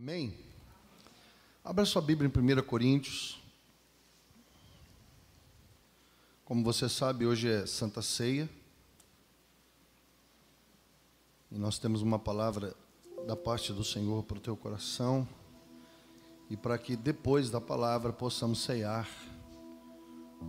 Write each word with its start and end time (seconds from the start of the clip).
Amém? 0.00 0.34
Abra 1.62 1.84
sua 1.84 2.00
Bíblia 2.00 2.26
em 2.34 2.58
1 2.58 2.62
Coríntios. 2.62 3.38
Como 6.42 6.64
você 6.64 6.88
sabe, 6.88 7.26
hoje 7.26 7.50
é 7.50 7.66
Santa 7.66 8.00
Ceia. 8.00 8.48
E 11.52 11.58
nós 11.58 11.78
temos 11.78 12.00
uma 12.00 12.18
palavra 12.18 12.74
da 13.26 13.36
parte 13.36 13.74
do 13.74 13.84
Senhor 13.84 14.24
para 14.24 14.38
o 14.38 14.40
teu 14.40 14.56
coração. 14.56 15.28
E 16.48 16.56
para 16.56 16.78
que 16.78 16.96
depois 16.96 17.50
da 17.50 17.60
palavra 17.60 18.10
possamos 18.10 18.62
ceiar 18.62 19.06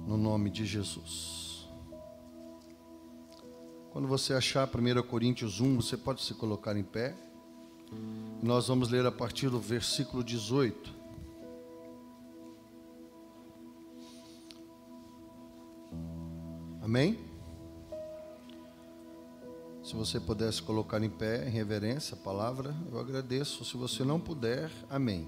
no 0.08 0.16
nome 0.16 0.50
de 0.50 0.66
Jesus. 0.66 1.68
Quando 3.92 4.08
você 4.08 4.34
achar 4.34 4.66
1 4.66 5.04
Coríntios 5.10 5.60
1, 5.60 5.76
você 5.76 5.98
pode 5.98 6.22
se 6.22 6.34
colocar 6.36 6.78
em 6.78 6.84
pé. 6.86 7.31
Nós 8.42 8.68
vamos 8.68 8.90
ler 8.90 9.06
a 9.06 9.12
partir 9.12 9.50
do 9.50 9.60
versículo 9.60 10.24
18. 10.24 10.94
Amém? 16.82 17.18
Se 19.84 19.96
você 19.96 20.20
pudesse 20.20 20.62
colocar 20.62 21.04
em 21.04 21.10
pé, 21.10 21.48
em 21.48 21.52
reverência, 21.52 22.16
a 22.16 22.18
palavra, 22.18 22.76
eu 22.92 23.00
agradeço. 23.00 23.64
Se 23.64 23.78
você 23.78 24.04
não 24.04 24.20
puder, 24.20 24.72
amém. 24.90 25.28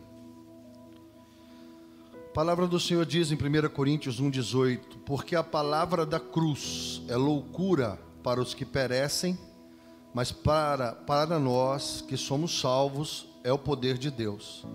A 2.13 2.34
palavra 2.34 2.66
do 2.66 2.80
Senhor 2.80 3.05
diz 3.05 3.32
em 3.32 3.35
1 3.35 3.70
Coríntios 3.70 4.20
1,18: 4.20 4.80
Porque 5.05 5.35
a 5.35 5.43
palavra 5.43 6.05
da 6.05 6.20
cruz 6.20 7.02
é 7.07 7.16
loucura 7.16 7.99
para 8.23 8.41
os 8.41 8.54
que 8.54 8.66
perecem 8.66 9.38
mas 10.13 10.31
para, 10.31 10.94
para 10.94 11.40
nós 11.40 12.03
que 12.08 12.16
somos 12.16 12.59
salvos 12.59 13.27
é 13.44 13.52
o 13.52 13.58
poder 13.58 13.98
de 13.98 14.12
Deus. 14.12 14.66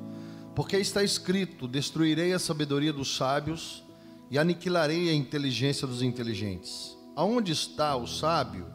Porque 0.54 0.76
está 0.76 1.02
escrito: 1.04 1.68
Destruirei 1.68 2.32
a 2.32 2.38
sabedoria 2.38 2.92
dos 2.92 3.16
sábios 3.16 3.84
e 4.30 4.38
aniquilarei 4.38 5.08
a 5.08 5.14
inteligência 5.14 5.86
dos 5.86 6.02
inteligentes. 6.02 6.96
Aonde 7.14 7.52
está 7.52 7.96
o 7.96 8.06
sábio? 8.06 8.66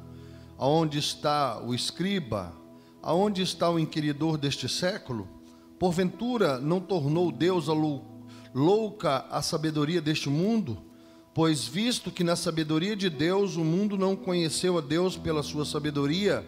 Aonde 0.57 0.97
está 0.97 1.61
o 1.61 1.73
escriba? 1.73 2.53
Aonde 3.01 3.41
está 3.41 3.69
o 3.69 3.77
inquiridor 3.77 4.37
deste 4.37 4.69
século? 4.69 5.27
Porventura 5.77 6.59
não 6.59 6.79
tornou 6.79 7.31
Deus 7.31 7.67
a 7.67 7.73
louca 8.53 9.25
a 9.29 9.41
sabedoria 9.41 10.01
deste 10.01 10.29
mundo? 10.29 10.92
Pois 11.33 11.65
visto 11.65 12.11
que 12.11 12.23
na 12.23 12.35
sabedoria 12.35 12.95
de 12.95 13.09
Deus 13.09 13.55
o 13.55 13.63
mundo 13.63 13.97
não 13.97 14.15
conheceu 14.15 14.77
a 14.77 14.81
Deus 14.81 15.17
pela 15.17 15.41
sua 15.41 15.65
sabedoria, 15.65 16.45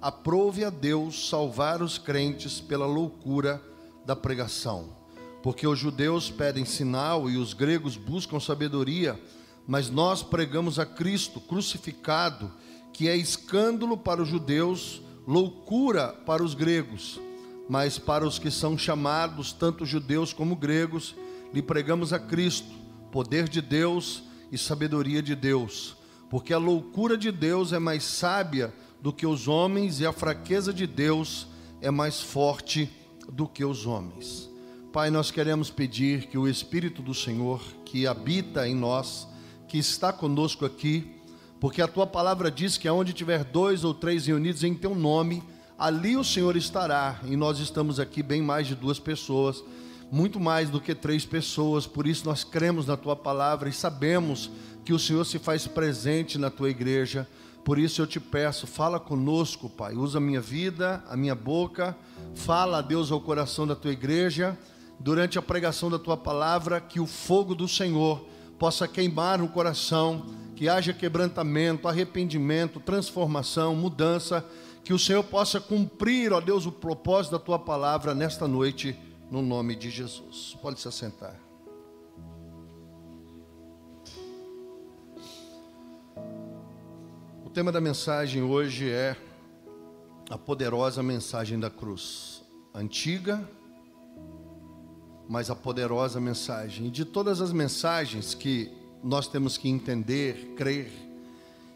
aprove 0.00 0.62
a 0.62 0.68
Deus 0.68 1.30
salvar 1.30 1.80
os 1.80 1.96
crentes 1.96 2.60
pela 2.60 2.84
loucura 2.84 3.62
da 4.04 4.14
pregação. 4.14 4.90
Porque 5.42 5.66
os 5.66 5.78
judeus 5.78 6.30
pedem 6.30 6.66
sinal 6.66 7.30
e 7.30 7.38
os 7.38 7.54
gregos 7.54 7.96
buscam 7.96 8.38
sabedoria, 8.38 9.18
mas 9.66 9.88
nós 9.88 10.22
pregamos 10.22 10.78
a 10.78 10.84
Cristo 10.84 11.40
crucificado, 11.40 12.52
que 12.92 13.08
é 13.08 13.16
escândalo 13.16 13.96
para 13.96 14.20
os 14.20 14.28
judeus, 14.28 15.00
loucura 15.26 16.08
para 16.08 16.44
os 16.44 16.52
gregos. 16.52 17.18
Mas 17.70 17.98
para 17.98 18.26
os 18.26 18.38
que 18.38 18.50
são 18.50 18.76
chamados, 18.76 19.50
tanto 19.50 19.86
judeus 19.86 20.34
como 20.34 20.54
gregos, 20.54 21.14
lhe 21.54 21.62
pregamos 21.62 22.12
a 22.12 22.18
Cristo 22.18 22.85
poder 23.16 23.48
de 23.48 23.62
Deus 23.62 24.24
e 24.52 24.58
sabedoria 24.58 25.22
de 25.22 25.34
Deus, 25.34 25.96
porque 26.28 26.52
a 26.52 26.58
loucura 26.58 27.16
de 27.16 27.32
Deus 27.32 27.72
é 27.72 27.78
mais 27.78 28.04
sábia 28.04 28.74
do 29.00 29.10
que 29.10 29.26
os 29.26 29.48
homens 29.48 30.00
e 30.00 30.06
a 30.06 30.12
fraqueza 30.12 30.70
de 30.70 30.86
Deus 30.86 31.46
é 31.80 31.90
mais 31.90 32.20
forte 32.20 32.90
do 33.32 33.48
que 33.48 33.64
os 33.64 33.86
homens. 33.86 34.50
Pai, 34.92 35.08
nós 35.08 35.30
queremos 35.30 35.70
pedir 35.70 36.26
que 36.26 36.36
o 36.36 36.46
Espírito 36.46 37.00
do 37.00 37.14
Senhor, 37.14 37.62
que 37.86 38.06
habita 38.06 38.68
em 38.68 38.74
nós, 38.74 39.26
que 39.66 39.78
está 39.78 40.12
conosco 40.12 40.66
aqui, 40.66 41.10
porque 41.58 41.80
a 41.80 41.88
tua 41.88 42.06
palavra 42.06 42.50
diz 42.50 42.76
que 42.76 42.86
aonde 42.86 43.14
tiver 43.14 43.44
dois 43.44 43.82
ou 43.82 43.94
três 43.94 44.26
reunidos 44.26 44.62
em 44.62 44.74
teu 44.74 44.94
nome, 44.94 45.42
ali 45.78 46.18
o 46.18 46.24
Senhor 46.24 46.54
estará, 46.54 47.18
e 47.24 47.34
nós 47.34 47.60
estamos 47.60 47.98
aqui 47.98 48.22
bem 48.22 48.42
mais 48.42 48.66
de 48.66 48.74
duas 48.74 48.98
pessoas 48.98 49.64
muito 50.10 50.38
mais 50.38 50.70
do 50.70 50.80
que 50.80 50.94
três 50.94 51.24
pessoas, 51.24 51.86
por 51.86 52.06
isso 52.06 52.26
nós 52.26 52.44
cremos 52.44 52.86
na 52.86 52.96
tua 52.96 53.16
palavra 53.16 53.68
e 53.68 53.72
sabemos 53.72 54.50
que 54.84 54.92
o 54.92 54.98
Senhor 54.98 55.24
se 55.24 55.38
faz 55.38 55.66
presente 55.66 56.38
na 56.38 56.50
tua 56.50 56.70
igreja. 56.70 57.26
Por 57.64 57.78
isso 57.78 58.00
eu 58.00 58.06
te 58.06 58.20
peço, 58.20 58.66
fala 58.66 59.00
conosco, 59.00 59.68
Pai. 59.68 59.94
Usa 59.94 60.18
a 60.18 60.20
minha 60.20 60.40
vida, 60.40 61.02
a 61.08 61.16
minha 61.16 61.34
boca, 61.34 61.96
fala 62.34 62.80
Deus 62.80 63.10
ao 63.10 63.20
coração 63.20 63.66
da 63.66 63.74
tua 63.74 63.90
igreja, 63.90 64.56
durante 65.00 65.38
a 65.38 65.42
pregação 65.42 65.90
da 65.90 65.98
tua 65.98 66.16
palavra, 66.16 66.80
que 66.80 67.00
o 67.00 67.06
fogo 67.06 67.54
do 67.54 67.66
Senhor 67.66 68.24
possa 68.60 68.86
queimar 68.86 69.40
no 69.40 69.48
coração, 69.48 70.26
que 70.54 70.68
haja 70.68 70.92
quebrantamento, 70.92 71.88
arrependimento, 71.88 72.78
transformação, 72.78 73.74
mudança, 73.74 74.44
que 74.84 74.94
o 74.94 74.98
Senhor 74.98 75.24
possa 75.24 75.60
cumprir, 75.60 76.32
ó 76.32 76.40
Deus, 76.40 76.64
o 76.64 76.70
propósito 76.70 77.32
da 77.32 77.38
tua 77.40 77.58
palavra 77.58 78.14
nesta 78.14 78.46
noite 78.46 78.96
no 79.30 79.42
nome 79.42 79.74
de 79.74 79.90
Jesus. 79.90 80.56
Pode 80.60 80.80
se 80.80 80.88
assentar. 80.88 81.38
O 87.44 87.50
tema 87.50 87.72
da 87.72 87.80
mensagem 87.80 88.42
hoje 88.42 88.90
é 88.90 89.16
a 90.30 90.38
poderosa 90.38 91.02
mensagem 91.02 91.58
da 91.58 91.70
cruz. 91.70 92.44
Antiga, 92.74 93.48
mas 95.28 95.50
a 95.50 95.56
poderosa 95.56 96.20
mensagem. 96.20 96.86
E 96.86 96.90
de 96.90 97.04
todas 97.04 97.40
as 97.40 97.52
mensagens 97.52 98.34
que 98.34 98.70
nós 99.02 99.26
temos 99.26 99.56
que 99.56 99.68
entender, 99.68 100.54
crer 100.56 100.90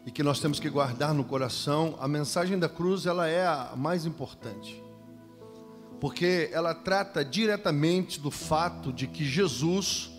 e 0.05 0.11
que 0.11 0.23
nós 0.23 0.39
temos 0.39 0.59
que 0.59 0.69
guardar 0.69 1.13
no 1.13 1.23
coração, 1.23 1.95
a 1.99 2.07
mensagem 2.07 2.57
da 2.57 2.69
cruz 2.69 3.05
ela 3.05 3.27
é 3.27 3.45
a 3.45 3.73
mais 3.75 4.05
importante 4.05 4.80
porque 6.01 6.49
ela 6.51 6.73
trata 6.73 7.23
diretamente 7.23 8.19
do 8.19 8.31
fato 8.31 8.91
de 8.91 9.05
que 9.05 9.23
Jesus 9.23 10.09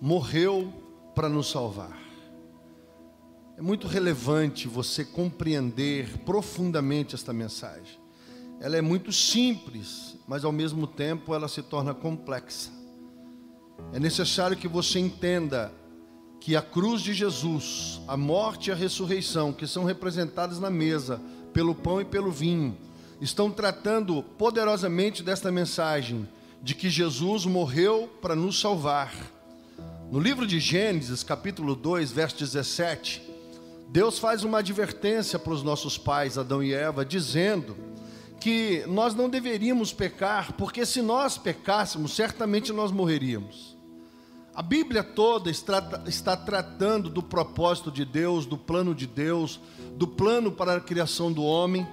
morreu 0.00 0.72
para 1.14 1.28
nos 1.28 1.48
salvar. 1.48 1.96
É 3.56 3.62
muito 3.62 3.86
relevante 3.86 4.66
você 4.66 5.04
compreender 5.04 6.18
profundamente 6.24 7.14
esta 7.14 7.32
mensagem. 7.32 8.00
Ela 8.60 8.78
é 8.78 8.82
muito 8.82 9.12
simples, 9.12 10.16
mas 10.26 10.44
ao 10.44 10.50
mesmo 10.50 10.88
tempo 10.88 11.32
ela 11.32 11.46
se 11.46 11.62
torna 11.62 11.94
complexa. 11.94 12.72
É 13.92 14.00
necessário 14.00 14.56
que 14.56 14.66
você 14.66 14.98
entenda 14.98 15.72
que 16.40 16.56
a 16.56 16.62
cruz 16.62 17.00
de 17.00 17.14
Jesus, 17.14 18.00
a 18.08 18.16
morte 18.16 18.70
e 18.70 18.72
a 18.72 18.76
ressurreição, 18.76 19.52
que 19.52 19.68
são 19.68 19.84
representadas 19.84 20.58
na 20.58 20.68
mesa 20.68 21.20
pelo 21.52 21.76
pão 21.76 22.00
e 22.00 22.04
pelo 22.04 22.32
vinho, 22.32 22.76
estão 23.20 23.50
tratando 23.50 24.22
poderosamente 24.22 25.22
desta 25.22 25.50
mensagem 25.50 26.28
de 26.62 26.74
que 26.74 26.90
Jesus 26.90 27.44
morreu 27.44 28.08
para 28.20 28.34
nos 28.34 28.60
salvar. 28.60 29.14
No 30.10 30.20
livro 30.20 30.46
de 30.46 30.58
Gênesis, 30.58 31.22
capítulo 31.22 31.74
2, 31.74 32.10
verso 32.12 32.38
17, 32.38 33.22
Deus 33.88 34.18
faz 34.18 34.44
uma 34.44 34.58
advertência 34.58 35.38
para 35.38 35.52
os 35.52 35.62
nossos 35.62 35.96
pais, 35.96 36.38
Adão 36.38 36.62
e 36.62 36.72
Eva, 36.72 37.04
dizendo 37.04 37.76
que 38.40 38.84
nós 38.86 39.14
não 39.14 39.28
deveríamos 39.28 39.92
pecar, 39.92 40.52
porque 40.52 40.86
se 40.86 41.02
nós 41.02 41.36
pecássemos, 41.36 42.14
certamente 42.14 42.72
nós 42.72 42.92
morreríamos. 42.92 43.76
A 44.54 44.62
Bíblia 44.62 45.04
toda 45.04 45.50
está, 45.50 46.02
está, 46.06 46.36
tratando 46.36 47.08
do 47.08 47.22
propósito 47.22 47.92
de 47.92 48.04
Deus, 48.04 48.44
do 48.44 48.58
plano 48.58 48.94
de 48.94 49.06
Deus, 49.06 49.60
do 49.96 50.06
plano 50.06 50.50
para 50.50 50.74
a 50.74 50.80
criação 50.80 51.32
do 51.32 51.44
homem. 51.44 51.86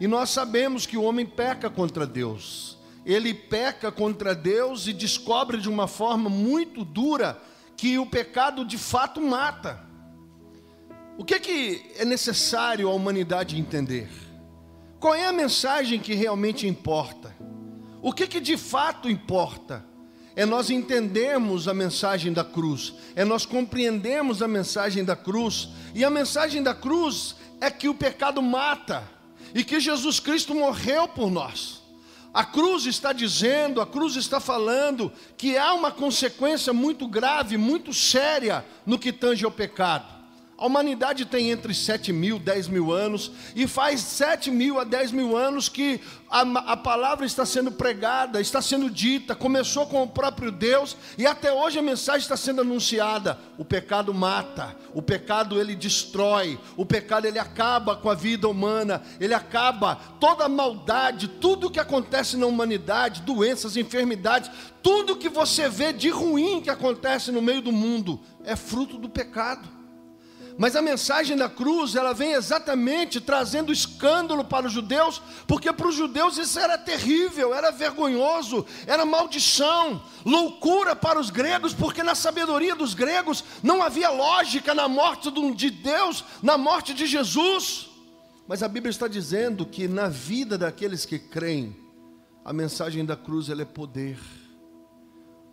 E 0.00 0.08
nós 0.08 0.30
sabemos 0.30 0.86
que 0.86 0.96
o 0.96 1.02
homem 1.02 1.26
peca 1.26 1.68
contra 1.68 2.06
Deus. 2.06 2.78
Ele 3.04 3.34
peca 3.34 3.92
contra 3.92 4.34
Deus 4.34 4.86
e 4.86 4.94
descobre 4.94 5.58
de 5.58 5.68
uma 5.68 5.86
forma 5.86 6.30
muito 6.30 6.84
dura 6.86 7.40
que 7.76 7.98
o 7.98 8.06
pecado 8.06 8.64
de 8.64 8.78
fato 8.78 9.20
mata. 9.20 9.84
O 11.18 11.24
que 11.24 11.34
é, 11.34 11.38
que 11.38 11.92
é 11.98 12.04
necessário 12.06 12.88
a 12.88 12.94
humanidade 12.94 13.60
entender? 13.60 14.08
Qual 14.98 15.14
é 15.14 15.26
a 15.26 15.32
mensagem 15.32 16.00
que 16.00 16.14
realmente 16.14 16.66
importa? 16.66 17.34
O 18.00 18.12
que, 18.12 18.22
é 18.22 18.26
que 18.26 18.40
de 18.40 18.56
fato 18.56 19.08
importa? 19.08 19.84
É 20.34 20.46
nós 20.46 20.70
entendermos 20.70 21.68
a 21.68 21.74
mensagem 21.74 22.32
da 22.32 22.44
cruz, 22.44 22.94
é 23.14 23.24
nós 23.24 23.44
compreendermos 23.44 24.40
a 24.40 24.48
mensagem 24.48 25.04
da 25.04 25.14
cruz, 25.14 25.68
e 25.94 26.04
a 26.04 26.08
mensagem 26.08 26.62
da 26.62 26.74
cruz 26.74 27.36
é 27.60 27.70
que 27.70 27.88
o 27.88 27.94
pecado 27.94 28.40
mata 28.40 29.19
e 29.54 29.64
que 29.64 29.80
Jesus 29.80 30.20
Cristo 30.20 30.54
morreu 30.54 31.08
por 31.08 31.30
nós. 31.30 31.80
A 32.32 32.44
cruz 32.44 32.86
está 32.86 33.12
dizendo, 33.12 33.80
a 33.80 33.86
cruz 33.86 34.14
está 34.14 34.38
falando 34.38 35.12
que 35.36 35.58
há 35.58 35.74
uma 35.74 35.90
consequência 35.90 36.72
muito 36.72 37.08
grave, 37.08 37.56
muito 37.56 37.92
séria 37.92 38.64
no 38.86 38.98
que 38.98 39.12
tange 39.12 39.44
ao 39.44 39.50
pecado. 39.50 40.19
A 40.60 40.66
humanidade 40.66 41.24
tem 41.24 41.50
entre 41.50 41.72
7 41.72 42.12
mil, 42.12 42.38
10 42.38 42.68
mil 42.68 42.92
anos, 42.92 43.32
e 43.56 43.66
faz 43.66 44.00
7 44.00 44.50
mil 44.50 44.78
a 44.78 44.84
10 44.84 45.10
mil 45.10 45.34
anos 45.34 45.70
que 45.70 46.02
a, 46.30 46.42
a, 46.42 46.76
palavra 46.76 47.24
está 47.24 47.46
sendo 47.46 47.72
pregada, 47.72 48.42
está 48.42 48.60
sendo 48.60 48.90
dita, 48.90 49.34
começou 49.34 49.86
com 49.86 50.02
o 50.02 50.06
próprio 50.06 50.52
Deus, 50.52 50.98
e 51.16 51.26
até 51.26 51.50
hoje 51.50 51.78
a 51.78 51.82
mensagem 51.82 52.20
está 52.20 52.36
sendo 52.36 52.60
anunciada. 52.60 53.38
O 53.56 53.64
pecado 53.64 54.12
mata, 54.12 54.76
o 54.92 55.00
pecado 55.00 55.58
ele 55.58 55.74
destrói, 55.74 56.60
o 56.76 56.84
pecado 56.84 57.24
ele 57.24 57.38
acaba 57.38 57.96
com 57.96 58.10
a 58.10 58.14
vida 58.14 58.46
humana, 58.46 59.02
ele 59.18 59.32
acaba 59.32 59.96
toda 60.20 60.44
a 60.44 60.48
maldade, 60.48 61.26
tudo 61.26 61.70
que 61.70 61.80
acontece 61.80 62.36
na 62.36 62.44
humanidade, 62.44 63.22
doenças, 63.22 63.78
enfermidades, 63.78 64.50
tudo 64.82 65.16
que 65.16 65.30
você 65.30 65.70
vê 65.70 65.90
de 65.90 66.10
ruim 66.10 66.60
que 66.60 66.68
acontece 66.68 67.32
no 67.32 67.40
meio 67.40 67.62
do 67.62 67.72
mundo, 67.72 68.20
é 68.44 68.54
fruto 68.54 68.98
do 68.98 69.08
pecado. 69.08 69.79
Mas 70.60 70.76
a 70.76 70.82
mensagem 70.82 71.38
da 71.38 71.48
cruz, 71.48 71.96
ela 71.96 72.12
vem 72.12 72.32
exatamente 72.32 73.18
trazendo 73.18 73.72
escândalo 73.72 74.44
para 74.44 74.66
os 74.66 74.72
judeus, 74.74 75.22
porque 75.46 75.72
para 75.72 75.88
os 75.88 75.94
judeus 75.94 76.36
isso 76.36 76.58
era 76.58 76.76
terrível, 76.76 77.54
era 77.54 77.70
vergonhoso, 77.70 78.66
era 78.86 79.06
maldição, 79.06 80.02
loucura 80.22 80.94
para 80.94 81.18
os 81.18 81.30
gregos, 81.30 81.72
porque 81.72 82.02
na 82.02 82.14
sabedoria 82.14 82.76
dos 82.76 82.92
gregos 82.92 83.42
não 83.62 83.82
havia 83.82 84.10
lógica 84.10 84.74
na 84.74 84.86
morte 84.86 85.30
de 85.54 85.70
Deus, 85.70 86.22
na 86.42 86.58
morte 86.58 86.92
de 86.92 87.06
Jesus. 87.06 87.88
Mas 88.46 88.62
a 88.62 88.68
Bíblia 88.68 88.90
está 88.90 89.08
dizendo 89.08 89.64
que 89.64 89.88
na 89.88 90.08
vida 90.10 90.58
daqueles 90.58 91.06
que 91.06 91.18
creem, 91.18 91.74
a 92.44 92.52
mensagem 92.52 93.02
da 93.02 93.16
cruz 93.16 93.48
ela 93.48 93.62
é 93.62 93.64
poder 93.64 94.18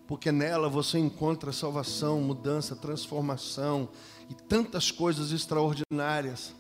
porque 0.08 0.32
nela 0.32 0.70
você 0.70 0.98
encontra 0.98 1.52
salvação, 1.52 2.22
mudança, 2.22 2.78
transformação, 2.78 3.90
e 4.30 4.34
tantas 4.34 4.92
coisas 4.92 5.32
extraordinárias. 5.32 6.54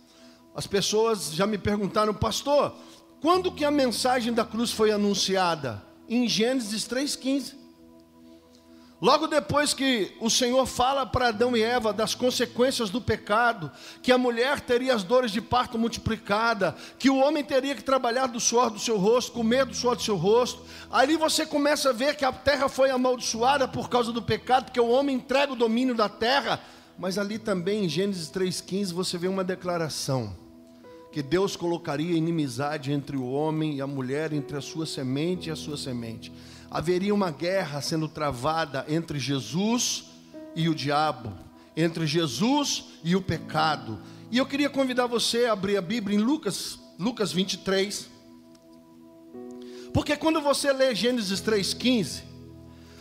As 0.55 0.65
pessoas 0.65 1.31
já 1.33 1.45
me 1.45 1.57
perguntaram, 1.57 2.13
pastor, 2.13 2.75
quando 3.21 3.51
que 3.51 3.65
a 3.65 3.71
mensagem 3.71 4.33
da 4.33 4.45
cruz 4.45 4.71
foi 4.71 4.91
anunciada? 4.91 5.83
Em 6.09 6.27
Gênesis 6.27 6.87
3,15. 6.87 7.67
Logo 8.99 9.27
depois 9.27 9.75
que 9.75 10.11
o 10.19 10.27
Senhor 10.27 10.65
fala 10.65 11.05
para 11.05 11.27
Adão 11.27 11.55
e 11.55 11.61
Eva 11.61 11.93
das 11.93 12.15
consequências 12.15 12.89
do 12.89 12.99
pecado, 12.99 13.71
que 14.01 14.11
a 14.11 14.17
mulher 14.17 14.59
teria 14.59 14.95
as 14.95 15.03
dores 15.03 15.29
de 15.29 15.39
parto 15.39 15.77
multiplicada, 15.77 16.75
que 16.97 17.07
o 17.07 17.17
homem 17.17 17.43
teria 17.43 17.75
que 17.75 17.83
trabalhar 17.83 18.25
do 18.25 18.39
suor 18.39 18.71
do 18.71 18.79
seu 18.79 18.97
rosto, 18.97 19.33
comer 19.33 19.65
do 19.65 19.75
suor 19.75 19.95
do 19.95 20.01
seu 20.01 20.15
rosto, 20.15 20.63
ali 20.91 21.15
você 21.15 21.45
começa 21.45 21.91
a 21.91 21.93
ver 21.93 22.15
que 22.15 22.25
a 22.25 22.31
terra 22.31 22.67
foi 22.67 22.89
amaldiçoada 22.89 23.67
por 23.67 23.87
causa 23.87 24.11
do 24.11 24.21
pecado, 24.21 24.65
porque 24.65 24.79
o 24.79 24.89
homem 24.89 25.17
entrega 25.17 25.53
o 25.53 25.55
domínio 25.55 25.93
da 25.93 26.09
terra 26.09 26.59
mas 26.97 27.17
ali 27.17 27.37
também 27.37 27.85
em 27.85 27.89
Gênesis 27.89 28.29
3,15 28.29 28.93
você 28.93 29.17
vê 29.17 29.27
uma 29.27 29.43
declaração: 29.43 30.35
que 31.11 31.21
Deus 31.21 31.55
colocaria 31.55 32.17
inimizade 32.17 32.91
entre 32.91 33.15
o 33.15 33.29
homem 33.29 33.75
e 33.75 33.81
a 33.81 33.87
mulher, 33.87 34.33
entre 34.33 34.57
a 34.57 34.61
sua 34.61 34.85
semente 34.85 35.49
e 35.49 35.51
a 35.51 35.55
sua 35.55 35.77
semente. 35.77 36.31
Haveria 36.69 37.13
uma 37.13 37.31
guerra 37.31 37.81
sendo 37.81 38.07
travada 38.07 38.85
entre 38.89 39.19
Jesus 39.19 40.05
e 40.55 40.67
o 40.67 40.75
diabo, 40.75 41.31
entre 41.75 42.05
Jesus 42.05 42.85
e 43.03 43.15
o 43.15 43.21
pecado. 43.21 43.99
E 44.29 44.37
eu 44.37 44.45
queria 44.45 44.69
convidar 44.69 45.07
você 45.07 45.45
a 45.45 45.53
abrir 45.53 45.77
a 45.77 45.81
Bíblia 45.81 46.17
em 46.17 46.21
Lucas, 46.21 46.79
Lucas 46.99 47.31
23. 47.31 48.09
Porque 49.93 50.17
quando 50.17 50.41
você 50.41 50.73
lê 50.73 50.93
Gênesis 50.93 51.41
3,15, 51.41 52.23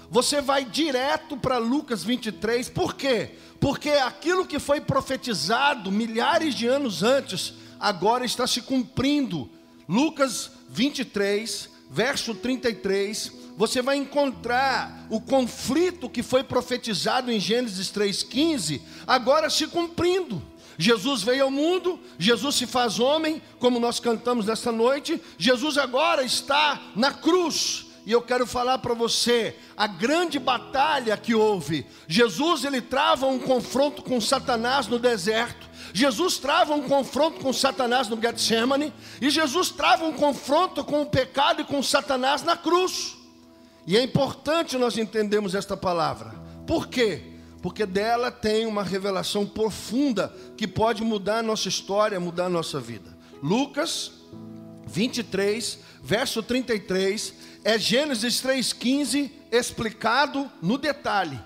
você 0.09 0.41
vai 0.41 0.65
direto 0.65 1.37
para 1.37 1.59
Lucas 1.59 2.05
23, 2.05 2.69
por 2.71 2.95
quê? 2.95 3.35
Porque 3.61 3.91
aquilo 3.91 4.47
que 4.47 4.59
foi 4.59 4.81
profetizado 4.81 5.91
milhares 5.91 6.55
de 6.55 6.67
anos 6.67 7.03
antes, 7.03 7.55
agora 7.79 8.25
está 8.25 8.47
se 8.47 8.63
cumprindo. 8.63 9.51
Lucas 9.89 10.51
23, 10.69 11.71
verso 11.91 12.35
33, 12.35 13.33
você 13.57 13.81
vai 13.81 13.97
encontrar 13.97 15.07
o 15.09 15.21
conflito 15.21 16.11
que 16.11 16.23
foi 16.23 16.45
profetizado 16.45 17.33
em 17.33 17.41
Gênesis 17.41 17.89
3,15, 17.89 18.81
agora 19.07 19.49
se 19.49 19.67
cumprindo. 19.67 20.43
Jesus 20.79 21.23
veio 21.23 21.45
ao 21.45 21.51
mundo, 21.51 21.99
Jesus 22.19 22.57
se 22.57 22.67
faz 22.67 23.01
homem, 23.01 23.41
como 23.59 23.81
nós 23.81 23.99
cantamos 23.99 24.45
nesta 24.47 24.71
noite, 24.71 25.21
Jesus 25.39 25.79
agora 25.79 26.23
está 26.23 26.83
na 26.95 27.13
cruz, 27.13 27.86
e 28.07 28.13
eu 28.13 28.23
quero 28.23 28.47
falar 28.47 28.79
para 28.79 28.95
você 28.95 29.57
a 29.77 29.89
grande 29.89 30.39
batalha 30.39 31.17
que 31.17 31.35
houve. 31.35 31.85
Jesus 32.07 32.65
ele 32.65 32.81
trava 32.81 33.27
um 33.27 33.37
confronto 33.37 34.01
com 34.01 34.21
Satanás 34.21 34.87
no 34.87 34.97
deserto. 34.97 35.69
Jesus 35.93 36.39
trava 36.39 36.73
um 36.73 36.83
confronto 36.83 37.41
com 37.41 37.53
Satanás 37.53 38.07
no 38.07 38.21
Getsemane 38.21 38.93
e 39.21 39.29
Jesus 39.29 39.71
trava 39.71 40.05
um 40.05 40.13
confronto 40.13 40.85
com 40.85 41.03
o 41.03 41.07
pecado 41.07 41.63
e 41.63 41.65
com 41.65 41.83
Satanás 41.83 42.45
na 42.45 42.57
cruz. 42.57 43.17
E 43.85 43.97
é 43.97 44.03
importante 44.05 44.79
nós 44.79 44.97
entendermos 44.97 45.57
esta 45.57 45.77
palavra. 45.77 46.31
Por 46.65 46.87
quê? 46.87 47.23
Porque 47.61 47.85
dela 47.85 48.31
tem 48.31 48.67
uma 48.67 48.85
revelação 48.85 49.45
profunda 49.45 50.33
que 50.57 50.69
pode 50.69 51.03
mudar 51.03 51.39
a 51.39 51.43
nossa 51.43 51.69
história, 51.69 52.21
mudar 52.21 52.47
a 52.47 52.51
nossa 52.51 52.79
vida. 52.79 53.17
Lucas 53.43 54.13
23, 54.87 55.81
verso 56.03 56.43
33, 56.43 57.35
é 57.67 57.81
Gênesis 57.81 58.41
3,15 58.41 59.29
explicado 59.51 60.49
no 60.63 60.79
detalhe. 60.79 61.37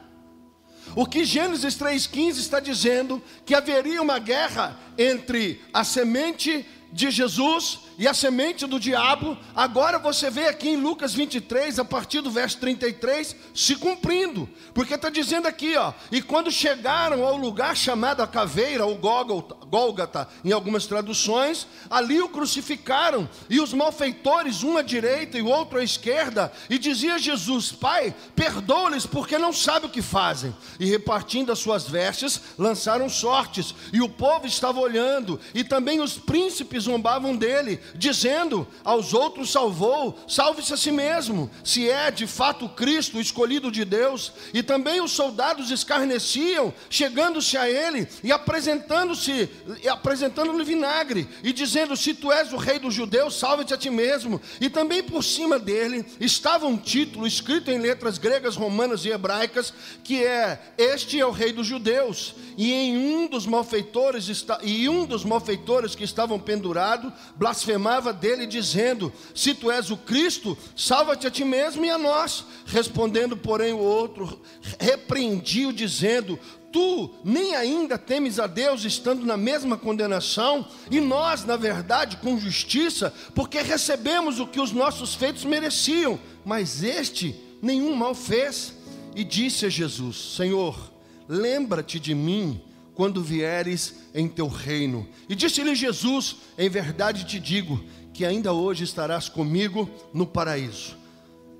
O 0.94 1.06
que 1.06 1.24
Gênesis 1.24 1.74
3,15 1.78 2.32
está 2.32 2.60
dizendo 2.60 3.22
que 3.46 3.54
haveria 3.54 4.02
uma 4.02 4.18
guerra 4.18 4.78
entre 4.98 5.62
a 5.72 5.82
semente 5.82 6.66
de 6.92 7.10
Jesus 7.10 7.80
e 7.98 8.08
a 8.08 8.14
semente 8.14 8.66
do 8.66 8.80
diabo, 8.80 9.36
agora 9.54 9.98
você 9.98 10.30
vê 10.30 10.46
aqui 10.46 10.70
em 10.70 10.76
Lucas 10.76 11.12
23, 11.12 11.78
a 11.78 11.84
partir 11.84 12.20
do 12.22 12.30
verso 12.30 12.58
33, 12.58 13.36
se 13.54 13.76
cumprindo, 13.76 14.48
porque 14.72 14.94
está 14.94 15.10
dizendo 15.10 15.46
aqui, 15.46 15.76
ó, 15.76 15.92
e 16.10 16.22
quando 16.22 16.50
chegaram 16.50 17.24
ao 17.24 17.36
lugar 17.36 17.76
chamado 17.76 18.22
a 18.22 18.26
caveira, 18.26 18.86
ou 18.86 18.96
Gólgata, 18.96 20.28
em 20.42 20.50
algumas 20.50 20.86
traduções, 20.86 21.66
ali 21.90 22.20
o 22.20 22.28
crucificaram, 22.28 23.28
e 23.50 23.60
os 23.60 23.74
malfeitores, 23.74 24.62
um 24.62 24.78
à 24.78 24.82
direita 24.82 25.36
e 25.36 25.42
o 25.42 25.48
outro 25.48 25.78
à 25.78 25.84
esquerda, 25.84 26.50
e 26.70 26.78
dizia 26.78 27.18
Jesus: 27.18 27.70
Pai, 27.70 28.14
perdoa-lhes, 28.34 29.04
porque 29.04 29.36
não 29.36 29.52
sabem 29.52 29.88
o 29.88 29.92
que 29.92 30.02
fazem. 30.02 30.56
E 30.78 30.86
repartindo 30.86 31.52
as 31.52 31.58
suas 31.58 31.86
vestes, 31.86 32.40
lançaram 32.58 33.08
sortes, 33.08 33.74
e 33.92 34.00
o 34.00 34.08
povo 34.08 34.46
estava 34.46 34.80
olhando, 34.80 35.38
e 35.54 35.62
também 35.62 36.00
os 36.00 36.16
príncipes 36.16 36.79
zombavam 36.80 37.36
dele 37.36 37.80
dizendo 37.94 38.66
aos 38.84 39.12
outros 39.14 39.50
salvou, 39.50 40.18
salve-se 40.28 40.72
a 40.72 40.76
si 40.76 40.90
mesmo, 40.90 41.50
se 41.64 41.88
é 41.88 42.10
de 42.10 42.26
fato 42.26 42.68
Cristo, 42.68 43.20
escolhido 43.20 43.70
de 43.70 43.84
Deus. 43.84 44.32
E 44.52 44.62
também 44.62 45.00
os 45.00 45.12
soldados 45.12 45.70
escarneciam, 45.70 46.72
chegando-se 46.88 47.56
a 47.56 47.68
ele 47.68 48.08
e 48.22 48.32
apresentando-se, 48.32 49.48
apresentando-lhe 49.90 50.64
vinagre, 50.64 51.28
e 51.42 51.52
dizendo: 51.52 51.96
Se 51.96 52.14
tu 52.14 52.32
és 52.32 52.52
o 52.52 52.56
rei 52.56 52.78
dos 52.78 52.94
judeus, 52.94 53.38
salve-te 53.38 53.74
a 53.74 53.78
ti 53.78 53.90
mesmo. 53.90 54.40
E 54.60 54.68
também 54.68 55.02
por 55.02 55.22
cima 55.22 55.58
dele 55.58 56.04
estava 56.20 56.66
um 56.66 56.76
título 56.76 57.26
escrito 57.26 57.70
em 57.70 57.78
letras 57.78 58.18
gregas, 58.18 58.56
romanas 58.56 59.04
e 59.04 59.10
hebraicas, 59.10 59.72
que 60.02 60.24
é: 60.24 60.60
Este 60.76 61.20
é 61.20 61.26
o 61.26 61.30
rei 61.30 61.52
dos 61.52 61.66
judeus. 61.66 62.34
E 62.62 62.74
em 62.74 62.98
um 62.98 63.26
dos 63.26 63.46
malfeitores, 63.46 64.44
e 64.62 64.86
um 64.86 65.06
dos 65.06 65.24
malfeitores 65.24 65.94
que 65.94 66.04
estavam 66.04 66.38
pendurados, 66.38 67.10
blasfemou 67.34 67.80
blasfemava 67.90 68.12
dele, 68.12 68.46
dizendo: 68.46 69.10
Se 69.34 69.54
tu 69.54 69.70
és 69.70 69.90
o 69.90 69.96
Cristo, 69.96 70.58
salva-te 70.76 71.26
a 71.26 71.30
ti 71.30 71.42
mesmo 71.42 71.86
e 71.86 71.88
a 71.88 71.96
nós. 71.96 72.44
Respondendo, 72.66 73.34
porém, 73.34 73.72
o 73.72 73.78
outro 73.78 74.38
repreendiu, 74.78 75.72
dizendo: 75.72 76.38
Tu 76.70 77.10
nem 77.24 77.56
ainda 77.56 77.96
temes 77.96 78.38
a 78.38 78.46
Deus, 78.46 78.84
estando 78.84 79.24
na 79.24 79.38
mesma 79.38 79.78
condenação, 79.78 80.68
e 80.90 81.00
nós, 81.00 81.46
na 81.46 81.56
verdade, 81.56 82.18
com 82.18 82.38
justiça, 82.38 83.10
porque 83.34 83.62
recebemos 83.62 84.38
o 84.38 84.46
que 84.46 84.60
os 84.60 84.70
nossos 84.70 85.14
feitos 85.14 85.46
mereciam, 85.46 86.20
mas 86.44 86.82
este 86.82 87.34
nenhum 87.62 87.94
mal 87.94 88.14
fez. 88.14 88.74
E 89.16 89.24
disse 89.24 89.64
a 89.64 89.70
Jesus: 89.70 90.34
Senhor, 90.36 90.90
lembra-te 91.30 92.00
de 92.00 92.12
mim 92.12 92.60
quando 92.92 93.22
vieres 93.22 93.94
em 94.12 94.28
teu 94.28 94.48
reino. 94.48 95.08
E 95.28 95.34
disse-lhe 95.36 95.74
Jesus: 95.76 96.36
Em 96.58 96.68
verdade 96.68 97.24
te 97.24 97.38
digo 97.38 97.82
que 98.12 98.24
ainda 98.24 98.52
hoje 98.52 98.82
estarás 98.82 99.28
comigo 99.28 99.88
no 100.12 100.26
paraíso. 100.26 100.98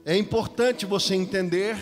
É 0.04 0.16
importante 0.16 0.84
você 0.84 1.14
entender 1.14 1.76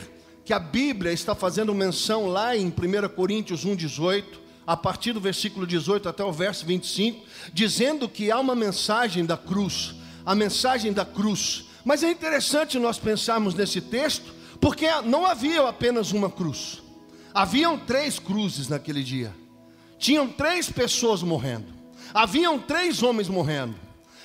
que 0.45 0.53
a 0.53 0.59
Bíblia 0.59 1.13
está 1.13 1.35
fazendo 1.35 1.75
menção 1.75 2.27
lá 2.27 2.55
em 2.55 2.67
1 2.67 3.09
Coríntios 3.15 3.65
1,18, 3.65 4.25
a 4.67 4.77
partir 4.77 5.13
do 5.13 5.21
versículo 5.21 5.67
18 5.67 6.09
até 6.09 6.23
o 6.23 6.33
verso 6.33 6.67
25, 6.67 7.25
dizendo 7.55 8.09
que 8.09 8.31
há 8.31 8.39
uma 8.39 8.55
mensagem 8.55 9.25
da 9.25 9.37
cruz, 9.37 9.95
a 10.27 10.35
mensagem 10.35 10.93
da 10.93 11.07
cruz. 11.07 11.65
Mas 11.85 12.03
é 12.03 12.11
interessante 12.11 12.79
nós 12.79 12.99
pensarmos 12.99 13.55
nesse 13.55 13.81
texto, 13.81 14.35
porque 14.61 14.87
não 15.05 15.25
havia 15.25 15.67
apenas 15.67 16.13
uma 16.13 16.29
cruz, 16.29 16.83
haviam 17.39 17.79
três 17.79 18.19
cruzes 18.19 18.69
naquele 18.69 19.01
dia. 19.05 19.33
tinham 19.97 20.29
três 20.29 20.69
pessoas 20.71 21.23
morrendo. 21.23 21.73
Haviam 22.13 22.59
três 22.59 23.01
homens 23.01 23.29
morrendo. 23.29 23.77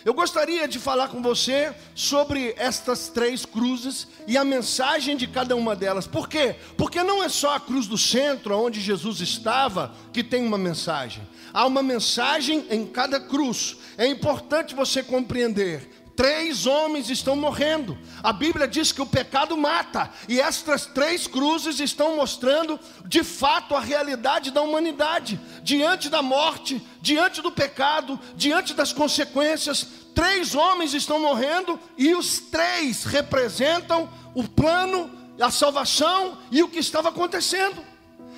Eu 0.04 0.16
gostaria 0.16 0.68
de 0.68 0.80
falar 0.80 1.10
com 1.10 1.22
você 1.22 1.74
sobre 1.94 2.56
estas 2.58 3.10
três 3.10 3.46
cruzes 3.46 4.08
e 4.28 4.36
a 4.36 4.44
mensagem 4.44 5.16
de 5.16 5.28
cada 5.28 5.56
uma 5.56 5.76
delas. 5.76 6.08
Por 6.08 6.28
quê? 6.28 6.56
Porque 6.76 7.04
não 7.04 7.24
é 7.24 7.30
só 7.30 7.56
a 7.56 7.60
cruz 7.60 7.86
do 7.86 8.00
centro, 8.00 8.58
onde 8.58 8.82
Jesus 8.82 9.22
estava, 9.22 9.94
que 10.12 10.24
tem 10.24 10.44
uma 10.46 10.58
mensagem. 10.58 11.22
Há 11.54 11.68
uma 11.68 11.84
mensagem 11.84 12.66
em 12.72 12.86
cada 12.86 13.20
cruz. 13.20 13.78
É 13.96 14.08
importante 14.08 14.74
você 14.74 15.04
compreender 15.04 16.03
Três 16.16 16.68
homens 16.68 17.10
estão 17.10 17.36
morrendo. 17.36 17.98
A 18.22 18.32
Bíblia 18.32 18.68
diz 18.68 18.92
que 18.92 19.02
o 19.02 19.06
pecado 19.06 19.58
mata, 19.58 20.12
e 20.30 20.40
estas 20.40 20.86
três 20.86 21.26
cruzes 21.26 21.80
estão 21.80 22.16
mostrando 22.16 22.80
de 23.06 23.24
fato 23.24 23.76
a 23.76 23.80
realidade 23.80 24.52
da 24.52 24.62
humanidade. 24.62 25.40
Diante 25.64 26.10
da 26.10 26.22
morte, 26.22 26.82
diante 27.02 27.42
do 27.42 27.52
pecado, 27.52 28.20
diante 28.36 28.74
das 28.74 28.94
consequências, 28.94 29.88
três 30.14 30.54
homens 30.54 30.94
estão 30.94 31.20
morrendo 31.20 31.80
e 31.98 32.14
os 32.14 32.40
três 32.40 33.04
representam 33.06 34.08
o 34.36 34.44
plano, 34.44 35.10
a 35.40 35.50
salvação 35.50 36.38
e 36.52 36.62
o 36.62 36.70
que 36.70 36.80
estava 36.80 37.10
acontecendo. 37.10 37.84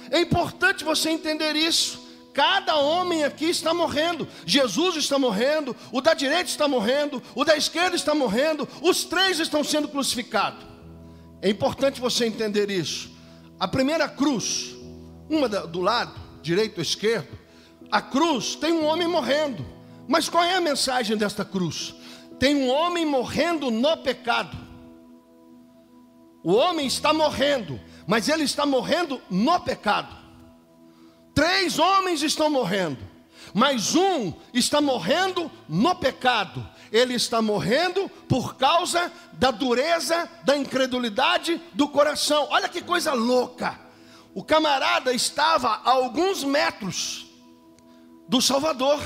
É 0.10 0.20
importante 0.22 0.84
você 0.86 1.10
entender 1.10 1.55
isso. 1.55 2.05
Cada 2.36 2.75
homem 2.75 3.24
aqui 3.24 3.46
está 3.46 3.74
morrendo. 3.74 4.27
Jesus 4.46 4.98
está 4.98 5.18
morrendo, 5.18 5.74
o 5.89 6.01
da 6.01 6.13
direita 6.13 6.50
está 6.50 6.68
morrendo, 6.68 7.24
o 7.34 7.46
da 7.46 7.56
esquerda 7.56 7.96
está 7.96 8.13
morrendo, 8.13 8.68
os 8.82 9.06
três 9.06 9.39
estão 9.39 9.63
sendo 9.63 9.88
crucificados. 9.88 10.65
É 11.42 11.50
importante 11.50 12.01
você 12.01 12.25
entender 12.25 12.70
isso. 12.70 13.10
A 13.58 13.70
primeira 13.70 14.10
cruz, 14.10 14.75
uma 15.30 15.48
do 15.48 15.80
lado, 15.80 16.20
direito 16.42 16.80
ou 16.80 16.84
esquerdo, 16.84 17.39
a 17.89 18.01
cruz 18.01 18.56
tem 18.56 18.74
um 18.74 18.84
homem 18.84 19.08
morrendo. 19.08 19.65
Mas 20.06 20.27
qual 20.27 20.44
é 20.44 20.56
a 20.56 20.62
mensagem 20.62 21.15
desta 21.15 21.46
cruz? 21.46 21.96
Tem 22.38 22.54
um 22.54 22.68
homem 22.68 23.06
morrendo 23.06 23.72
no 23.72 23.96
pecado. 23.96 24.58
O 26.44 26.54
homem 26.54 26.86
está 26.86 27.13
morrendo, 27.13 27.80
mas 28.06 28.27
ele 28.27 28.44
está 28.44 28.65
morrendo 28.65 29.22
no 29.30 29.58
pecado. 29.62 30.25
Três 31.36 31.77
homens 31.77 32.24
estão 32.24 32.50
morrendo, 32.50 32.98
mas 33.54 33.94
um 33.94 34.34
está 34.54 34.80
morrendo 34.80 35.51
no 35.68 35.94
pecado. 35.94 36.65
Ele 36.92 37.13
está 37.13 37.42
morrendo 37.42 38.08
por 38.30 38.56
causa 38.56 39.12
da 39.34 39.51
dureza, 39.51 40.30
da 40.46 40.56
incredulidade 40.56 41.62
do 41.74 41.89
coração. 41.89 42.48
Olha 42.51 42.70
que 42.70 42.82
coisa 42.82 43.12
louca. 43.12 43.77
O 44.34 44.42
camarada 44.44 45.12
estava 45.12 45.82
a 45.84 45.92
alguns 45.92 46.42
metros 46.44 47.25
do 48.30 48.42
Salvador. 48.42 49.01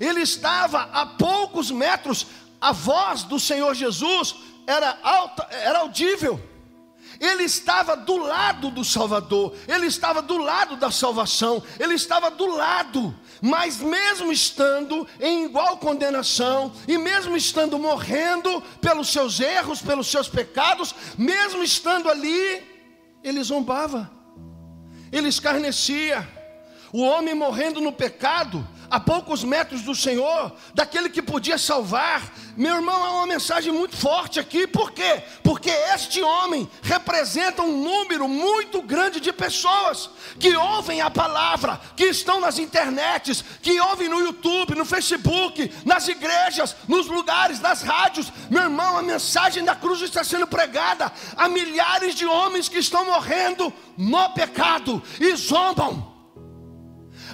Ele 0.00 0.22
estava 0.22 0.82
a 0.92 1.06
poucos 1.06 1.70
metros. 1.70 2.26
A 2.60 2.72
voz 2.72 3.22
do 3.22 3.38
Senhor 3.38 3.74
Jesus 3.74 4.34
era 4.66 4.98
alta, 5.04 5.46
era 5.50 5.80
audível. 5.80 6.49
Ele 7.20 7.44
estava 7.44 7.94
do 7.94 8.16
lado 8.16 8.70
do 8.70 8.82
Salvador, 8.82 9.54
ele 9.68 9.86
estava 9.86 10.22
do 10.22 10.38
lado 10.38 10.74
da 10.76 10.90
salvação, 10.90 11.62
ele 11.78 11.92
estava 11.92 12.30
do 12.30 12.46
lado, 12.46 13.14
mas 13.42 13.76
mesmo 13.76 14.32
estando 14.32 15.06
em 15.20 15.44
igual 15.44 15.76
condenação, 15.76 16.72
e 16.88 16.96
mesmo 16.96 17.36
estando 17.36 17.78
morrendo 17.78 18.62
pelos 18.80 19.10
seus 19.10 19.38
erros, 19.38 19.82
pelos 19.82 20.06
seus 20.06 20.28
pecados, 20.28 20.94
mesmo 21.18 21.62
estando 21.62 22.08
ali, 22.08 22.62
ele 23.22 23.42
zombava, 23.42 24.10
ele 25.12 25.28
escarnecia. 25.28 26.26
O 26.90 27.02
homem 27.02 27.34
morrendo 27.34 27.80
no 27.80 27.92
pecado, 27.92 28.66
a 28.90 28.98
poucos 28.98 29.44
metros 29.44 29.82
do 29.82 29.94
Senhor, 29.94 30.52
daquele 30.74 31.08
que 31.08 31.22
podia 31.22 31.56
salvar. 31.56 32.32
Meu 32.60 32.74
irmão, 32.74 33.02
há 33.02 33.12
uma 33.12 33.26
mensagem 33.26 33.72
muito 33.72 33.96
forte 33.96 34.38
aqui, 34.38 34.66
por 34.66 34.92
quê? 34.92 35.22
Porque 35.42 35.70
este 35.94 36.22
homem 36.22 36.70
representa 36.82 37.62
um 37.62 37.82
número 37.82 38.28
muito 38.28 38.82
grande 38.82 39.18
de 39.18 39.32
pessoas 39.32 40.10
que 40.38 40.54
ouvem 40.54 41.00
a 41.00 41.10
palavra, 41.10 41.80
que 41.96 42.04
estão 42.04 42.38
nas 42.38 42.58
internets, 42.58 43.42
que 43.62 43.80
ouvem 43.80 44.10
no 44.10 44.20
YouTube, 44.20 44.74
no 44.74 44.84
Facebook, 44.84 45.72
nas 45.86 46.06
igrejas, 46.06 46.76
nos 46.86 47.06
lugares, 47.06 47.60
nas 47.60 47.80
rádios. 47.80 48.30
Meu 48.50 48.64
irmão, 48.64 48.98
a 48.98 49.02
mensagem 49.02 49.64
da 49.64 49.74
cruz 49.74 50.02
está 50.02 50.22
sendo 50.22 50.46
pregada 50.46 51.10
a 51.38 51.48
milhares 51.48 52.14
de 52.14 52.26
homens 52.26 52.68
que 52.68 52.76
estão 52.76 53.06
morrendo 53.06 53.72
no 53.96 54.28
pecado 54.34 55.02
e 55.18 55.34
zombam 55.34 56.09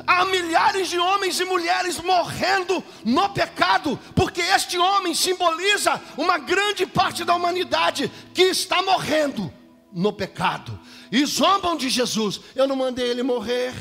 há 0.06 0.24
milhares 0.24 0.88
de 0.88 0.98
homens 0.98 1.40
e 1.40 1.44
mulheres 1.44 2.00
morrendo 2.00 2.82
no 3.04 3.28
pecado, 3.30 3.98
porque 4.14 4.40
este 4.40 4.78
homem 4.78 5.14
simboliza 5.14 6.00
uma 6.16 6.38
grande 6.38 6.86
parte 6.86 7.24
da 7.24 7.34
humanidade 7.34 8.10
que 8.32 8.42
está 8.42 8.82
morrendo 8.82 9.52
no 9.92 10.12
pecado 10.12 10.78
e 11.10 11.24
zombam 11.24 11.76
de 11.76 11.88
Jesus. 11.88 12.40
Eu 12.54 12.66
não 12.66 12.76
mandei 12.76 13.08
ele 13.08 13.22
morrer. 13.22 13.74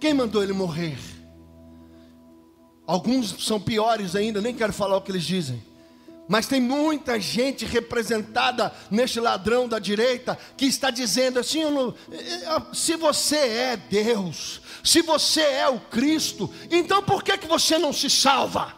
Quem 0.00 0.14
mandou 0.14 0.42
ele 0.42 0.52
morrer? 0.52 0.98
Alguns 2.86 3.44
são 3.44 3.60
piores 3.60 4.16
ainda, 4.16 4.40
nem 4.40 4.54
quero 4.54 4.72
falar 4.72 4.96
o 4.96 5.00
que 5.00 5.12
eles 5.12 5.24
dizem. 5.24 5.62
Mas 6.28 6.46
tem 6.46 6.60
muita 6.60 7.20
gente 7.20 7.64
representada 7.64 8.72
neste 8.90 9.18
ladrão 9.18 9.68
da 9.68 9.78
direita 9.78 10.38
que 10.56 10.66
está 10.66 10.90
dizendo 10.90 11.38
assim: 11.38 11.62
se 12.72 12.96
você 12.96 13.36
é 13.36 13.76
Deus, 13.76 14.62
se 14.84 15.02
você 15.02 15.42
é 15.42 15.68
o 15.68 15.80
Cristo, 15.80 16.50
então 16.70 17.02
por 17.02 17.22
que, 17.22 17.36
que 17.36 17.46
você 17.46 17.76
não 17.76 17.92
se 17.92 18.08
salva? 18.08 18.74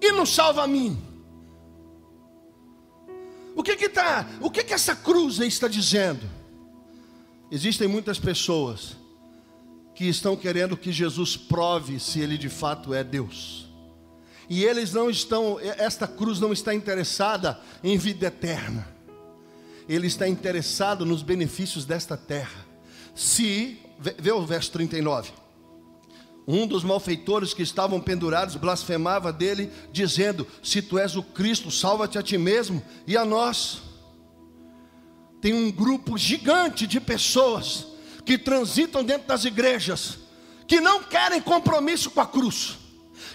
E 0.00 0.12
não 0.12 0.24
salva 0.24 0.62
a 0.62 0.66
mim? 0.66 1.00
O 3.54 3.62
que 3.62 3.76
que 3.76 3.88
tá, 3.88 4.26
o 4.40 4.50
que 4.50 4.64
que 4.64 4.72
essa 4.72 4.96
cruz 4.96 5.38
está 5.40 5.68
dizendo? 5.68 6.28
Existem 7.50 7.86
muitas 7.86 8.18
pessoas 8.18 8.96
que 9.94 10.06
estão 10.06 10.34
querendo 10.34 10.76
que 10.76 10.90
Jesus 10.90 11.36
prove 11.36 12.00
se 12.00 12.20
ele 12.20 12.38
de 12.38 12.48
fato 12.48 12.94
é 12.94 13.04
Deus. 13.04 13.71
E 14.52 14.66
eles 14.66 14.92
não 14.92 15.08
estão, 15.08 15.58
esta 15.78 16.06
cruz 16.06 16.38
não 16.38 16.52
está 16.52 16.74
interessada 16.74 17.58
em 17.82 17.96
vida 17.96 18.26
eterna. 18.26 18.86
Ele 19.88 20.06
está 20.06 20.28
interessado 20.28 21.06
nos 21.06 21.22
benefícios 21.22 21.86
desta 21.86 22.18
terra. 22.18 22.66
Se, 23.14 23.78
vê 23.98 24.30
o 24.30 24.44
verso 24.44 24.70
39. 24.72 25.32
Um 26.46 26.66
dos 26.66 26.84
malfeitores 26.84 27.54
que 27.54 27.62
estavam 27.62 27.98
pendurados 27.98 28.54
blasfemava 28.56 29.32
dele, 29.32 29.72
dizendo: 29.90 30.46
Se 30.62 30.82
tu 30.82 30.98
és 30.98 31.16
o 31.16 31.22
Cristo, 31.22 31.70
salva-te 31.70 32.18
a 32.18 32.22
ti 32.22 32.36
mesmo 32.36 32.82
e 33.06 33.16
a 33.16 33.24
nós. 33.24 33.80
Tem 35.40 35.54
um 35.54 35.72
grupo 35.72 36.18
gigante 36.18 36.86
de 36.86 37.00
pessoas 37.00 37.86
que 38.22 38.36
transitam 38.36 39.02
dentro 39.02 39.28
das 39.28 39.46
igrejas, 39.46 40.18
que 40.68 40.78
não 40.78 41.02
querem 41.02 41.40
compromisso 41.40 42.10
com 42.10 42.20
a 42.20 42.26
cruz 42.26 42.81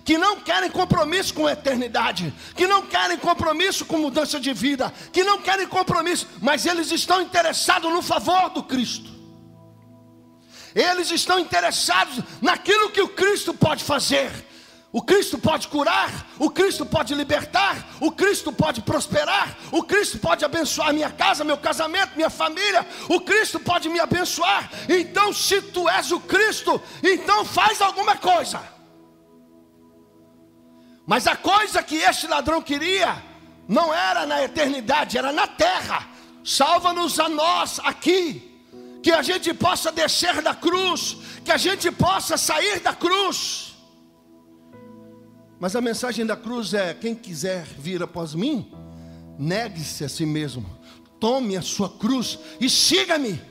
que 0.08 0.18
não 0.18 0.40
querem 0.40 0.72
compromisso 0.72 1.34
com 1.34 1.46
a 1.46 1.52
eternidade, 1.52 2.34
que 2.56 2.66
não 2.66 2.84
querem 2.84 3.18
compromisso 3.18 3.86
com 3.86 3.98
mudança 3.98 4.40
de 4.40 4.54
vida, 4.54 4.90
que 5.12 5.22
não 5.22 5.42
querem 5.42 5.68
compromisso, 5.68 6.26
mas 6.42 6.66
eles 6.66 6.90
estão 6.92 7.22
interessados 7.22 7.92
no 7.92 8.02
favor 8.02 8.50
do 8.52 8.64
Cristo. 8.64 9.12
Eles 10.74 11.12
estão 11.12 11.38
interessados 11.38 12.24
naquilo 12.42 12.90
que 12.90 13.02
o 13.02 13.10
Cristo 13.10 13.54
pode 13.54 13.84
fazer. 13.84 14.32
O 14.94 15.02
Cristo 15.02 15.38
pode 15.38 15.68
curar, 15.68 16.10
o 16.40 16.50
Cristo 16.50 16.86
pode 16.86 17.14
libertar, 17.14 17.86
o 18.00 18.10
Cristo 18.10 18.54
pode 18.54 18.82
prosperar, 18.84 19.58
o 19.74 19.84
Cristo 19.84 20.20
pode 20.20 20.46
abençoar 20.46 20.94
minha 20.94 21.12
casa, 21.12 21.44
meu 21.44 21.58
casamento, 21.58 22.16
minha 22.16 22.30
família, 22.30 22.88
o 23.10 23.20
Cristo 23.20 23.60
pode 23.60 23.90
me 23.90 24.00
abençoar. 24.00 24.72
Então, 24.88 25.34
se 25.34 25.62
tu 25.62 25.90
és 25.90 26.14
o 26.14 26.20
Cristo, 26.22 26.82
então 27.04 27.44
faz 27.44 27.82
alguma 27.82 28.16
coisa. 28.16 28.77
Mas 31.08 31.26
a 31.26 31.38
coisa 31.38 31.82
que 31.82 31.96
este 31.96 32.28
ladrão 32.28 32.62
queria 32.62 33.24
não 33.66 33.94
era 33.94 34.26
na 34.26 34.44
eternidade, 34.44 35.18
era 35.18 35.32
na 35.32 35.48
terra. 35.48 36.06
Salva-nos 36.44 37.18
a 37.18 37.30
nós 37.30 37.80
aqui, 37.80 38.62
que 39.02 39.10
a 39.10 39.22
gente 39.22 39.54
possa 39.54 39.90
descer 39.90 40.42
da 40.42 40.54
cruz, 40.54 41.16
que 41.46 41.52
a 41.52 41.56
gente 41.56 41.90
possa 41.92 42.36
sair 42.36 42.82
da 42.82 42.94
cruz. 42.94 43.74
Mas 45.58 45.78
a 45.78 45.82
mensagem 45.82 46.26
da 46.26 46.36
cruz 46.36 46.74
é: 46.74 46.94
quem 46.94 47.16
quiser 47.16 47.64
vir 47.64 48.04
após 48.04 48.36
mim, 48.36 48.70
negue-se 49.40 50.04
a 50.04 50.10
si 50.10 50.26
mesmo, 50.26 50.70
tome 51.22 51.56
a 51.56 51.62
sua 51.62 51.90
cruz 51.90 52.38
e 52.60 52.70
siga-me. 52.70 53.42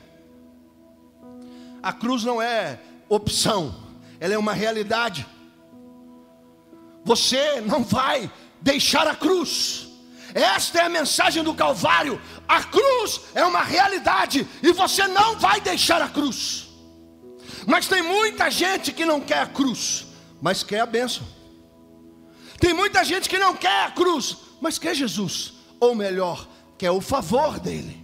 A 1.81 1.91
cruz 1.91 2.23
não 2.23 2.39
é 2.39 2.79
opção, 3.09 3.75
ela 4.19 4.35
é 4.35 4.37
uma 4.37 4.53
realidade. 4.53 5.25
Você 7.07 7.61
não 7.61 7.85
vai 7.85 8.29
deixar 8.61 9.07
a 9.07 9.15
cruz. 9.15 9.87
Esta 10.33 10.79
é 10.79 10.81
a 10.81 10.89
mensagem 10.89 11.41
do 11.41 11.53
Calvário. 11.53 12.21
A 12.45 12.61
cruz 12.61 13.21
é 13.33 13.45
uma 13.45 13.63
realidade 13.63 14.45
e 14.61 14.73
você 14.73 15.07
não 15.07 15.39
vai 15.39 15.61
deixar 15.61 16.01
a 16.01 16.09
cruz. 16.09 16.67
Mas 17.65 17.87
tem 17.87 18.01
muita 18.01 18.51
gente 18.51 18.91
que 18.91 19.05
não 19.05 19.21
quer 19.21 19.39
a 19.39 19.47
cruz, 19.47 20.05
mas 20.41 20.63
quer 20.63 20.81
a 20.81 20.85
bênção. 20.85 21.25
Tem 22.59 22.73
muita 22.73 23.05
gente 23.05 23.29
que 23.29 23.37
não 23.37 23.55
quer 23.55 23.85
a 23.85 23.91
cruz, 23.91 24.35
mas 24.59 24.77
quer 24.77 24.93
Jesus, 24.93 25.53
ou 25.79 25.95
melhor, 25.95 26.45
quer 26.77 26.91
o 26.91 26.99
favor 26.99 27.57
dele. 27.57 28.03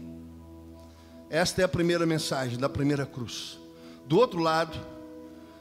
Esta 1.30 1.62
é 1.62 1.66
a 1.66 1.68
primeira 1.68 2.06
mensagem 2.06 2.58
da 2.58 2.70
primeira 2.70 3.06
cruz. 3.06 3.60
Do 4.06 4.18
outro 4.18 4.40
lado, 4.40 4.80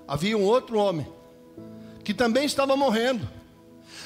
havia 0.06 0.38
um 0.38 0.44
outro 0.44 0.78
homem 0.78 1.06
que 2.04 2.12
também 2.12 2.44
estava 2.44 2.76
morrendo, 2.76 3.28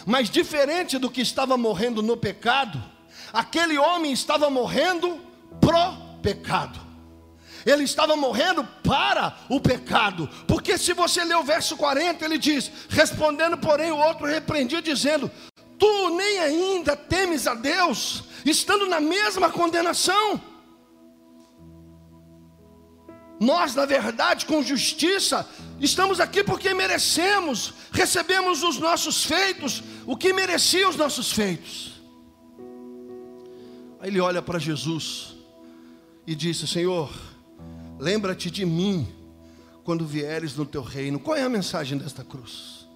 mas 0.04 0.30
diferente 0.30 0.98
do 0.98 1.10
que 1.10 1.20
estava 1.20 1.56
morrendo 1.56 2.02
no 2.02 2.16
pecado, 2.16 2.82
aquele 3.32 3.78
homem 3.78 4.12
estava 4.12 4.48
morrendo 4.50 5.20
pro 5.60 6.20
pecado. 6.22 6.86
Ele 7.64 7.82
estava 7.82 8.14
morrendo 8.14 8.64
para 8.84 9.36
o 9.48 9.60
pecado, 9.60 10.30
porque 10.46 10.78
se 10.78 10.92
você 10.92 11.24
ler 11.24 11.36
o 11.36 11.42
verso 11.42 11.76
40, 11.76 12.24
ele 12.24 12.38
diz: 12.38 12.70
Respondendo, 12.88 13.58
porém, 13.58 13.90
o 13.90 13.98
outro 13.98 14.24
repreendia, 14.24 14.80
dizendo: 14.80 15.28
Tu 15.76 16.10
nem 16.10 16.38
ainda 16.38 16.94
temes 16.94 17.48
a 17.48 17.54
Deus, 17.54 18.22
estando 18.44 18.86
na 18.86 19.00
mesma 19.00 19.50
condenação. 19.50 20.40
Nós, 23.38 23.74
na 23.74 23.84
verdade, 23.84 24.46
com 24.46 24.62
justiça, 24.62 25.46
estamos 25.78 26.20
aqui 26.20 26.42
porque 26.42 26.72
merecemos, 26.72 27.74
recebemos 27.92 28.62
os 28.62 28.78
nossos 28.78 29.24
feitos, 29.24 29.82
o 30.06 30.16
que 30.16 30.32
merecia 30.32 30.88
os 30.88 30.96
nossos 30.96 31.32
feitos. 31.32 32.00
Aí 34.00 34.08
ele 34.08 34.20
olha 34.20 34.40
para 34.40 34.58
Jesus 34.58 35.36
e 36.26 36.34
disse: 36.34 36.66
Senhor, 36.66 37.12
lembra-te 37.98 38.50
de 38.50 38.64
mim 38.64 39.06
quando 39.84 40.06
vieres 40.06 40.56
no 40.56 40.64
teu 40.64 40.82
reino. 40.82 41.20
Qual 41.20 41.36
é 41.36 41.42
a 41.42 41.48
mensagem 41.48 41.98
desta 41.98 42.24
cruz? 42.24 42.88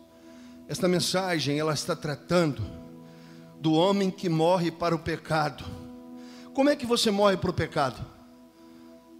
Esta 0.66 0.88
mensagem 0.88 1.58
ela 1.58 1.74
está 1.74 1.94
tratando 1.94 2.62
do 3.60 3.74
homem 3.74 4.10
que 4.10 4.28
morre 4.28 4.70
para 4.70 4.94
o 4.94 4.98
pecado. 4.98 5.64
Como 6.54 6.70
é 6.70 6.76
que 6.76 6.86
você 6.86 7.10
morre 7.10 7.36
para 7.36 7.50
o 7.50 7.54
pecado? 7.54 8.19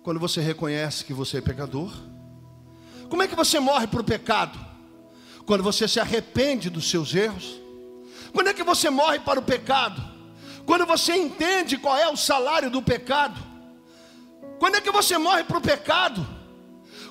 Quando 0.03 0.19
você 0.19 0.41
reconhece 0.41 1.05
que 1.05 1.13
você 1.13 1.39
é 1.39 1.41
pecador. 1.41 1.93
Como 3.09 3.23
é 3.23 3.29
que 3.29 3.37
você 3.37 3.61
morre 3.61 3.87
para 3.87 4.01
o 4.01 4.05
pecado? 4.05 4.59
Quando 5.45 5.63
você 5.63 5.87
se 5.87 6.01
arrepende 6.01 6.71
dos 6.71 6.89
seus 6.89 7.15
erros. 7.15 7.61
Quando 8.33 8.49
é 8.49 8.55
que 8.55 8.63
você 8.63 8.89
morre 8.89 9.19
para 9.21 9.39
o 9.39 9.43
pecado? 9.43 10.01
Quando 10.65 10.87
você 10.87 11.15
entende 11.17 11.77
qual 11.77 11.97
é 11.97 12.09
o 12.09 12.17
salário 12.17 12.71
do 12.71 12.81
pecado. 12.81 13.41
Quando 14.59 14.77
é 14.77 14.81
que 14.81 14.91
você 14.91 15.19
morre 15.19 15.45
para 15.45 15.59
o 15.59 15.61
pecado? 15.61 16.27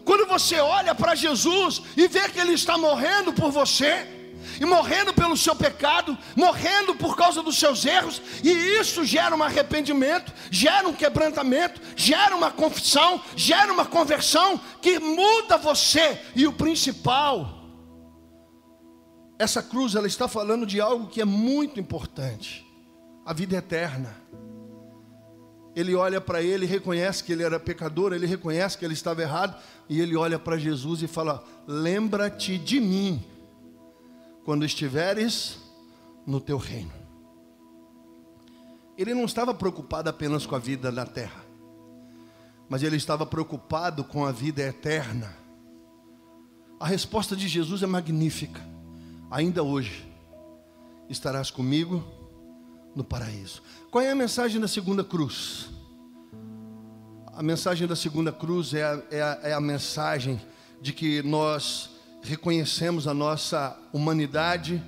Quando 0.05 0.25
você 0.25 0.59
olha 0.59 0.95
para 0.95 1.13
Jesus 1.13 1.81
e 1.95 2.07
vê 2.07 2.29
que 2.29 2.39
Ele 2.39 2.53
está 2.53 2.77
morrendo 2.77 3.33
por 3.33 3.51
você 3.51 4.18
e 4.59 4.65
morrendo 4.65 5.13
pelo 5.13 5.35
seu 5.35 5.55
pecado, 5.55 6.17
morrendo 6.35 6.95
por 6.95 7.15
causa 7.15 7.43
dos 7.43 7.57
seus 7.57 7.85
erros, 7.85 8.21
e 8.43 8.49
isso 8.49 9.03
gera 9.03 9.35
um 9.35 9.43
arrependimento, 9.43 10.31
gera 10.49 10.87
um 10.87 10.93
quebrantamento, 10.93 11.81
gera 11.95 12.35
uma 12.35 12.51
confissão, 12.51 13.21
gera 13.35 13.71
uma 13.71 13.85
conversão 13.85 14.59
que 14.81 14.99
muda 14.99 15.57
você. 15.57 16.19
E 16.35 16.47
o 16.47 16.53
principal, 16.53 17.59
essa 19.37 19.61
cruz 19.61 19.95
ela 19.95 20.07
está 20.07 20.27
falando 20.27 20.65
de 20.65 20.81
algo 20.81 21.07
que 21.07 21.21
é 21.21 21.25
muito 21.25 21.79
importante, 21.79 22.65
a 23.25 23.33
vida 23.33 23.57
eterna. 23.57 24.15
Ele 25.75 25.95
olha 25.95 26.19
para 26.19 26.41
ele, 26.41 26.65
reconhece 26.65 27.23
que 27.23 27.31
ele 27.31 27.43
era 27.43 27.59
pecador, 27.59 28.11
ele 28.11 28.25
reconhece 28.25 28.77
que 28.77 28.83
ele 28.83 28.93
estava 28.93 29.21
errado, 29.21 29.55
e 29.87 30.01
ele 30.01 30.15
olha 30.15 30.37
para 30.37 30.57
Jesus 30.57 31.01
e 31.01 31.07
fala: 31.07 31.43
Lembra-te 31.67 32.57
de 32.57 32.81
mim 32.81 33.23
quando 34.49 34.65
estiveres 34.65 35.59
no 36.25 36.41
teu 36.41 36.57
reino. 36.57 36.91
Ele 38.97 39.13
não 39.13 39.25
estava 39.25 39.53
preocupado 39.53 40.09
apenas 40.09 40.43
com 40.43 40.55
a 40.55 40.57
vida 40.57 40.91
na 40.91 41.05
terra, 41.05 41.45
mas 42.67 42.81
ele 42.81 42.95
estava 42.95 43.27
preocupado 43.27 44.03
com 44.03 44.25
a 44.25 44.31
vida 44.31 44.63
eterna. 44.63 45.37
A 46.79 46.87
resposta 46.87 47.35
de 47.35 47.47
Jesus 47.47 47.83
é 47.83 47.85
magnífica. 47.85 48.59
Ainda 49.29 49.61
hoje 49.61 50.11
estarás 51.07 51.51
comigo 51.51 52.03
no 52.95 53.03
paraíso. 53.03 53.61
Qual 53.91 54.03
é 54.03 54.09
a 54.09 54.15
mensagem 54.15 54.59
da 54.59 54.67
segunda 54.67 55.03
cruz? 55.03 55.69
A 57.33 57.43
mensagem 57.43 57.87
da 57.87 57.95
segunda 57.95 58.31
cruz 58.31 58.73
é 58.73 58.81
a, 58.81 59.03
é 59.11 59.21
a, 59.21 59.39
é 59.43 59.53
a 59.53 59.61
mensagem 59.61 60.41
de 60.81 60.91
que 60.91 61.21
nós 61.21 61.98
reconhecemos 62.21 63.07
a 63.07 63.13
nossa 63.13 63.77
humanidade, 63.93 64.81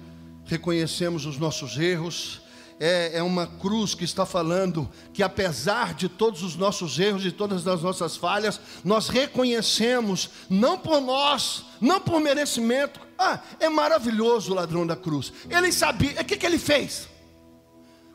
reconhecemos 0.45 1.25
os 1.25 1.37
nossos 1.37 1.77
erros. 1.77 2.41
É, 2.79 3.17
é, 3.17 3.23
uma 3.23 3.45
cruz 3.45 3.93
que 3.93 4.03
está 4.03 4.25
falando 4.25 4.89
que, 5.13 5.21
apesar 5.21 5.93
de 5.93 6.09
todos 6.09 6.41
os 6.41 6.55
nossos 6.55 6.97
erros, 6.97 7.21
de 7.21 7.31
todas 7.31 7.67
as 7.67 7.83
nossas 7.83 8.17
falhas, 8.17 8.59
nós 8.83 9.07
reconhecemos, 9.07 10.31
não 10.49 10.79
por 10.79 10.99
nós, 10.99 11.63
não 11.79 12.01
por 12.01 12.19
merecimento. 12.19 12.99
Ah, 13.19 13.39
é 13.59 13.69
maravilhoso 13.69 14.51
o 14.51 14.55
ladrão 14.55 14.85
da 14.87 14.95
cruz. 14.95 15.31
Ele 15.47 15.71
sabia, 15.71 16.21
o 16.21 16.25
que, 16.25 16.35
que 16.35 16.45
ele 16.45 16.57
fez? 16.57 17.07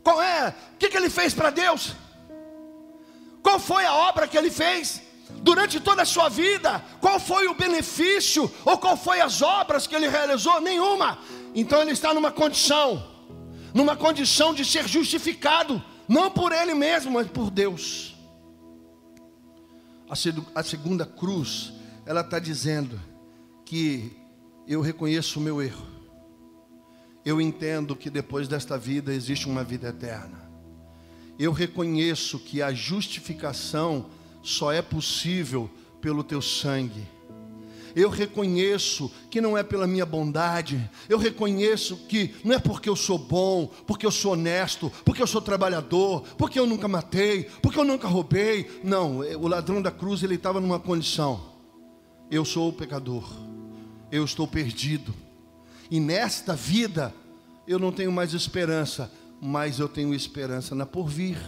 Qual 0.02 0.20
é? 0.20 0.54
O 0.74 0.78
que, 0.78 0.88
que 0.88 0.96
ele 0.96 1.10
fez 1.10 1.32
para 1.32 1.50
Deus? 1.50 1.94
Qual 3.40 3.60
foi 3.60 3.84
a 3.84 3.94
obra 3.94 4.26
que 4.26 4.36
ele 4.36 4.50
fez? 4.50 5.00
Durante 5.42 5.80
toda 5.80 6.02
a 6.02 6.06
sua 6.06 6.28
vida, 6.28 6.84
qual 7.00 7.18
foi 7.18 7.46
o 7.48 7.54
benefício 7.54 8.50
ou 8.64 8.78
qual 8.78 8.96
foi 8.96 9.20
as 9.20 9.42
obras 9.42 9.86
que 9.86 9.94
ele 9.94 10.08
realizou? 10.08 10.60
Nenhuma. 10.60 11.18
Então 11.54 11.80
ele 11.80 11.92
está 11.92 12.12
numa 12.12 12.30
condição, 12.30 13.06
numa 13.72 13.96
condição 13.96 14.52
de 14.52 14.64
ser 14.64 14.86
justificado, 14.86 15.82
não 16.08 16.30
por 16.30 16.52
ele 16.52 16.74
mesmo, 16.74 17.12
mas 17.12 17.26
por 17.28 17.50
Deus. 17.50 18.14
A 20.54 20.62
segunda 20.62 21.04
cruz, 21.04 21.72
ela 22.04 22.20
está 22.20 22.38
dizendo 22.38 23.00
que 23.64 24.16
eu 24.66 24.80
reconheço 24.80 25.40
o 25.40 25.42
meu 25.42 25.60
erro. 25.60 25.86
Eu 27.24 27.40
entendo 27.40 27.96
que 27.96 28.08
depois 28.08 28.46
desta 28.46 28.78
vida 28.78 29.12
existe 29.12 29.48
uma 29.48 29.64
vida 29.64 29.88
eterna. 29.88 30.48
Eu 31.36 31.50
reconheço 31.50 32.38
que 32.38 32.62
a 32.62 32.72
justificação 32.72 34.06
só 34.46 34.70
é 34.70 34.80
possível 34.80 35.68
pelo 36.00 36.22
teu 36.22 36.40
sangue. 36.40 37.02
Eu 37.96 38.08
reconheço 38.08 39.10
que 39.28 39.40
não 39.40 39.58
é 39.58 39.62
pela 39.64 39.86
minha 39.86 40.06
bondade, 40.06 40.88
eu 41.08 41.18
reconheço 41.18 41.96
que 42.08 42.34
não 42.44 42.54
é 42.54 42.58
porque 42.58 42.88
eu 42.88 42.94
sou 42.94 43.18
bom, 43.18 43.66
porque 43.86 44.06
eu 44.06 44.10
sou 44.10 44.34
honesto, 44.34 44.92
porque 45.04 45.20
eu 45.20 45.26
sou 45.26 45.40
trabalhador, 45.40 46.22
porque 46.38 46.60
eu 46.60 46.66
nunca 46.66 46.86
matei, 46.86 47.44
porque 47.60 47.78
eu 47.78 47.84
nunca 47.84 48.06
roubei. 48.06 48.80
Não, 48.84 49.18
o 49.18 49.48
ladrão 49.48 49.82
da 49.82 49.90
cruz 49.90 50.22
ele 50.22 50.36
estava 50.36 50.60
numa 50.60 50.78
condição: 50.78 51.40
eu 52.30 52.44
sou 52.44 52.68
o 52.68 52.72
pecador, 52.72 53.28
eu 54.12 54.24
estou 54.24 54.46
perdido, 54.46 55.12
e 55.90 55.98
nesta 55.98 56.54
vida 56.54 57.12
eu 57.66 57.80
não 57.80 57.90
tenho 57.90 58.12
mais 58.12 58.32
esperança, 58.32 59.10
mas 59.40 59.80
eu 59.80 59.88
tenho 59.88 60.14
esperança 60.14 60.72
na 60.72 60.86
porvir. 60.86 61.38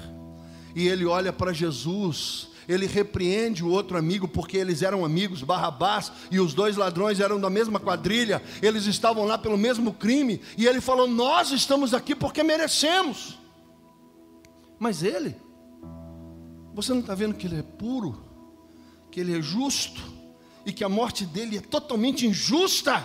E 0.75 0.89
ele 0.89 1.05
olha 1.05 1.33
para 1.33 1.53
Jesus 1.53 2.48
ele 2.69 2.87
repreende 2.87 3.65
o 3.65 3.71
outro 3.71 3.97
amigo, 3.97 4.29
porque 4.29 4.59
eles 4.59 4.83
eram 4.83 5.05
amigos, 5.05 5.43
Barrabás 5.43 6.13
e 6.31 6.39
os 6.39 6.53
dois 6.53 6.77
ladrões 6.77 7.19
eram 7.19 7.41
da 7.41 7.49
mesma 7.49 7.81
quadrilha, 7.81 8.43
eles 8.61 8.85
estavam 8.85 9.25
lá 9.25 9.39
pelo 9.39 9.57
mesmo 9.57 9.95
crime, 9.95 10.43
e 10.57 10.67
ele 10.67 10.81
falou: 10.81 11.09
Nós 11.09 11.51
estamos 11.51 11.95
aqui 11.95 12.15
porque 12.15 12.43
merecemos. 12.43 13.39
Mas 14.79 15.03
ele, 15.03 15.35
você 16.75 16.93
não 16.93 17.01
está 17.01 17.15
vendo 17.15 17.35
que 17.35 17.47
ele 17.47 17.59
é 17.59 17.63
puro, 17.63 18.23
que 19.11 19.19
ele 19.19 19.37
é 19.37 19.41
justo, 19.41 20.03
e 20.67 20.73
que 20.73 20.85
a 20.85 20.89
morte 20.89 21.25
dele 21.25 21.57
é 21.57 21.63
totalmente 21.63 22.27
injusta? 22.27 23.03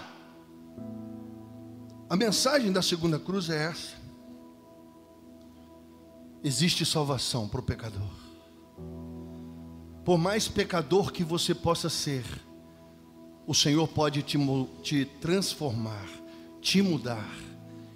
A 2.10 2.18
mensagem 2.18 2.72
da 2.72 2.82
segunda 2.82 3.18
cruz 3.18 3.50
é 3.50 3.64
essa: 3.64 3.94
existe 6.44 6.86
salvação 6.86 7.48
para 7.48 7.62
o 7.62 7.64
pecador. 7.64 8.23
Por 10.04 10.18
mais 10.18 10.48
pecador 10.48 11.12
que 11.12 11.24
você 11.24 11.56
possa 11.56 11.90
ser, 11.90 12.26
o 13.48 13.54
Senhor 13.54 13.88
pode 13.88 14.22
te, 14.22 14.38
te 14.82 15.06
transformar, 15.06 16.08
te 16.62 16.82
mudar, 16.82 17.30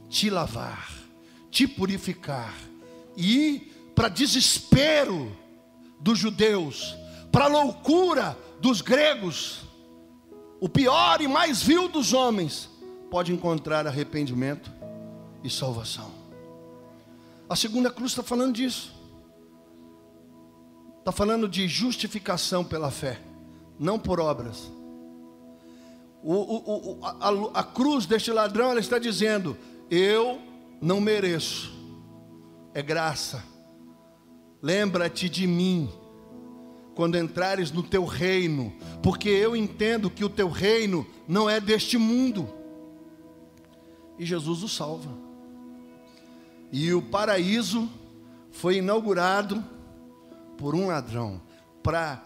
te 0.09 0.29
lavar, 0.29 0.89
te 1.51 1.67
purificar. 1.67 2.53
E 3.17 3.71
para 3.93 4.09
desespero 4.09 5.35
dos 5.99 6.19
judeus, 6.19 6.95
para 7.31 7.47
loucura 7.47 8.37
dos 8.61 8.81
gregos, 8.81 9.61
o 10.59 10.69
pior 10.69 11.21
e 11.21 11.27
mais 11.27 11.61
vil 11.61 11.87
dos 11.87 12.13
homens 12.13 12.69
pode 13.11 13.31
encontrar 13.31 13.85
arrependimento 13.85 14.71
e 15.43 15.49
salvação. 15.49 16.11
A 17.49 17.55
segunda 17.55 17.91
cruz 17.91 18.11
está 18.11 18.23
falando 18.23 18.55
disso. 18.55 18.96
Está 21.07 21.15
falando 21.15 21.47
de 21.47 21.69
justificação 21.69 22.65
pela 22.65 22.91
fé, 22.91 23.17
não 23.79 23.97
por 23.97 24.19
obras. 24.19 24.69
o, 26.21 26.33
o, 26.33 26.99
a, 27.01 27.61
a 27.61 27.63
cruz 27.63 28.05
deste 28.05 28.29
ladrão, 28.29 28.71
ela 28.71 28.81
está 28.81 28.99
dizendo: 28.99 29.55
Eu 29.89 30.37
não 30.81 30.99
mereço, 30.99 31.73
é 32.73 32.81
graça. 32.81 33.41
Lembra-te 34.61 35.29
de 35.29 35.47
mim 35.47 35.89
quando 36.93 37.17
entrares 37.17 37.71
no 37.71 37.83
teu 37.83 38.03
reino, 38.03 38.73
porque 39.01 39.29
eu 39.29 39.55
entendo 39.55 40.09
que 40.09 40.25
o 40.25 40.29
teu 40.29 40.49
reino 40.49 41.07
não 41.25 41.49
é 41.49 41.61
deste 41.61 41.97
mundo. 41.97 42.49
E 44.19 44.25
Jesus 44.25 44.61
o 44.61 44.67
salva. 44.67 45.17
E 46.69 46.93
o 46.93 47.01
paraíso 47.01 47.89
foi 48.51 48.79
inaugurado 48.79 49.76
por 50.57 50.75
um 50.75 50.87
ladrão 50.87 51.41
para 51.83 52.23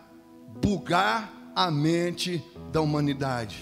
bugar 0.62 1.32
a 1.56 1.70
mente 1.70 2.44
da 2.72 2.82
humanidade. 2.82 3.60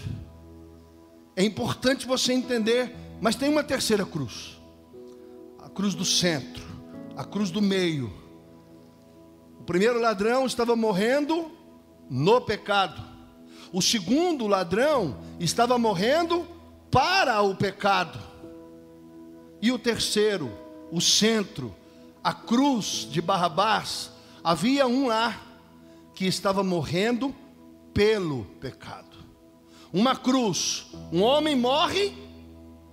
É 1.36 1.43
importante 1.43 2.05
você 2.05 2.34
entender, 2.34 2.95
mas 3.21 3.36
tem 3.36 3.49
uma 3.49 3.63
terceira 3.63 4.05
cruz 4.05 4.60
a 5.69 5.71
cruz 5.71 5.93
do 5.93 6.03
centro, 6.03 6.63
a 7.15 7.23
cruz 7.23 7.51
do 7.51 7.62
meio. 7.62 8.12
O 9.60 9.63
primeiro 9.63 10.01
ladrão 10.01 10.47
estava 10.47 10.75
morrendo 10.75 11.51
no 12.10 12.41
pecado, 12.41 12.99
o 13.71 13.84
segundo 13.84 14.47
ladrão 14.47 15.19
estava 15.39 15.77
morrendo 15.77 16.43
para 16.89 17.39
o 17.43 17.55
pecado, 17.55 18.17
e 19.62 19.71
o 19.71 19.77
terceiro, 19.77 20.51
o 20.91 20.99
centro, 20.99 21.75
a 22.23 22.34
cruz 22.34 23.08
de 23.12 23.21
Barrabás, 23.21 24.10
havia 24.43 24.88
um 24.88 25.08
lá 25.08 25.39
que 26.13 26.25
estava 26.25 26.63
morrendo 26.63 27.34
pelo 27.93 28.45
pecado. 28.60 29.17
Uma 29.91 30.15
cruz, 30.15 30.88
um 31.12 31.21
homem 31.21 31.56
morre 31.56 32.13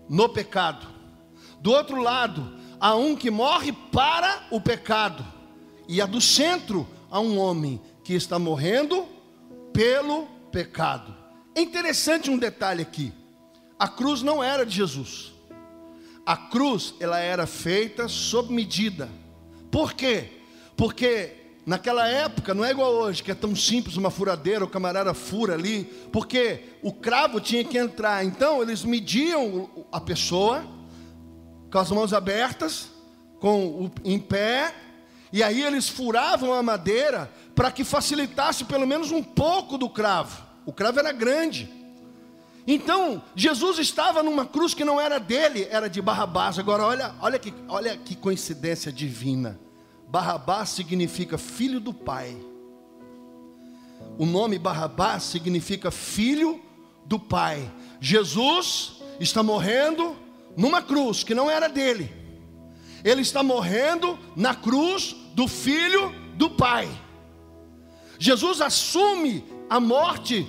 no 0.08 0.28
pecado. 0.28 0.86
Do 1.60 1.72
outro 1.72 2.00
lado, 2.00 2.56
há 2.80 2.94
um 2.94 3.14
que 3.16 3.30
morre 3.30 3.72
para 3.72 4.46
o 4.50 4.60
pecado. 4.60 5.24
E 5.88 6.00
a 6.00 6.06
do 6.06 6.20
centro, 6.20 6.86
há 7.10 7.20
um 7.20 7.38
homem 7.38 7.80
que 8.02 8.14
está 8.14 8.38
morrendo 8.38 9.06
pelo 9.72 10.26
pecado. 10.50 11.14
É 11.54 11.60
interessante 11.60 12.30
um 12.30 12.38
detalhe 12.38 12.82
aqui. 12.82 13.12
A 13.78 13.88
cruz 13.88 14.22
não 14.22 14.42
era 14.42 14.64
de 14.64 14.74
Jesus. 14.74 15.32
A 16.24 16.36
cruz, 16.36 16.94
ela 16.98 17.18
era 17.18 17.46
feita 17.46 18.08
sob 18.08 18.52
medida. 18.52 19.08
Por 19.70 19.92
quê? 19.92 20.30
Porque 20.76 21.46
Naquela 21.66 22.06
época, 22.06 22.54
não 22.54 22.64
é 22.64 22.70
igual 22.70 22.92
hoje, 22.92 23.24
que 23.24 23.30
é 23.32 23.34
tão 23.34 23.56
simples 23.56 23.96
uma 23.96 24.08
furadeira, 24.08 24.64
o 24.64 24.68
camarada 24.68 25.12
fura 25.12 25.54
ali, 25.54 25.82
porque 26.12 26.60
o 26.80 26.92
cravo 26.92 27.40
tinha 27.40 27.64
que 27.64 27.76
entrar. 27.76 28.24
Então, 28.24 28.62
eles 28.62 28.84
mediam 28.84 29.68
a 29.90 30.00
pessoa 30.00 30.64
com 31.68 31.76
as 31.76 31.90
mãos 31.90 32.12
abertas, 32.12 32.88
com 33.40 33.66
o, 33.66 33.90
em 34.04 34.16
pé, 34.16 34.72
e 35.32 35.42
aí 35.42 35.60
eles 35.60 35.88
furavam 35.88 36.52
a 36.52 36.62
madeira 36.62 37.28
para 37.52 37.72
que 37.72 37.82
facilitasse 37.82 38.64
pelo 38.64 38.86
menos 38.86 39.10
um 39.10 39.20
pouco 39.20 39.76
do 39.76 39.88
cravo. 39.88 40.40
O 40.64 40.72
cravo 40.72 41.00
era 41.00 41.10
grande. 41.10 41.68
Então, 42.64 43.20
Jesus 43.34 43.80
estava 43.80 44.22
numa 44.22 44.46
cruz 44.46 44.72
que 44.72 44.84
não 44.84 45.00
era 45.00 45.18
dele, 45.18 45.66
era 45.68 45.90
de 45.90 46.00
Barrabás. 46.00 46.60
Agora, 46.60 46.84
olha, 46.84 47.12
olha, 47.20 47.40
que, 47.40 47.52
olha 47.66 47.96
que 47.96 48.14
coincidência 48.14 48.92
divina. 48.92 49.65
Barrabás 50.08 50.70
significa 50.70 51.36
filho 51.36 51.80
do 51.80 51.92
pai. 51.92 52.36
O 54.18 54.24
nome 54.24 54.58
Barrabás 54.58 55.24
significa 55.24 55.90
filho 55.90 56.60
do 57.04 57.18
pai. 57.18 57.70
Jesus 58.00 59.02
está 59.18 59.42
morrendo 59.42 60.16
numa 60.56 60.80
cruz 60.80 61.24
que 61.24 61.34
não 61.34 61.50
era 61.50 61.68
dele. 61.68 62.12
Ele 63.04 63.22
está 63.22 63.42
morrendo 63.42 64.18
na 64.34 64.54
cruz 64.54 65.14
do 65.34 65.46
filho 65.46 66.12
do 66.34 66.50
pai. 66.50 66.88
Jesus 68.18 68.60
assume 68.60 69.44
a 69.68 69.78
morte 69.78 70.46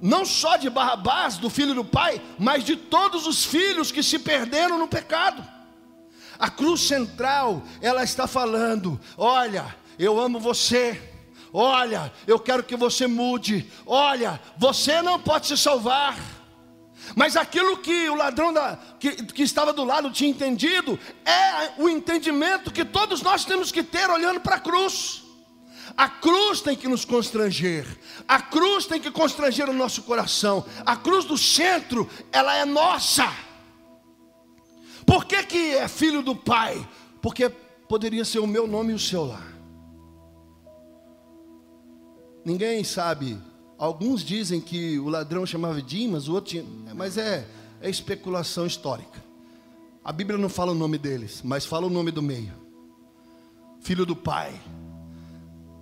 não 0.00 0.24
só 0.24 0.56
de 0.56 0.68
Barrabás, 0.68 1.38
do 1.38 1.48
filho 1.48 1.74
do 1.74 1.84
pai, 1.84 2.20
mas 2.36 2.64
de 2.64 2.74
todos 2.74 3.24
os 3.24 3.44
filhos 3.44 3.92
que 3.92 4.02
se 4.02 4.18
perderam 4.18 4.76
no 4.76 4.88
pecado. 4.88 5.46
A 6.42 6.50
cruz 6.50 6.80
central, 6.80 7.62
ela 7.80 8.02
está 8.02 8.26
falando: 8.26 9.00
olha, 9.16 9.76
eu 9.96 10.18
amo 10.18 10.40
você. 10.40 11.00
Olha, 11.52 12.12
eu 12.26 12.36
quero 12.36 12.64
que 12.64 12.74
você 12.74 13.06
mude. 13.06 13.70
Olha, 13.86 14.40
você 14.58 15.00
não 15.02 15.20
pode 15.20 15.46
se 15.46 15.56
salvar. 15.56 16.18
Mas 17.14 17.36
aquilo 17.36 17.76
que 17.76 18.08
o 18.08 18.16
ladrão 18.16 18.52
da, 18.52 18.76
que, 18.98 19.12
que 19.26 19.44
estava 19.44 19.72
do 19.72 19.84
lado 19.84 20.10
tinha 20.10 20.30
entendido 20.30 20.98
é 21.24 21.80
o 21.80 21.88
entendimento 21.88 22.72
que 22.72 22.84
todos 22.84 23.22
nós 23.22 23.44
temos 23.44 23.70
que 23.70 23.84
ter 23.84 24.10
olhando 24.10 24.40
para 24.40 24.56
a 24.56 24.60
cruz. 24.60 25.22
A 25.96 26.08
cruz 26.08 26.60
tem 26.60 26.74
que 26.74 26.88
nos 26.88 27.04
constranger, 27.04 27.86
a 28.26 28.40
cruz 28.40 28.86
tem 28.86 29.00
que 29.00 29.12
constranger 29.12 29.68
o 29.68 29.74
nosso 29.74 30.02
coração, 30.02 30.64
a 30.84 30.96
cruz 30.96 31.24
do 31.24 31.38
centro, 31.38 32.10
ela 32.32 32.56
é 32.56 32.64
nossa. 32.64 33.30
Por 35.06 35.24
que, 35.24 35.42
que 35.44 35.74
é 35.74 35.88
filho 35.88 36.22
do 36.22 36.34
pai? 36.34 36.86
Porque 37.20 37.48
poderia 37.88 38.24
ser 38.24 38.38
o 38.38 38.46
meu 38.46 38.66
nome 38.66 38.92
e 38.92 38.94
o 38.94 38.98
seu 38.98 39.24
lá. 39.24 39.42
Ninguém 42.44 42.82
sabe. 42.84 43.38
Alguns 43.78 44.24
dizem 44.24 44.60
que 44.60 44.98
o 44.98 45.08
ladrão 45.08 45.44
chamava 45.44 45.82
Dimas, 45.82 46.28
o 46.28 46.34
outro 46.34 46.50
tinha, 46.50 46.64
mas 46.94 47.18
é, 47.18 47.46
é 47.80 47.90
especulação 47.90 48.66
histórica. 48.66 49.22
A 50.04 50.12
Bíblia 50.12 50.38
não 50.38 50.48
fala 50.48 50.72
o 50.72 50.74
nome 50.74 50.98
deles, 50.98 51.42
mas 51.44 51.64
fala 51.64 51.86
o 51.86 51.90
nome 51.90 52.10
do 52.10 52.22
meio. 52.22 52.52
Filho 53.80 54.04
do 54.04 54.16
pai. 54.16 54.58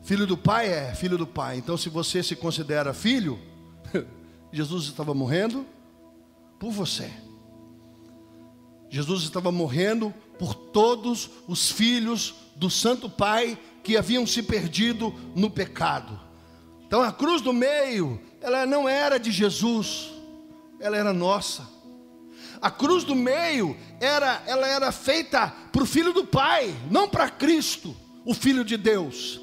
Filho 0.02 0.26
do 0.26 0.36
pai 0.36 0.68
é 0.68 0.94
filho 0.94 1.16
do 1.16 1.26
pai. 1.26 1.58
Então, 1.58 1.76
se 1.76 1.88
você 1.88 2.22
se 2.22 2.34
considera 2.34 2.92
filho, 2.92 3.38
Jesus 4.52 4.84
estava 4.84 5.14
morrendo 5.14 5.64
por 6.58 6.70
você. 6.70 7.10
Jesus 8.90 9.22
estava 9.22 9.52
morrendo 9.52 10.12
por 10.38 10.54
todos 10.54 11.30
os 11.46 11.70
filhos 11.70 12.34
do 12.56 12.68
Santo 12.68 13.08
Pai 13.08 13.58
que 13.82 13.96
haviam 13.96 14.26
se 14.26 14.42
perdido 14.42 15.14
no 15.34 15.48
pecado. 15.48 16.20
Então 16.86 17.00
a 17.00 17.12
cruz 17.12 17.40
do 17.40 17.52
meio, 17.52 18.20
ela 18.40 18.66
não 18.66 18.88
era 18.88 19.18
de 19.18 19.30
Jesus, 19.30 20.10
ela 20.80 20.96
era 20.96 21.12
nossa. 21.12 21.68
A 22.60 22.70
cruz 22.70 23.04
do 23.04 23.14
meio 23.14 23.76
era, 24.00 24.42
ela 24.46 24.66
era 24.66 24.92
feita 24.92 25.54
para 25.72 25.82
o 25.82 25.86
filho 25.86 26.12
do 26.12 26.26
Pai, 26.26 26.74
não 26.90 27.08
para 27.08 27.30
Cristo, 27.30 27.96
o 28.24 28.34
Filho 28.34 28.64
de 28.64 28.76
Deus. 28.76 29.40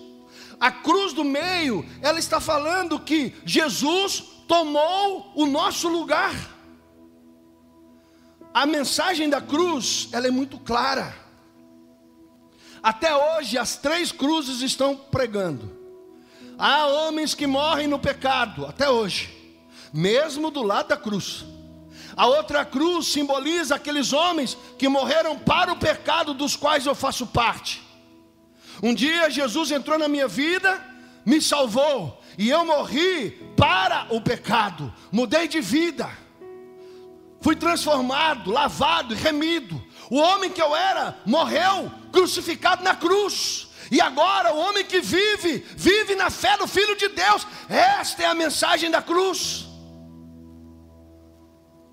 A 0.59 0.71
cruz 0.71 1.13
do 1.13 1.23
meio, 1.23 1.85
ela 2.01 2.19
está 2.19 2.39
falando 2.39 2.99
que 2.99 3.33
Jesus 3.45 4.23
tomou 4.47 5.31
o 5.35 5.45
nosso 5.45 5.87
lugar. 5.87 6.56
A 8.57 8.65
mensagem 8.65 9.29
da 9.29 9.39
cruz, 9.39 10.09
ela 10.11 10.25
é 10.25 10.31
muito 10.31 10.57
clara. 10.57 11.15
Até 12.81 13.15
hoje 13.15 13.55
as 13.55 13.75
três 13.75 14.11
cruzes 14.11 14.61
estão 14.61 14.95
pregando. 14.95 15.77
Há 16.57 16.87
homens 16.87 17.35
que 17.35 17.45
morrem 17.45 17.87
no 17.87 17.99
pecado, 17.99 18.65
até 18.65 18.89
hoje, 18.89 19.29
mesmo 19.93 20.49
do 20.49 20.63
lado 20.63 20.87
da 20.87 20.97
cruz. 20.97 21.45
A 22.15 22.25
outra 22.25 22.65
cruz 22.65 23.05
simboliza 23.05 23.75
aqueles 23.75 24.11
homens 24.11 24.57
que 24.75 24.87
morreram 24.87 25.37
para 25.37 25.71
o 25.71 25.77
pecado 25.77 26.33
dos 26.33 26.55
quais 26.55 26.87
eu 26.87 26.95
faço 26.95 27.27
parte. 27.27 27.83
Um 28.81 28.91
dia 28.91 29.29
Jesus 29.29 29.69
entrou 29.69 29.99
na 29.99 30.07
minha 30.07 30.27
vida, 30.27 30.83
me 31.23 31.39
salvou, 31.39 32.19
e 32.39 32.49
eu 32.49 32.65
morri 32.65 33.29
para 33.55 34.07
o 34.09 34.19
pecado, 34.19 34.91
mudei 35.11 35.47
de 35.47 35.61
vida 35.61 36.09
fui 37.47 37.55
transformado, 37.55 38.51
lavado 38.51 39.13
e 39.13 39.17
remido. 39.17 39.81
O 40.11 40.17
homem 40.17 40.51
que 40.51 40.61
eu 40.61 40.75
era 40.75 41.17
morreu 41.25 41.89
crucificado 42.11 42.83
na 42.83 42.93
cruz. 42.93 43.69
E 43.89 44.01
agora 44.01 44.53
o 44.53 44.57
homem 44.57 44.83
que 44.83 44.99
vive, 44.99 45.59
vive 45.77 46.13
na 46.13 46.29
fé 46.29 46.57
do 46.57 46.67
Filho 46.67 46.97
de 46.97 47.07
Deus. 47.07 47.47
Esta 47.69 48.23
é 48.23 48.25
a 48.25 48.33
mensagem 48.33 48.91
da 48.91 49.01
cruz. 49.01 49.65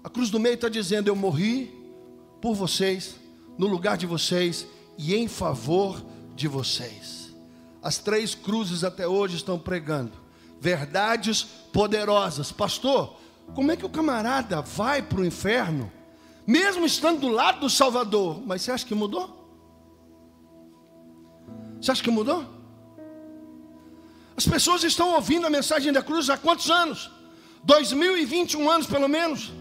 A 0.02 0.10
cruz 0.10 0.28
do 0.28 0.40
meio 0.40 0.56
está 0.56 0.68
dizendo: 0.68 1.06
Eu 1.06 1.14
morri 1.14 1.72
por 2.42 2.56
vocês, 2.56 3.14
no 3.56 3.68
lugar 3.68 3.96
de 3.96 4.06
vocês 4.06 4.66
e 4.98 5.14
em 5.14 5.28
favor 5.28 6.04
de 6.34 6.48
vocês. 6.48 7.32
As 7.80 7.96
três 7.98 8.34
cruzes 8.34 8.82
até 8.82 9.06
hoje 9.06 9.36
estão 9.36 9.56
pregando 9.56 10.14
verdades 10.60 11.44
poderosas. 11.72 12.50
Pastor, 12.50 13.22
como 13.52 13.72
é 13.72 13.76
que 13.76 13.84
o 13.84 13.88
camarada 13.88 14.62
vai 14.62 15.02
para 15.02 15.20
o 15.20 15.24
inferno, 15.24 15.92
mesmo 16.46 16.86
estando 16.86 17.20
do 17.20 17.28
lado 17.28 17.60
do 17.60 17.70
Salvador? 17.70 18.42
Mas 18.46 18.62
você 18.62 18.72
acha 18.72 18.86
que 18.86 18.94
mudou? 18.94 19.44
Você 21.80 21.90
acha 21.90 22.02
que 22.02 22.10
mudou? 22.10 22.44
As 24.36 24.46
pessoas 24.46 24.82
estão 24.82 25.14
ouvindo 25.14 25.46
a 25.46 25.50
mensagem 25.50 25.92
da 25.92 26.02
cruz 26.02 26.28
há 26.28 26.36
quantos 26.36 26.70
anos? 26.70 27.10
2021 27.64 28.70
anos 28.70 28.86
pelo 28.86 29.08
menos. 29.08 29.52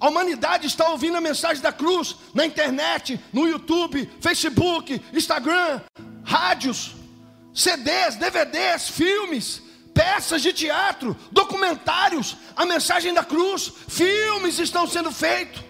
A 0.00 0.08
humanidade 0.08 0.66
está 0.66 0.88
ouvindo 0.90 1.16
a 1.16 1.20
mensagem 1.20 1.62
da 1.62 1.72
cruz 1.72 2.16
na 2.32 2.46
internet, 2.46 3.20
no 3.32 3.48
YouTube, 3.48 4.08
Facebook, 4.20 5.02
Instagram, 5.12 5.80
rádios, 6.24 6.94
CDs, 7.52 8.14
DVDs, 8.14 8.88
filmes, 8.88 9.60
peças 9.98 10.42
de 10.42 10.52
teatro, 10.52 11.16
documentários, 11.32 12.36
a 12.54 12.64
mensagem 12.64 13.12
da 13.12 13.24
cruz, 13.24 13.72
filmes 13.88 14.60
estão 14.60 14.86
sendo 14.86 15.10
feitos. 15.10 15.60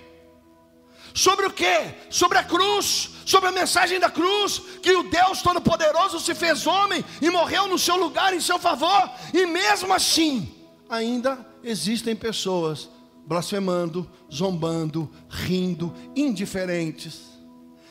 Sobre 1.15 1.47
o 1.47 1.51
que? 1.51 1.95
Sobre 2.11 2.37
a 2.37 2.45
cruz, 2.45 3.09
sobre 3.25 3.49
a 3.49 3.53
mensagem 3.53 3.99
da 3.99 4.11
cruz, 4.11 4.61
que 4.83 4.93
o 4.93 5.05
Deus 5.05 5.41
Todo-Poderoso 5.41 6.21
se 6.21 6.35
fez 6.35 6.67
homem 6.67 7.03
e 7.23 7.31
morreu 7.31 7.67
no 7.69 7.79
seu 7.79 7.97
lugar, 7.97 8.35
em 8.35 8.41
seu 8.41 8.59
favor, 8.59 9.11
e 9.33 9.47
mesmo 9.47 9.95
assim, 9.95 10.55
ainda 10.91 11.39
existem 11.65 12.15
pessoas 12.15 12.87
blasfemando, 13.27 14.09
zombando, 14.31 15.11
rindo, 15.31 15.95
indiferentes, 16.15 17.21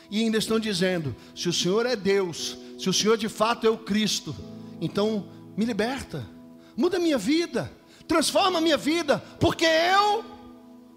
e 0.08 0.20
ainda 0.20 0.38
estão 0.38 0.60
dizendo: 0.60 1.16
se 1.34 1.48
o 1.48 1.52
Senhor 1.52 1.84
é 1.84 1.96
Deus, 1.96 2.56
se 2.78 2.88
o 2.88 2.92
Senhor 2.92 3.18
de 3.18 3.28
fato 3.28 3.66
é 3.66 3.70
o 3.70 3.78
Cristo, 3.78 4.34
então 4.80 5.36
me 5.58 5.64
liberta, 5.64 6.24
muda 6.76 6.98
a 6.98 7.00
minha 7.00 7.18
vida, 7.18 7.68
transforma 8.06 8.58
a 8.58 8.60
minha 8.60 8.76
vida, 8.76 9.18
porque 9.40 9.64
eu 9.64 10.24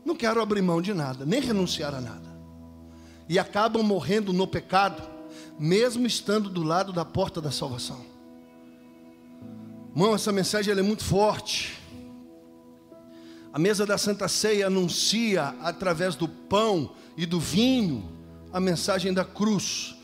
não 0.05 0.15
quero 0.15 0.39
abrir 0.39 0.61
mão 0.61 0.79
de 0.79 0.93
nada, 0.93 1.25
nem 1.25 1.41
renunciar 1.41 1.95
a 1.95 1.99
nada, 1.99 2.29
e 3.27 3.39
acabam 3.39 3.81
morrendo 3.81 4.31
no 4.31 4.45
pecado, 4.45 5.01
mesmo 5.57 6.05
estando 6.05 6.47
do 6.47 6.61
lado 6.61 6.93
da 6.93 7.03
porta 7.03 7.41
da 7.41 7.49
salvação. 7.49 8.05
Irmão, 9.95 10.13
essa 10.13 10.31
mensagem 10.31 10.77
é 10.77 10.81
muito 10.83 11.03
forte. 11.03 11.79
A 13.51 13.57
mesa 13.57 13.83
da 13.83 13.97
Santa 13.97 14.27
Ceia 14.27 14.67
anuncia 14.67 15.55
através 15.61 16.15
do 16.15 16.27
pão 16.27 16.91
e 17.17 17.25
do 17.25 17.39
vinho 17.39 18.07
a 18.53 18.59
mensagem 18.59 19.11
da 19.11 19.25
cruz. 19.25 19.95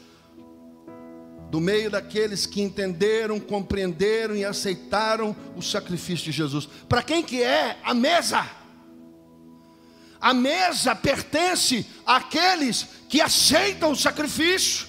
Do 1.50 1.62
meio 1.62 1.90
daqueles 1.90 2.46
que 2.46 2.62
entenderam, 2.62 3.40
compreenderam 3.40 4.36
e 4.36 4.44
aceitaram 4.44 5.36
o 5.56 5.62
sacrifício 5.62 6.26
de 6.26 6.32
Jesus. 6.32 6.68
Para 6.90 7.02
quem 7.02 7.24
que 7.24 7.42
é 7.42 7.78
a 7.84 7.94
mesa? 7.94 8.46
A 10.20 10.34
mesa 10.34 10.94
pertence 10.94 11.86
àqueles 12.06 12.88
que 13.08 13.22
aceitam 13.22 13.92
o 13.92 13.96
sacrifício, 13.96 14.88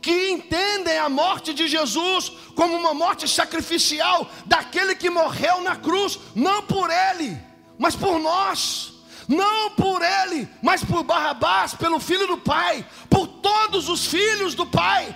que 0.00 0.30
entendem 0.30 0.98
a 0.98 1.08
morte 1.08 1.54
de 1.54 1.68
Jesus 1.68 2.30
como 2.56 2.74
uma 2.74 2.92
morte 2.92 3.28
sacrificial 3.28 4.28
daquele 4.46 4.96
que 4.96 5.10
morreu 5.10 5.60
na 5.60 5.76
cruz, 5.76 6.18
não 6.34 6.62
por 6.62 6.90
ele, 6.90 7.38
mas 7.78 7.94
por 7.94 8.18
nós. 8.18 8.94
Não 9.28 9.72
por 9.72 10.00
ele, 10.00 10.48
mas 10.62 10.82
por 10.82 11.02
Barrabás, 11.02 11.74
pelo 11.74 12.00
filho 12.00 12.26
do 12.26 12.38
Pai, 12.38 12.82
por 13.10 13.26
todos 13.26 13.90
os 13.90 14.06
filhos 14.06 14.54
do 14.54 14.64
Pai 14.64 15.14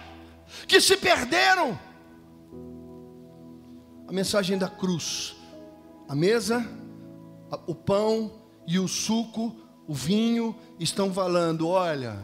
que 0.66 0.80
se 0.80 0.96
perderam. 0.96 1.78
A 4.08 4.12
mensagem 4.12 4.58
da 4.58 4.68
cruz, 4.68 5.34
a 6.08 6.14
mesa, 6.14 6.66
o 7.66 7.74
pão 7.74 8.30
e 8.66 8.78
o 8.78 8.86
suco, 8.86 9.56
o 9.86 9.94
vinho 9.94 10.54
estão 10.78 11.12
falando: 11.12 11.68
olha, 11.68 12.18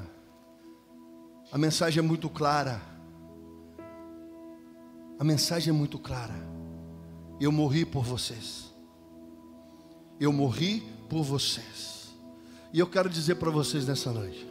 a 1.50 1.58
mensagem 1.58 2.00
é 2.00 2.06
muito 2.06 2.28
clara. 2.28 2.80
A 5.18 5.24
mensagem 5.24 5.70
é 5.70 5.76
muito 5.76 5.98
clara. 5.98 6.34
Eu 7.40 7.50
morri 7.50 7.84
por 7.84 8.04
vocês 8.04 8.68
eu 10.20 10.32
morri 10.32 10.82
por 11.08 11.22
vocês. 11.22 12.14
E 12.72 12.78
eu 12.78 12.86
quero 12.86 13.08
dizer 13.08 13.36
para 13.36 13.50
vocês 13.50 13.86
nessa 13.86 14.12
noite: 14.12 14.46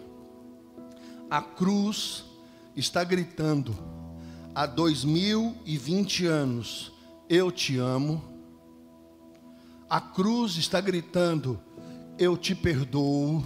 a 1.29 1.41
cruz 1.41 2.23
está 2.77 3.03
gritando 3.03 3.75
há 4.53 4.65
2020 4.67 6.25
anos, 6.27 6.91
eu 7.27 7.51
te 7.51 7.77
amo. 7.77 8.23
A 9.89 9.99
cruz 9.99 10.57
está 10.57 10.79
gritando, 10.79 11.59
eu 12.19 12.37
te 12.37 12.53
perdoo, 12.53 13.45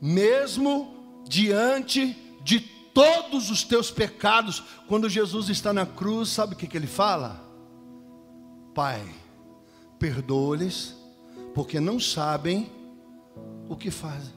mesmo 0.00 1.22
diante 1.26 2.16
de 2.42 2.60
todos 2.60 3.50
os 3.50 3.64
teus 3.64 3.90
pecados. 3.90 4.62
Quando 4.86 5.08
Jesus 5.08 5.48
está 5.48 5.72
na 5.72 5.86
cruz, 5.86 6.28
sabe 6.28 6.54
o 6.54 6.56
que, 6.56 6.66
que 6.66 6.76
ele 6.76 6.86
fala? 6.86 7.42
Pai, 8.74 9.02
perdoa-lhes, 9.98 10.94
porque 11.54 11.80
não 11.80 11.98
sabem 11.98 12.70
o 13.68 13.76
que 13.76 13.90
fazem. 13.90 14.35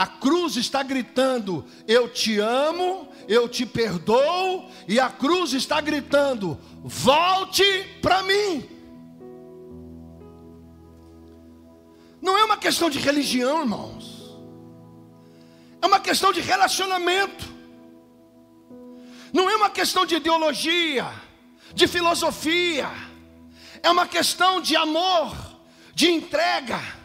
A 0.00 0.06
cruz 0.06 0.56
está 0.56 0.82
gritando: 0.82 1.62
Eu 1.86 2.08
te 2.08 2.38
amo, 2.38 3.06
eu 3.28 3.46
te 3.46 3.66
perdoo, 3.66 4.70
e 4.88 4.98
a 4.98 5.10
cruz 5.10 5.52
está 5.52 5.78
gritando: 5.78 6.58
Volte 6.82 7.86
para 8.00 8.22
mim. 8.22 8.66
Não 12.18 12.38
é 12.38 12.42
uma 12.44 12.56
questão 12.56 12.88
de 12.88 12.98
religião, 12.98 13.60
irmãos, 13.60 14.38
é 15.82 15.86
uma 15.86 16.00
questão 16.00 16.32
de 16.32 16.40
relacionamento, 16.40 17.44
não 19.34 19.50
é 19.50 19.56
uma 19.56 19.68
questão 19.68 20.06
de 20.06 20.14
ideologia, 20.14 21.12
de 21.74 21.86
filosofia, 21.86 22.88
é 23.82 23.90
uma 23.90 24.06
questão 24.06 24.62
de 24.62 24.74
amor 24.74 25.36
de 25.94 26.10
entrega. 26.10 26.99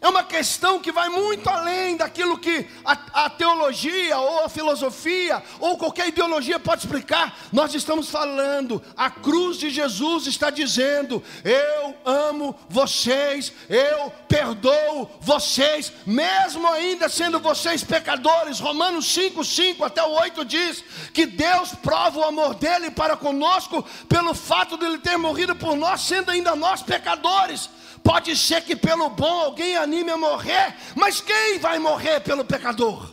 É 0.00 0.08
uma 0.08 0.22
questão 0.22 0.78
que 0.78 0.92
vai 0.92 1.08
muito 1.08 1.48
além 1.48 1.96
daquilo 1.96 2.38
que 2.38 2.66
a, 2.84 3.24
a, 3.24 3.30
teologia 3.30 4.18
ou 4.18 4.44
a 4.44 4.48
filosofia 4.48 5.42
ou 5.58 5.78
qualquer 5.78 6.08
ideologia 6.08 6.58
pode 6.58 6.82
explicar. 6.82 7.36
Nós 7.50 7.74
estamos 7.74 8.10
falando, 8.10 8.82
a 8.96 9.10
cruz 9.10 9.56
de 9.56 9.70
Jesus 9.70 10.26
está 10.26 10.50
dizendo: 10.50 11.22
Eu 11.42 11.96
amo 12.04 12.54
vocês, 12.68 13.52
eu 13.68 14.12
perdoo 14.28 15.10
vocês, 15.20 15.92
mesmo 16.04 16.66
ainda 16.68 17.08
sendo 17.08 17.40
vocês 17.40 17.82
pecadores. 17.82 18.60
Romanos 18.60 19.06
5, 19.06 19.42
5 19.42 19.84
até 19.84 20.02
o 20.02 20.10
8 20.10 20.44
diz 20.44 20.84
que 21.14 21.24
Deus 21.24 21.72
prova 21.82 22.20
o 22.20 22.24
amor 22.24 22.54
dele 22.54 22.90
para 22.90 23.16
conosco 23.16 23.82
pelo 24.08 24.34
fato 24.34 24.76
de 24.76 24.84
ele 24.84 24.98
ter 24.98 25.16
morrido 25.16 25.56
por 25.56 25.74
nós, 25.74 26.02
sendo 26.02 26.30
ainda 26.30 26.54
nós 26.54 26.82
pecadores. 26.82 27.70
Pode 28.06 28.36
ser 28.36 28.62
que 28.62 28.76
pelo 28.76 29.10
bom 29.10 29.40
alguém 29.40 29.76
anime 29.76 30.12
a 30.12 30.16
morrer, 30.16 30.76
mas 30.94 31.20
quem 31.20 31.58
vai 31.58 31.80
morrer 31.80 32.20
pelo 32.20 32.44
pecador? 32.44 33.12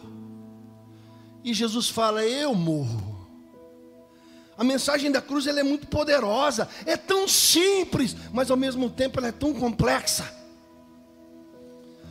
E 1.43 1.51
Jesus 1.51 1.89
fala: 1.89 2.23
Eu 2.23 2.53
morro. 2.53 3.27
A 4.55 4.63
mensagem 4.63 5.11
da 5.11 5.19
cruz 5.19 5.47
ela 5.47 5.59
é 5.59 5.63
muito 5.63 5.87
poderosa, 5.87 6.69
é 6.85 6.95
tão 6.95 7.27
simples, 7.27 8.15
mas 8.31 8.51
ao 8.51 8.55
mesmo 8.55 8.87
tempo 8.87 9.19
ela 9.19 9.29
é 9.29 9.31
tão 9.31 9.51
complexa. 9.51 10.31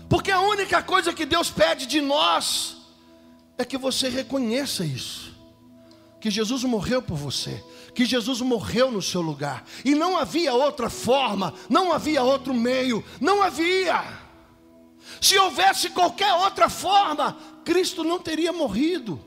Porque 0.09 0.33
a 0.33 0.41
única 0.41 0.83
coisa 0.83 1.13
que 1.13 1.25
Deus 1.25 1.51
pede 1.51 1.87
de 1.87 2.01
nós 2.01 2.79
é 3.57 3.65
que 3.65 3.79
você 3.79 4.09
reconheça 4.09 4.85
isso, 4.85 5.32
que 6.23 6.31
Jesus 6.31 6.63
morreu 6.63 7.03
por 7.03 7.17
você, 7.17 7.61
que 7.93 8.05
Jesus 8.05 8.41
morreu 8.41 8.93
no 8.93 9.03
seu 9.03 9.21
lugar, 9.21 9.65
e 9.85 9.93
não 9.93 10.17
havia 10.17 10.55
outra 10.55 10.89
forma, 10.89 11.53
não 11.69 11.93
havia 11.93 12.23
outro 12.23 12.55
meio, 12.55 13.05
não 13.21 13.43
havia. 13.43 14.05
Se 15.21 15.37
houvesse 15.37 15.91
qualquer 15.91 16.33
outra 16.35 16.71
forma, 16.71 17.37
Cristo 17.65 18.05
não 18.05 18.21
teria 18.21 18.53
morrido, 18.53 19.19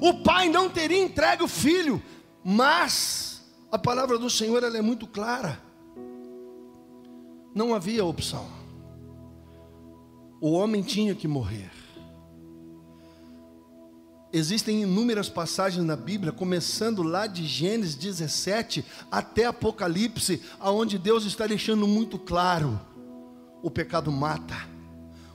o 0.00 0.14
Pai 0.24 0.48
não 0.48 0.68
teria 0.68 1.00
entregue 1.00 1.44
o 1.44 1.48
Filho, 1.48 2.02
mas 2.42 3.48
a 3.70 3.78
palavra 3.78 4.18
do 4.18 4.28
Senhor 4.28 4.64
é 4.64 4.82
muito 4.82 5.06
clara, 5.06 5.62
não 7.54 7.72
havia 7.72 8.04
opção, 8.04 8.50
o 10.40 10.50
homem 10.50 10.82
tinha 10.82 11.14
que 11.14 11.28
morrer. 11.28 11.85
Existem 14.36 14.82
inúmeras 14.82 15.30
passagens 15.30 15.82
na 15.82 15.96
Bíblia, 15.96 16.30
começando 16.30 17.02
lá 17.02 17.26
de 17.26 17.46
Gênesis 17.46 17.94
17 17.94 18.84
até 19.10 19.46
Apocalipse, 19.46 20.42
aonde 20.60 20.98
Deus 20.98 21.24
está 21.24 21.46
deixando 21.46 21.88
muito 21.88 22.18
claro: 22.18 22.78
o 23.62 23.70
pecado 23.70 24.12
mata, 24.12 24.54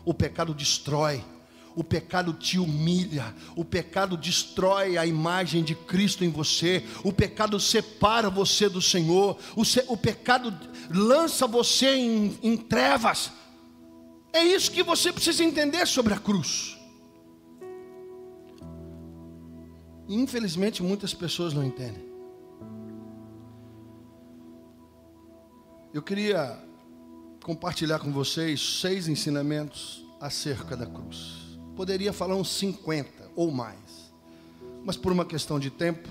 o 0.06 0.14
pecado 0.14 0.54
destrói, 0.54 1.24
o 1.76 1.84
pecado 1.84 2.32
te 2.32 2.60
humilha, 2.60 3.34
o 3.56 3.66
pecado 3.66 4.16
destrói 4.16 5.00
a 5.00 5.06
imagem 5.08 5.64
de 5.64 5.74
Cristo 5.74 6.24
em 6.24 6.30
você, 6.30 6.86
o 7.04 7.12
pecado 7.12 7.60
separa 7.60 8.30
você 8.30 8.70
do 8.70 8.84
Senhor, 8.84 9.36
o, 9.56 9.64
o 9.92 9.98
pecado 9.98 10.56
lança 10.92 11.48
você 11.48 11.96
em, 11.96 12.38
em 12.44 12.56
trevas. 12.56 13.32
É 14.32 14.44
isso 14.44 14.70
que 14.70 14.84
você 14.84 15.12
precisa 15.12 15.44
entender 15.44 15.88
sobre 15.88 16.14
a 16.14 16.20
cruz. 16.20 16.80
Infelizmente, 20.13 20.84
muitas 20.84 21.13
pessoas 21.13 21.54
não 21.54 21.63
entendem. 21.63 22.04
Eu 25.93 26.02
queria 26.02 26.60
compartilhar 27.41 27.97
com 27.97 28.12
vocês 28.12 28.82
seis 28.82 29.08
ensinamentos 29.08 30.06
acerca 30.19 30.76
da 30.76 30.86
cruz. 30.86 31.58
Poderia 31.78 32.12
falar 32.12 32.36
uns 32.36 32.50
50 32.58 33.32
ou 33.38 33.52
mais, 33.52 34.12
mas 34.84 34.97
por 34.97 35.13
uma 35.13 35.24
questão 35.24 35.58
de 35.58 35.69
tempo, 35.69 36.10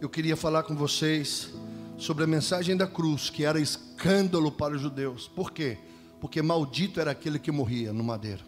eu 0.00 0.08
queria 0.08 0.34
falar 0.34 0.62
com 0.62 0.74
vocês 0.74 1.50
sobre 1.98 2.24
a 2.24 2.26
mensagem 2.26 2.74
da 2.74 2.86
cruz, 2.86 3.28
que 3.28 3.44
era 3.44 3.60
escândalo 3.60 4.50
para 4.50 4.76
os 4.76 4.80
judeus. 4.80 5.28
Por 5.28 5.52
quê? 5.52 5.76
Porque 6.22 6.40
maldito 6.40 6.98
era 7.00 7.10
aquele 7.10 7.38
que 7.38 7.52
morria 7.52 7.92
no 7.92 8.02
madeiro. 8.02 8.44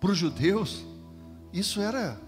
Para 0.00 0.10
os 0.10 0.18
judeus, 0.18 0.84
isso 1.52 1.80
era 1.80 2.20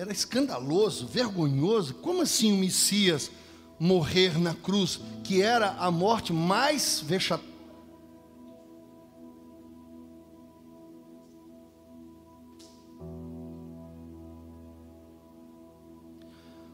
era 0.00 0.12
escandaloso, 0.12 1.06
vergonhoso. 1.06 1.92
Como 1.96 2.22
assim 2.22 2.52
o 2.54 2.56
Messias 2.56 3.30
morrer 3.78 4.38
na 4.38 4.54
cruz, 4.54 4.98
que 5.22 5.42
era 5.42 5.72
a 5.72 5.90
morte 5.90 6.32
mais 6.32 7.02
vexatória. 7.04 7.50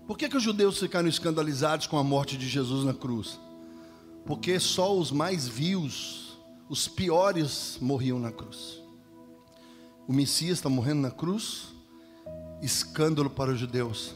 Por 0.06 0.16
que, 0.16 0.28
que 0.28 0.36
os 0.36 0.42
judeus 0.42 0.78
ficaram 0.78 1.08
escandalizados 1.08 1.88
com 1.88 1.98
a 1.98 2.04
morte 2.04 2.36
de 2.36 2.48
Jesus 2.48 2.84
na 2.84 2.94
cruz? 2.94 3.40
Porque 4.24 4.60
só 4.60 4.96
os 4.96 5.10
mais 5.10 5.48
vios, 5.48 6.38
os 6.68 6.86
piores, 6.86 7.76
morriam 7.80 8.20
na 8.20 8.30
cruz. 8.30 8.80
O 10.06 10.12
Messias 10.12 10.58
está 10.58 10.68
morrendo 10.68 11.02
na 11.02 11.10
cruz, 11.10 11.75
escândalo 12.62 13.30
para 13.30 13.52
os 13.52 13.58
judeus. 13.58 14.14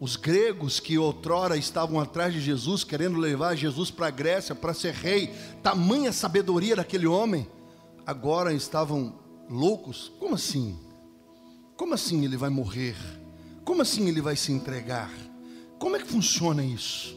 Os 0.00 0.16
gregos 0.16 0.80
que 0.80 0.98
outrora 0.98 1.56
estavam 1.56 2.00
atrás 2.00 2.32
de 2.32 2.40
Jesus, 2.40 2.84
querendo 2.84 3.18
levar 3.18 3.56
Jesus 3.56 3.90
para 3.90 4.08
a 4.08 4.10
Grécia 4.10 4.54
para 4.54 4.74
ser 4.74 4.92
rei, 4.92 5.32
tamanha 5.62 6.12
sabedoria 6.12 6.76
daquele 6.76 7.06
homem, 7.06 7.46
agora 8.06 8.52
estavam 8.52 9.14
loucos. 9.48 10.12
Como 10.18 10.34
assim? 10.34 10.78
Como 11.76 11.94
assim 11.94 12.24
ele 12.24 12.36
vai 12.36 12.50
morrer? 12.50 12.96
Como 13.64 13.82
assim 13.82 14.08
ele 14.08 14.20
vai 14.20 14.36
se 14.36 14.52
entregar? 14.52 15.10
Como 15.78 15.96
é 15.96 15.98
que 16.00 16.06
funciona 16.06 16.64
isso? 16.64 17.16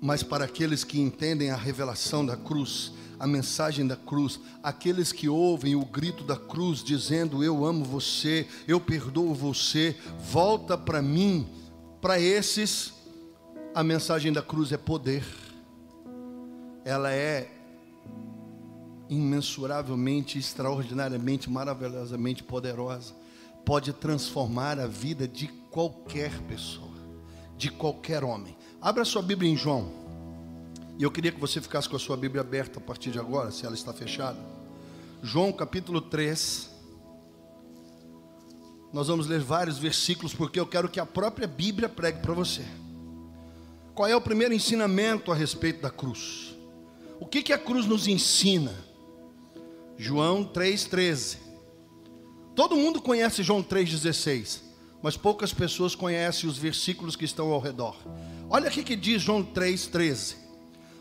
Mas 0.00 0.22
para 0.22 0.44
aqueles 0.44 0.84
que 0.84 1.00
entendem 1.00 1.50
a 1.50 1.56
revelação 1.56 2.24
da 2.24 2.36
cruz, 2.36 2.92
a 3.18 3.26
mensagem 3.26 3.86
da 3.86 3.96
cruz, 3.96 4.38
aqueles 4.62 5.12
que 5.12 5.28
ouvem 5.28 5.74
o 5.74 5.84
grito 5.84 6.24
da 6.24 6.36
cruz 6.36 6.82
dizendo: 6.82 7.42
Eu 7.42 7.64
amo 7.64 7.84
você, 7.84 8.46
eu 8.66 8.80
perdoo 8.80 9.34
você, 9.34 9.96
volta 10.30 10.76
para 10.76 11.00
mim. 11.00 11.46
Para 12.00 12.20
esses, 12.20 12.92
a 13.74 13.82
mensagem 13.82 14.32
da 14.32 14.42
cruz 14.42 14.70
é 14.70 14.76
poder, 14.76 15.24
ela 16.84 17.12
é 17.12 17.50
imensuravelmente, 19.08 20.38
extraordinariamente, 20.38 21.50
maravilhosamente 21.50 22.42
poderosa, 22.42 23.14
pode 23.64 23.92
transformar 23.92 24.78
a 24.78 24.86
vida 24.86 25.26
de 25.26 25.48
qualquer 25.70 26.30
pessoa, 26.42 26.96
de 27.56 27.70
qualquer 27.70 28.24
homem. 28.24 28.56
Abra 28.80 29.04
sua 29.04 29.22
Bíblia 29.22 29.50
em 29.50 29.56
João. 29.56 30.05
E 30.98 31.02
eu 31.02 31.10
queria 31.10 31.30
que 31.30 31.40
você 31.40 31.60
ficasse 31.60 31.88
com 31.88 31.96
a 31.96 31.98
sua 31.98 32.16
Bíblia 32.16 32.40
aberta 32.40 32.78
a 32.78 32.82
partir 32.82 33.10
de 33.10 33.18
agora, 33.18 33.50
se 33.50 33.66
ela 33.66 33.74
está 33.74 33.92
fechada. 33.92 34.38
João 35.22 35.52
capítulo 35.52 36.00
3. 36.00 36.70
Nós 38.92 39.08
vamos 39.08 39.26
ler 39.26 39.40
vários 39.40 39.76
versículos 39.76 40.32
porque 40.32 40.58
eu 40.58 40.66
quero 40.66 40.88
que 40.88 40.98
a 40.98 41.04
própria 41.04 41.46
Bíblia 41.46 41.88
pregue 41.88 42.20
para 42.20 42.32
você. 42.32 42.64
Qual 43.94 44.08
é 44.08 44.16
o 44.16 44.20
primeiro 44.20 44.54
ensinamento 44.54 45.30
a 45.30 45.34
respeito 45.34 45.82
da 45.82 45.90
cruz? 45.90 46.54
O 47.20 47.26
que, 47.26 47.42
que 47.42 47.52
a 47.52 47.58
cruz 47.58 47.86
nos 47.86 48.06
ensina? 48.06 48.74
João 49.98 50.44
3,13. 50.44 51.38
Todo 52.54 52.76
mundo 52.76 53.02
conhece 53.02 53.42
João 53.42 53.62
3,16, 53.62 54.60
mas 55.02 55.14
poucas 55.14 55.52
pessoas 55.52 55.94
conhecem 55.94 56.48
os 56.48 56.56
versículos 56.56 57.16
que 57.16 57.24
estão 57.26 57.52
ao 57.52 57.60
redor. 57.60 57.96
Olha 58.48 58.68
aqui 58.68 58.82
que 58.82 58.96
diz 58.96 59.20
João 59.20 59.44
3,13. 59.44 60.45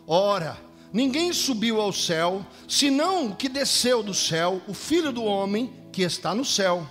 Ora, 0.08 0.58
ninguém 0.94 1.34
subiu 1.34 1.82
ao 1.82 1.92
céu, 1.92 2.46
senão 2.68 3.28
o 3.28 3.36
que 3.36 3.50
desceu 3.50 4.04
do 4.04 4.14
céu, 4.14 4.62
o 4.68 4.74
filho 4.74 5.12
do 5.12 5.24
homem 5.24 5.74
que 5.92 6.04
está 6.04 6.36
no 6.36 6.46
céu. 6.46 6.88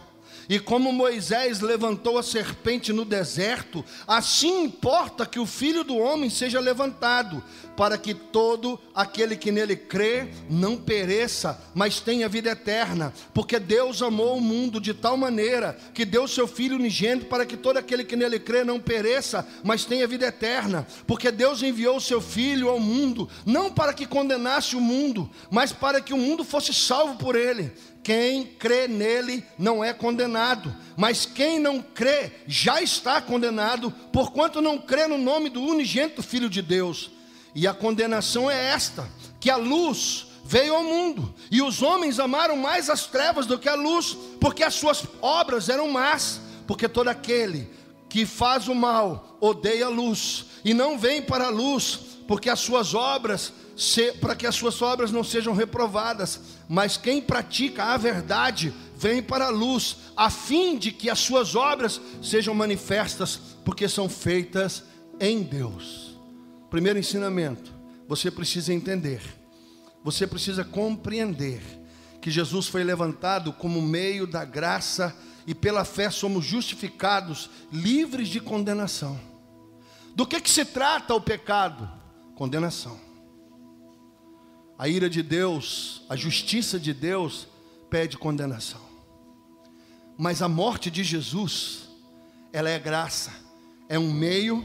E 0.49 0.59
como 0.59 0.93
Moisés 0.93 1.61
levantou 1.61 2.19
a 2.19 2.23
serpente 2.23 2.93
no 2.93 3.05
deserto, 3.05 3.85
assim 4.07 4.65
importa 4.65 5.25
que 5.27 5.39
o 5.39 5.47
filho 5.47 5.85
do 5.85 5.97
homem 5.97 6.29
seja 6.29 6.61
levantado, 6.61 7.43
para 7.77 7.99
que 7.99 8.15
todo 8.15 8.79
aquele 8.95 9.37
que 9.37 9.51
nele 9.51 9.77
crê 9.77 10.29
não 10.49 10.77
pereça, 10.77 11.61
mas 11.75 12.01
tenha 12.01 12.29
vida 12.29 12.51
eterna. 12.51 13.13
Porque 13.33 13.59
Deus 13.59 14.03
amou 14.03 14.37
o 14.37 14.41
mundo 14.41 14.81
de 14.81 14.95
tal 14.95 15.17
maneira 15.17 15.77
que 15.93 16.05
deu 16.05 16.29
seu 16.29 16.47
filho 16.47 16.77
unigênito 16.77 17.27
para 17.27 17.47
que 17.47 17.57
todo 17.57 17.79
aquele 17.79 18.05
que 18.05 18.17
nele 18.17 18.39
crê 18.39 18.65
não 18.65 18.79
pereça, 18.79 19.47
mas 19.63 19.85
tenha 19.85 20.07
vida 20.07 20.27
eterna. 20.27 20.87
Porque 21.07 21.31
Deus 21.31 21.63
enviou 21.63 21.99
seu 22.01 22.21
filho 22.21 22.69
ao 22.69 22.79
mundo, 22.79 23.29
não 23.45 23.71
para 23.71 23.93
que 23.93 24.07
condenasse 24.07 24.77
o 24.77 24.81
mundo, 24.81 25.29
mas 25.51 25.73
para 25.73 26.01
que 26.01 26.15
o 26.15 26.19
mundo 26.19 26.45
fosse 26.45 26.73
salvo 26.73 27.17
por 27.17 27.35
ele. 27.35 27.73
Quem 28.05 28.45
crê 28.45 28.87
nele 28.87 29.43
não 29.59 29.83
é 29.83 29.95
condenado, 29.95 30.77
mas 30.95 31.25
quem 31.25 31.59
não 31.59 31.81
crê 31.81 32.31
já 32.47 32.83
está 32.83 33.19
condenado, 33.19 33.91
porquanto 34.13 34.61
não 34.61 34.77
crê 34.77 35.07
no 35.07 35.17
nome 35.17 35.49
do 35.49 35.63
unigênito 35.63 36.23
Filho 36.23 36.51
de 36.51 36.61
Deus. 36.61 37.11
E 37.55 37.67
a 37.67 37.73
condenação 37.73 38.51
é 38.51 38.67
esta: 38.67 39.09
que 39.41 39.49
a 39.49 39.57
luz 39.57 40.27
veio 40.45 40.75
ao 40.75 40.85
mundo, 40.85 41.35
e 41.51 41.63
os 41.63 41.81
homens 41.81 42.21
amaram 42.21 42.57
mais 42.59 42.91
as 42.91 43.07
trevas 43.07 43.47
do 43.47 43.59
que 43.59 43.71
a 43.71 43.75
luz, 43.75 44.15
porque 44.39 44.63
as 44.63 44.75
suas 44.75 45.05
obras 45.23 45.71
eram 45.71 45.91
más, 45.91 46.43
porque 46.67 46.87
todo 46.87 47.09
aquele 47.09 47.71
que 48.11 48.27
faz 48.27 48.69
o 48.69 48.75
mal 48.75 49.39
odeia 49.41 49.87
a 49.87 49.89
luz 49.89 50.45
e 50.63 50.75
não 50.75 50.99
vem 50.99 51.23
para 51.23 51.47
a 51.47 51.51
luz, 51.51 52.14
porque 52.27 52.49
as 52.49 52.61
suas 52.61 52.95
obras 52.95 53.53
para 54.21 54.37
que 54.37 54.47
as 54.47 54.55
suas 54.55 54.81
obras 54.81 55.11
não 55.11 55.25
sejam 55.25 55.53
reprovadas, 55.53 56.41
mas 56.69 56.97
quem 56.97 57.21
pratica 57.21 57.85
a 57.85 57.97
verdade 57.97 58.73
vem 58.97 59.23
para 59.23 59.47
a 59.47 59.51
luz, 59.51 59.97
a 60.17 60.31
fim 60.31 60.79
de 60.79 60.93
que 60.93 61.11
as 61.11 61.19
suas 61.19 61.55
obras 61.57 62.01
sejam 62.23 62.55
manifestas, 62.55 63.41
porque 63.65 63.89
são 63.89 64.09
feitas 64.09 64.85
em 65.19 65.43
Deus. 65.43 66.17
Primeiro 66.71 66.99
ensinamento: 66.99 67.73
você 68.07 68.31
precisa 68.31 68.73
entender, 68.73 69.21
você 70.03 70.27
precisa 70.27 70.65
compreender 70.65 71.61
que 72.21 72.31
Jesus 72.31 72.69
foi 72.69 72.85
levantado 72.85 73.53
como 73.53 73.83
meio 73.83 74.27
da 74.27 74.45
graça 74.45 75.15
e 75.47 75.55
pela 75.55 75.85
fé 75.85 76.11
somos 76.11 76.45
justificados, 76.45 77.51
livres 77.71 78.29
de 78.29 78.41
condenação. 78.41 79.21
Do 80.15 80.27
que, 80.27 80.41
que 80.41 80.49
se 80.49 80.65
trata 80.65 81.15
o 81.15 81.21
pecado? 81.21 82.04
Condenação. 82.35 82.99
A 84.77 84.89
ira 84.89 85.09
de 85.09 85.23
Deus, 85.23 86.03
a 86.09 86.17
justiça 86.17 86.81
de 86.81 86.93
Deus 86.93 87.47
pede 87.89 88.19
condenação. 88.19 88.81
Mas 90.19 90.43
a 90.43 90.49
morte 90.49 90.91
de 90.91 91.05
Jesus, 91.05 91.89
ela 92.53 92.69
é 92.69 92.79
graça, 92.79 93.33
é 93.89 93.99
um 93.99 94.13
meio 94.13 94.65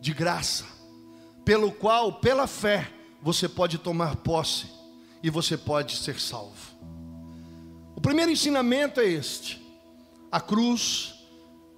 de 0.00 0.12
graça, 0.12 0.64
pelo 1.44 1.72
qual, 1.72 2.20
pela 2.20 2.46
fé, 2.46 2.88
você 3.20 3.48
pode 3.48 3.78
tomar 3.78 4.16
posse 4.16 4.66
e 5.22 5.28
você 5.28 5.56
pode 5.56 5.96
ser 5.96 6.20
salvo. 6.20 6.72
O 7.96 8.00
primeiro 8.00 8.30
ensinamento 8.30 9.00
é 9.00 9.06
este: 9.06 9.60
a 10.30 10.40
cruz 10.40 11.14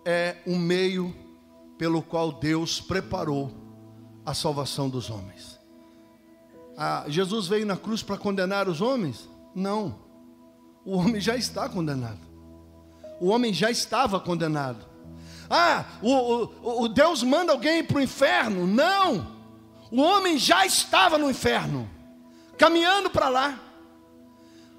é 0.04 0.36
um 0.46 0.58
meio 0.58 1.14
pelo 1.78 2.02
qual 2.02 2.30
Deus 2.30 2.78
preparou 2.78 3.63
a 4.24 4.34
salvação 4.34 4.88
dos 4.88 5.10
homens. 5.10 5.58
Ah, 6.76 7.04
Jesus 7.06 7.46
veio 7.46 7.66
na 7.66 7.76
cruz 7.76 8.02
para 8.02 8.16
condenar 8.16 8.68
os 8.68 8.80
homens? 8.80 9.28
Não. 9.54 9.96
O 10.84 10.96
homem 10.96 11.20
já 11.20 11.36
está 11.36 11.68
condenado. 11.68 12.20
O 13.20 13.28
homem 13.28 13.52
já 13.52 13.70
estava 13.70 14.18
condenado. 14.18 14.84
Ah, 15.48 15.84
o, 16.02 16.10
o, 16.10 16.82
o 16.82 16.88
Deus 16.88 17.22
manda 17.22 17.52
alguém 17.52 17.84
para 17.84 17.98
o 17.98 18.00
inferno? 18.00 18.66
Não. 18.66 19.34
O 19.90 20.00
homem 20.00 20.36
já 20.38 20.66
estava 20.66 21.16
no 21.16 21.30
inferno, 21.30 21.88
caminhando 22.58 23.08
para 23.08 23.28
lá. 23.28 23.60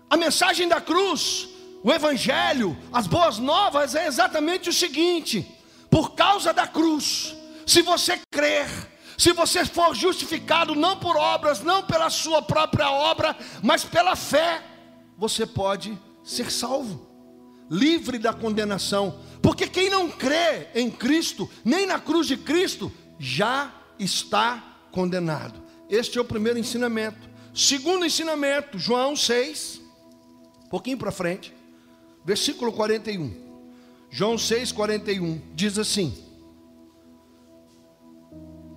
A 0.09 0.17
mensagem 0.17 0.67
da 0.67 0.81
cruz, 0.81 1.47
o 1.83 1.91
Evangelho, 1.91 2.77
as 2.91 3.07
boas 3.07 3.37
novas 3.37 3.95
é 3.95 4.07
exatamente 4.07 4.69
o 4.69 4.73
seguinte: 4.73 5.49
por 5.89 6.15
causa 6.15 6.51
da 6.51 6.67
cruz, 6.67 7.35
se 7.65 7.81
você 7.81 8.19
crer, 8.29 8.67
se 9.17 9.31
você 9.31 9.65
for 9.65 9.95
justificado 9.95 10.75
não 10.75 10.97
por 10.97 11.15
obras, 11.15 11.61
não 11.61 11.83
pela 11.83 12.09
sua 12.09 12.41
própria 12.41 12.91
obra, 12.91 13.35
mas 13.63 13.83
pela 13.83 14.15
fé, 14.15 14.63
você 15.17 15.45
pode 15.45 15.97
ser 16.23 16.51
salvo, 16.51 17.07
livre 17.69 18.17
da 18.17 18.33
condenação. 18.33 19.19
Porque 19.41 19.67
quem 19.67 19.89
não 19.89 20.09
crê 20.09 20.67
em 20.75 20.89
Cristo, 20.89 21.49
nem 21.63 21.85
na 21.85 21.99
cruz 21.99 22.27
de 22.27 22.35
Cristo, 22.35 22.91
já 23.17 23.73
está 23.97 24.61
condenado. 24.91 25.63
Este 25.89 26.17
é 26.17 26.21
o 26.21 26.25
primeiro 26.25 26.59
ensinamento. 26.59 27.29
Segundo 27.53 28.05
ensinamento, 28.05 28.77
João 28.77 29.15
6, 29.15 29.81
um 30.65 30.69
pouquinho 30.69 30.97
para 30.97 31.11
frente, 31.11 31.53
versículo 32.25 32.73
41. 32.73 33.45
João 34.09 34.37
6, 34.37 34.71
41 34.71 35.41
diz 35.53 35.77
assim: 35.77 36.24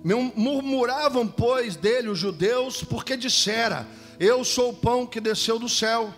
Murmuravam, 0.03 1.27
pois, 1.27 1.75
dele 1.75 2.09
os 2.09 2.17
judeus, 2.17 2.83
porque 2.83 3.17
dissera: 3.17 3.87
Eu 4.19 4.43
sou 4.43 4.69
o 4.69 4.75
pão 4.75 5.05
que 5.05 5.19
desceu 5.19 5.59
do 5.59 5.67
céu. 5.67 6.13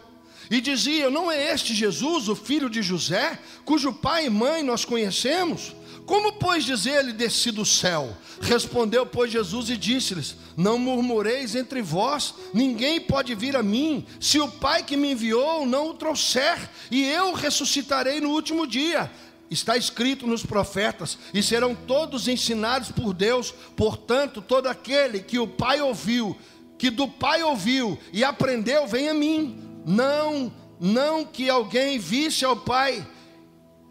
E 0.49 0.59
diziam: 0.59 1.09
Não 1.09 1.31
é 1.31 1.51
este 1.53 1.73
Jesus, 1.73 2.27
o 2.27 2.35
filho 2.35 2.69
de 2.69 2.81
José, 2.81 3.39
cujo 3.65 3.93
pai 3.93 4.25
e 4.25 4.29
mãe 4.29 4.61
nós 4.61 4.85
conhecemos? 4.85 5.73
Como, 6.05 6.33
pois, 6.33 6.65
diz 6.65 6.85
ele, 6.85 7.13
desci 7.13 7.51
do 7.51 7.65
céu? 7.65 8.15
Respondeu, 8.41 9.05
pois, 9.05 9.31
Jesus 9.31 9.69
e 9.69 9.77
disse-lhes: 9.77 10.35
Não 10.57 10.77
murmureis 10.77 11.55
entre 11.55 11.81
vós, 11.81 12.33
ninguém 12.53 12.99
pode 12.99 13.33
vir 13.33 13.55
a 13.55 13.63
mim, 13.63 14.05
se 14.19 14.39
o 14.39 14.47
Pai 14.47 14.83
que 14.83 14.97
me 14.97 15.13
enviou 15.13 15.65
não 15.65 15.89
o 15.89 15.93
trouxer, 15.93 16.69
e 16.91 17.05
eu 17.05 17.33
ressuscitarei 17.33 18.19
no 18.19 18.31
último 18.31 18.67
dia. 18.67 19.09
Está 19.51 19.75
escrito 19.75 20.25
nos 20.25 20.45
profetas, 20.45 21.17
e 21.33 21.43
serão 21.43 21.75
todos 21.75 22.29
ensinados 22.29 22.89
por 22.89 23.13
Deus, 23.13 23.53
portanto, 23.75 24.41
todo 24.41 24.67
aquele 24.67 25.19
que 25.19 25.37
o 25.37 25.45
Pai 25.45 25.81
ouviu, 25.81 26.37
que 26.77 26.89
do 26.89 27.05
Pai 27.05 27.43
ouviu 27.43 27.99
e 28.13 28.23
aprendeu, 28.23 28.87
vem 28.87 29.09
a 29.09 29.13
mim. 29.13 29.61
Não, 29.85 30.53
não 30.79 31.25
que 31.25 31.49
alguém 31.49 31.99
visse 31.99 32.45
ao 32.45 32.55
Pai, 32.55 33.05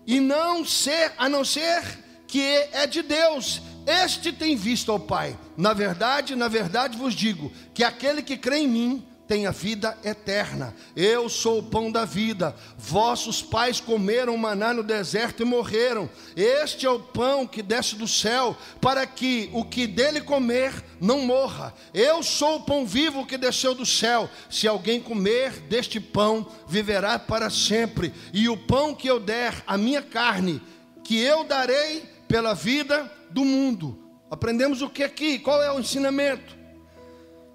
e 0.06 0.18
não 0.18 0.64
ser, 0.64 1.12
a 1.18 1.28
não 1.28 1.44
ser 1.44 1.82
que 2.26 2.40
é 2.40 2.86
de 2.86 3.02
Deus. 3.02 3.60
Este 3.86 4.32
tem 4.32 4.56
visto 4.56 4.90
ao 4.90 4.98
Pai. 4.98 5.38
Na 5.58 5.74
verdade, 5.74 6.34
na 6.34 6.48
verdade 6.48 6.96
vos 6.96 7.12
digo 7.12 7.52
que 7.74 7.84
aquele 7.84 8.22
que 8.22 8.36
crê 8.36 8.60
em 8.60 8.68
mim 8.68 9.06
tem 9.30 9.46
a 9.46 9.52
vida 9.52 9.96
eterna. 10.02 10.74
Eu 10.96 11.28
sou 11.28 11.60
o 11.60 11.62
pão 11.62 11.92
da 11.92 12.04
vida. 12.04 12.52
Vossos 12.76 13.40
pais 13.40 13.80
comeram 13.80 14.36
maná 14.36 14.74
no 14.74 14.82
deserto 14.82 15.42
e 15.42 15.44
morreram. 15.44 16.10
Este 16.34 16.84
é 16.84 16.90
o 16.90 16.98
pão 16.98 17.46
que 17.46 17.62
desce 17.62 17.94
do 17.94 18.08
céu, 18.08 18.56
para 18.80 19.06
que 19.06 19.48
o 19.52 19.64
que 19.64 19.86
dele 19.86 20.20
comer 20.20 20.72
não 21.00 21.20
morra. 21.20 21.72
Eu 21.94 22.24
sou 22.24 22.56
o 22.56 22.62
pão 22.64 22.84
vivo 22.84 23.24
que 23.24 23.38
desceu 23.38 23.72
do 23.72 23.86
céu. 23.86 24.28
Se 24.50 24.66
alguém 24.66 25.00
comer 25.00 25.52
deste 25.68 26.00
pão, 26.00 26.44
viverá 26.66 27.16
para 27.16 27.48
sempre. 27.50 28.12
E 28.32 28.48
o 28.48 28.56
pão 28.56 28.96
que 28.96 29.06
eu 29.06 29.20
der, 29.20 29.62
a 29.64 29.78
minha 29.78 30.02
carne, 30.02 30.60
que 31.04 31.16
eu 31.20 31.44
darei 31.44 32.02
pela 32.26 32.52
vida 32.52 33.08
do 33.30 33.44
mundo. 33.44 33.96
Aprendemos 34.28 34.82
o 34.82 34.90
que 34.90 35.04
aqui? 35.04 35.38
Qual 35.38 35.62
é 35.62 35.70
o 35.70 35.78
ensinamento? 35.78 36.59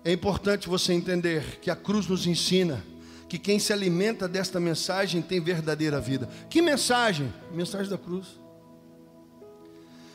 É 0.05 0.11
importante 0.11 0.69
você 0.69 0.93
entender 0.93 1.59
que 1.59 1.71
a 1.71 1.75
cruz 1.75 2.07
nos 2.07 2.27
ensina 2.27 2.85
que 3.27 3.39
quem 3.39 3.57
se 3.57 3.73
alimenta 3.73 4.27
desta 4.27 4.59
mensagem 4.59 5.19
tem 5.19 5.41
verdadeira 5.41 5.99
vida. 5.99 6.29
Que 6.47 6.61
mensagem? 6.61 7.33
Mensagem 7.51 7.89
da 7.89 7.97
cruz. 7.97 8.39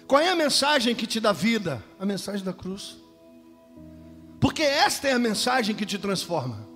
Qual 0.06 0.20
é 0.20 0.30
a 0.30 0.36
mensagem 0.36 0.94
que 0.94 1.08
te 1.08 1.18
dá 1.18 1.32
vida? 1.32 1.82
A 1.98 2.06
mensagem 2.06 2.44
da 2.44 2.52
cruz. 2.52 2.98
Porque 4.38 4.62
esta 4.62 5.08
é 5.08 5.12
a 5.12 5.18
mensagem 5.18 5.74
que 5.74 5.84
te 5.84 5.98
transforma. 5.98 6.69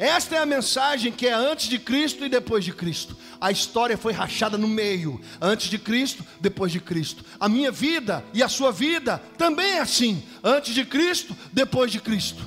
Esta 0.00 0.36
é 0.36 0.38
a 0.38 0.46
mensagem 0.46 1.12
que 1.12 1.26
é 1.26 1.34
antes 1.34 1.68
de 1.68 1.78
Cristo 1.78 2.24
e 2.24 2.28
depois 2.30 2.64
de 2.64 2.72
Cristo. 2.72 3.14
A 3.38 3.50
história 3.50 3.98
foi 3.98 4.14
rachada 4.14 4.56
no 4.56 4.66
meio, 4.66 5.20
antes 5.38 5.68
de 5.68 5.76
Cristo, 5.76 6.24
depois 6.40 6.72
de 6.72 6.80
Cristo. 6.80 7.22
A 7.38 7.50
minha 7.50 7.70
vida 7.70 8.24
e 8.32 8.42
a 8.42 8.48
sua 8.48 8.72
vida 8.72 9.22
também 9.36 9.72
é 9.72 9.80
assim, 9.80 10.22
antes 10.42 10.74
de 10.74 10.86
Cristo, 10.86 11.36
depois 11.52 11.92
de 11.92 12.00
Cristo. 12.00 12.42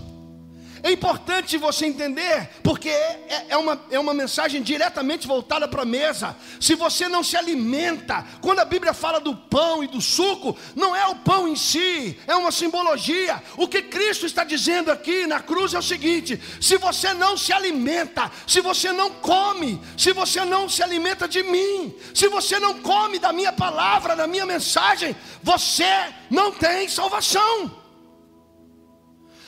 É 0.83 0.91
importante 0.91 1.57
você 1.57 1.85
entender, 1.85 2.49
porque 2.61 2.89
é, 2.89 3.45
é, 3.47 3.57
uma, 3.57 3.81
é 3.89 3.97
uma 3.97 4.13
mensagem 4.13 4.61
diretamente 4.61 5.25
voltada 5.25 5.65
para 5.65 5.83
a 5.83 5.85
mesa. 5.85 6.35
Se 6.59 6.75
você 6.75 7.07
não 7.07 7.23
se 7.23 7.37
alimenta, 7.37 8.25
quando 8.41 8.59
a 8.59 8.65
Bíblia 8.65 8.93
fala 8.93 9.21
do 9.21 9.33
pão 9.33 9.81
e 9.81 9.87
do 9.87 10.01
suco, 10.01 10.57
não 10.75 10.93
é 10.93 11.07
o 11.07 11.15
pão 11.15 11.47
em 11.47 11.55
si, 11.55 12.19
é 12.27 12.35
uma 12.35 12.51
simbologia. 12.51 13.41
O 13.55 13.65
que 13.65 13.81
Cristo 13.81 14.25
está 14.25 14.43
dizendo 14.43 14.91
aqui 14.91 15.25
na 15.25 15.39
cruz 15.39 15.73
é 15.73 15.79
o 15.79 15.81
seguinte: 15.81 16.37
se 16.59 16.75
você 16.75 17.13
não 17.13 17.37
se 17.37 17.53
alimenta, 17.53 18.29
se 18.45 18.59
você 18.59 18.91
não 18.91 19.09
come, 19.09 19.81
se 19.97 20.11
você 20.11 20.43
não 20.43 20.67
se 20.67 20.83
alimenta 20.83 21.29
de 21.29 21.43
mim, 21.43 21.95
se 22.13 22.27
você 22.27 22.59
não 22.59 22.81
come 22.81 23.19
da 23.19 23.31
minha 23.31 23.53
palavra, 23.53 24.17
da 24.17 24.27
minha 24.27 24.45
mensagem, 24.45 25.15
você 25.41 26.13
não 26.29 26.51
tem 26.51 26.89
salvação. 26.89 27.82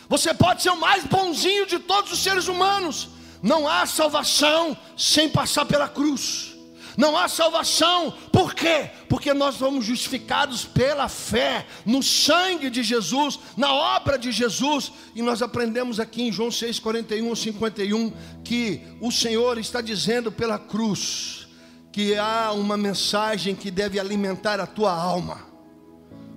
Você 0.08 0.34
pode 0.34 0.62
ser 0.62 0.70
o 0.70 0.80
mais 0.80 1.04
bonzinho 1.04 1.66
de 1.66 1.80
todos 1.80 2.12
os 2.12 2.20
seres 2.20 2.48
humanos. 2.48 3.10
Não 3.42 3.68
há 3.68 3.86
salvação 3.86 4.78
sem 4.98 5.30
passar 5.30 5.66
pela 5.66 5.88
cruz. 5.88 6.56
Não 6.98 7.18
há 7.18 7.28
salvação, 7.28 8.14
por 8.32 8.54
quê? 8.54 8.90
Porque 9.10 9.34
nós 9.34 9.56
somos 9.56 9.86
justificados 9.86 10.64
pela 10.64 11.10
fé 11.10 11.66
no 11.86 12.02
sangue 12.02 12.70
de 12.70 12.84
Jesus, 12.84 13.38
na 13.58 13.74
obra 13.74 14.18
de 14.18 14.32
Jesus, 14.32 14.92
e 15.14 15.22
nós 15.22 15.42
aprendemos 15.42 16.00
aqui 16.00 16.24
em 16.24 16.32
João 16.32 16.50
6, 16.50 16.80
41 16.80 17.28
ou 17.28 17.36
51 17.36 18.14
que 18.44 18.82
o 19.02 19.12
Senhor 19.12 19.58
está 19.58 19.82
dizendo 19.82 20.32
pela 20.32 20.58
cruz 20.58 21.48
que 21.92 22.16
há 22.16 22.52
uma 22.54 22.78
mensagem 22.78 23.56
que 23.56 23.70
deve 23.70 24.00
alimentar 24.00 24.60
a 24.60 24.68
tua 24.68 24.94
alma. 24.94 25.46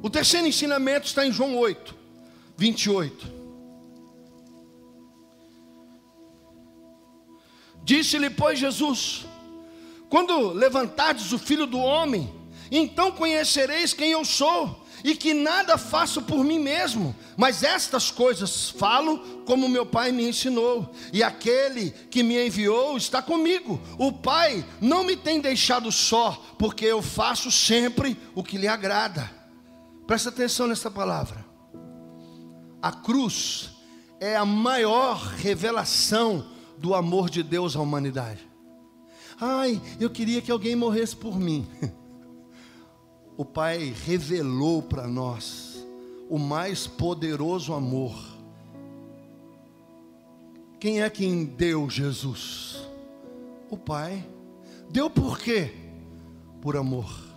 O 0.02 0.10
terceiro 0.10 0.46
ensinamento 0.46 1.06
está 1.06 1.26
em 1.26 1.32
João 1.32 1.56
8, 1.56 1.94
28. 2.56 3.37
Disse-lhe, 7.88 8.28
pois, 8.28 8.58
Jesus: 8.58 9.24
Quando 10.10 10.50
levantardes 10.50 11.32
o 11.32 11.38
filho 11.38 11.66
do 11.66 11.78
homem, 11.78 12.30
então 12.70 13.10
conhecereis 13.10 13.94
quem 13.94 14.10
eu 14.10 14.26
sou, 14.26 14.84
e 15.02 15.14
que 15.14 15.32
nada 15.32 15.78
faço 15.78 16.20
por 16.20 16.44
mim 16.44 16.58
mesmo, 16.58 17.16
mas 17.34 17.62
estas 17.62 18.10
coisas 18.10 18.68
falo 18.68 19.42
como 19.46 19.70
meu 19.70 19.86
Pai 19.86 20.12
me 20.12 20.28
ensinou, 20.28 20.94
e 21.14 21.22
aquele 21.22 21.90
que 22.10 22.22
me 22.22 22.46
enviou 22.46 22.94
está 22.98 23.22
comigo. 23.22 23.80
O 23.96 24.12
Pai 24.12 24.62
não 24.82 25.02
me 25.02 25.16
tem 25.16 25.40
deixado 25.40 25.90
só, 25.90 26.32
porque 26.58 26.84
eu 26.84 27.00
faço 27.00 27.50
sempre 27.50 28.18
o 28.34 28.44
que 28.44 28.58
lhe 28.58 28.68
agrada. 28.68 29.30
Presta 30.06 30.28
atenção 30.28 30.66
nessa 30.66 30.90
palavra. 30.90 31.42
A 32.82 32.92
cruz 32.92 33.70
é 34.20 34.36
a 34.36 34.44
maior 34.44 35.16
revelação 35.38 36.57
do 36.80 36.94
amor 36.94 37.28
de 37.28 37.42
Deus 37.42 37.76
à 37.76 37.80
humanidade. 37.80 38.48
Ai, 39.40 39.80
eu 40.00 40.10
queria 40.10 40.42
que 40.42 40.50
alguém 40.50 40.74
morresse 40.74 41.16
por 41.16 41.38
mim. 41.38 41.66
O 43.36 43.44
Pai 43.44 43.94
revelou 44.04 44.82
para 44.82 45.06
nós 45.06 45.86
o 46.28 46.40
mais 46.40 46.88
poderoso 46.88 47.72
amor. 47.72 48.18
Quem 50.80 51.02
é 51.02 51.08
quem 51.08 51.44
deu 51.44 51.88
Jesus? 51.88 52.84
O 53.70 53.76
Pai. 53.76 54.28
Deu 54.90 55.08
por 55.08 55.38
quê? 55.38 55.72
Por 56.60 56.76
amor. 56.76 57.27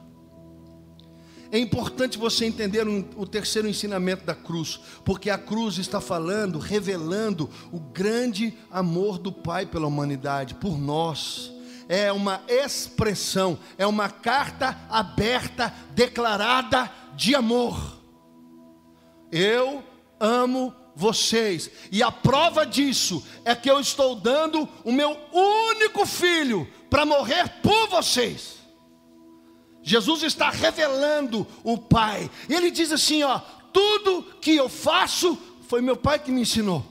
É 1.52 1.60
importante 1.60 2.18
você 2.18 2.46
entender 2.46 2.88
o 2.88 3.28
terceiro 3.28 3.68
ensinamento 3.68 4.24
da 4.24 4.34
cruz, 4.34 4.80
porque 5.04 5.30
a 5.30 5.38
cruz 5.38 5.78
está 5.78 6.00
falando, 6.00 6.58
revelando 6.58 7.50
o 7.74 7.80
grande 7.80 8.58
amor 8.72 9.18
do 9.18 9.34
Pai 9.34 9.66
pela 9.66 9.86
humanidade, 9.86 10.56
por 10.56 10.78
nós. 10.78 11.52
É 11.90 12.10
uma 12.10 12.42
expressão, 12.48 13.60
é 13.78 13.86
uma 13.86 14.10
carta 14.10 14.80
aberta, 14.90 15.76
declarada 15.94 16.90
de 17.18 17.36
amor. 17.36 18.00
Eu 19.30 19.84
amo 20.22 20.74
vocês, 20.96 21.70
e 21.92 22.02
a 22.02 22.12
prova 22.12 22.66
disso 22.66 23.22
é 23.44 23.54
que 23.56 23.70
eu 23.70 23.80
estou 23.82 24.16
dando 24.16 24.70
o 24.86 24.92
meu 24.92 25.18
único 25.34 26.06
filho 26.06 26.66
para 26.90 27.06
morrer 27.06 27.60
por 27.62 27.90
vocês. 27.90 28.61
Jesus 29.82 30.24
está 30.24 30.50
revelando 30.50 31.48
o 31.64 31.78
Pai. 31.78 32.30
Ele 32.50 32.70
diz 32.70 32.92
assim: 32.92 33.24
ó, 33.24 33.40
tudo 33.74 34.24
que 34.40 34.56
eu 34.56 34.70
faço 34.70 35.38
foi 35.68 35.82
meu 35.82 35.96
Pai 35.96 36.20
que 36.20 36.32
me 36.32 36.42
ensinou. 36.42 36.86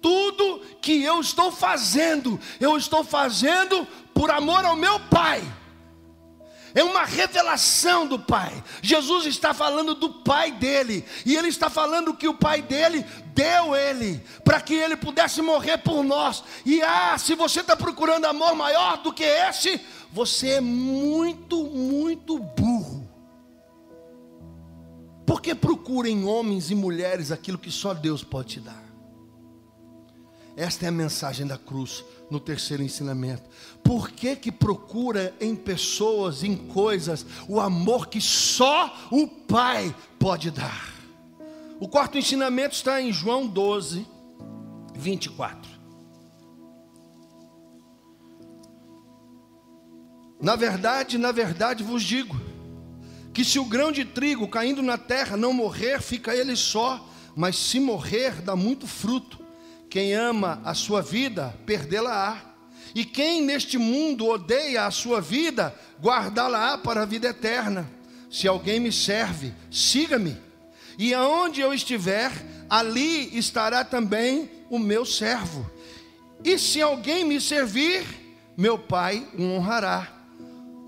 Tudo 0.00 0.60
que 0.82 1.02
eu 1.02 1.20
estou 1.20 1.50
fazendo, 1.50 2.38
eu 2.60 2.76
estou 2.76 3.02
fazendo 3.02 3.86
por 4.12 4.30
amor 4.30 4.64
ao 4.64 4.76
meu 4.76 5.00
Pai 5.00 5.42
é 6.74 6.82
uma 6.82 7.04
revelação 7.04 8.06
do 8.06 8.18
Pai. 8.18 8.62
Jesus 8.82 9.26
está 9.26 9.54
falando 9.54 9.94
do 9.94 10.10
Pai 10.10 10.50
dele, 10.50 11.04
e 11.24 11.36
ele 11.36 11.48
está 11.48 11.70
falando 11.70 12.14
que 12.14 12.26
o 12.26 12.34
Pai 12.34 12.60
dele 12.60 13.06
deu 13.26 13.76
ele, 13.76 14.20
para 14.42 14.60
que 14.60 14.74
ele 14.74 14.96
pudesse 14.96 15.40
morrer 15.40 15.78
por 15.78 16.02
nós. 16.02 16.42
E 16.66 16.82
ah, 16.82 17.16
se 17.16 17.34
você 17.34 17.60
está 17.60 17.76
procurando 17.76 18.24
amor 18.24 18.54
maior 18.56 18.98
do 18.98 19.12
que 19.12 19.24
esse, 19.24 19.80
você 20.12 20.54
é 20.54 20.60
muito, 20.60 21.64
muito 21.64 22.38
burro. 22.38 23.08
Por 25.24 25.40
que 25.40 25.54
procura 25.54 26.08
em 26.08 26.24
homens 26.24 26.70
e 26.70 26.74
mulheres 26.74 27.30
aquilo 27.30 27.56
que 27.56 27.70
só 27.70 27.94
Deus 27.94 28.22
pode 28.22 28.54
te 28.54 28.60
dar? 28.60 28.83
Esta 30.56 30.86
é 30.86 30.88
a 30.88 30.92
mensagem 30.92 31.46
da 31.46 31.58
cruz 31.58 32.04
no 32.30 32.38
terceiro 32.38 32.82
ensinamento. 32.82 33.42
Por 33.82 34.10
que 34.10 34.36
que 34.36 34.52
procura 34.52 35.34
em 35.40 35.54
pessoas, 35.54 36.44
em 36.44 36.56
coisas, 36.56 37.26
o 37.48 37.60
amor 37.60 38.08
que 38.08 38.20
só 38.20 39.08
o 39.10 39.26
Pai 39.26 39.94
pode 40.18 40.50
dar? 40.50 40.94
O 41.80 41.88
quarto 41.88 42.16
ensinamento 42.16 42.74
está 42.74 43.00
em 43.00 43.12
João 43.12 43.46
12, 43.46 44.06
24. 44.94 45.70
Na 50.40 50.56
verdade, 50.56 51.18
na 51.18 51.32
verdade 51.32 51.82
vos 51.82 52.02
digo, 52.02 52.40
que 53.32 53.44
se 53.44 53.58
o 53.58 53.64
grão 53.64 53.90
de 53.90 54.04
trigo 54.04 54.46
caindo 54.46 54.82
na 54.82 54.96
terra 54.96 55.36
não 55.36 55.52
morrer, 55.52 56.00
fica 56.00 56.34
ele 56.36 56.54
só, 56.54 57.04
mas 57.34 57.56
se 57.56 57.80
morrer, 57.80 58.40
dá 58.40 58.54
muito 58.54 58.86
fruto. 58.86 59.43
Quem 59.94 60.12
ama 60.12 60.60
a 60.64 60.74
sua 60.74 61.00
vida, 61.00 61.54
perdê-la-á. 61.64 62.38
E 62.96 63.04
quem 63.04 63.40
neste 63.40 63.78
mundo 63.78 64.26
odeia 64.26 64.86
a 64.86 64.90
sua 64.90 65.20
vida, 65.20 65.72
guardá-la-á 66.02 66.76
para 66.78 67.02
a 67.02 67.04
vida 67.04 67.28
eterna. 67.28 67.88
Se 68.28 68.48
alguém 68.48 68.80
me 68.80 68.90
serve, 68.90 69.54
siga-me. 69.70 70.36
E 70.98 71.14
aonde 71.14 71.60
eu 71.60 71.72
estiver, 71.72 72.32
ali 72.68 73.38
estará 73.38 73.84
também 73.84 74.50
o 74.68 74.80
meu 74.80 75.06
servo. 75.06 75.64
E 76.42 76.58
se 76.58 76.82
alguém 76.82 77.22
me 77.22 77.40
servir, 77.40 78.04
meu 78.56 78.76
Pai 78.76 79.24
o 79.38 79.42
honrará. 79.44 80.08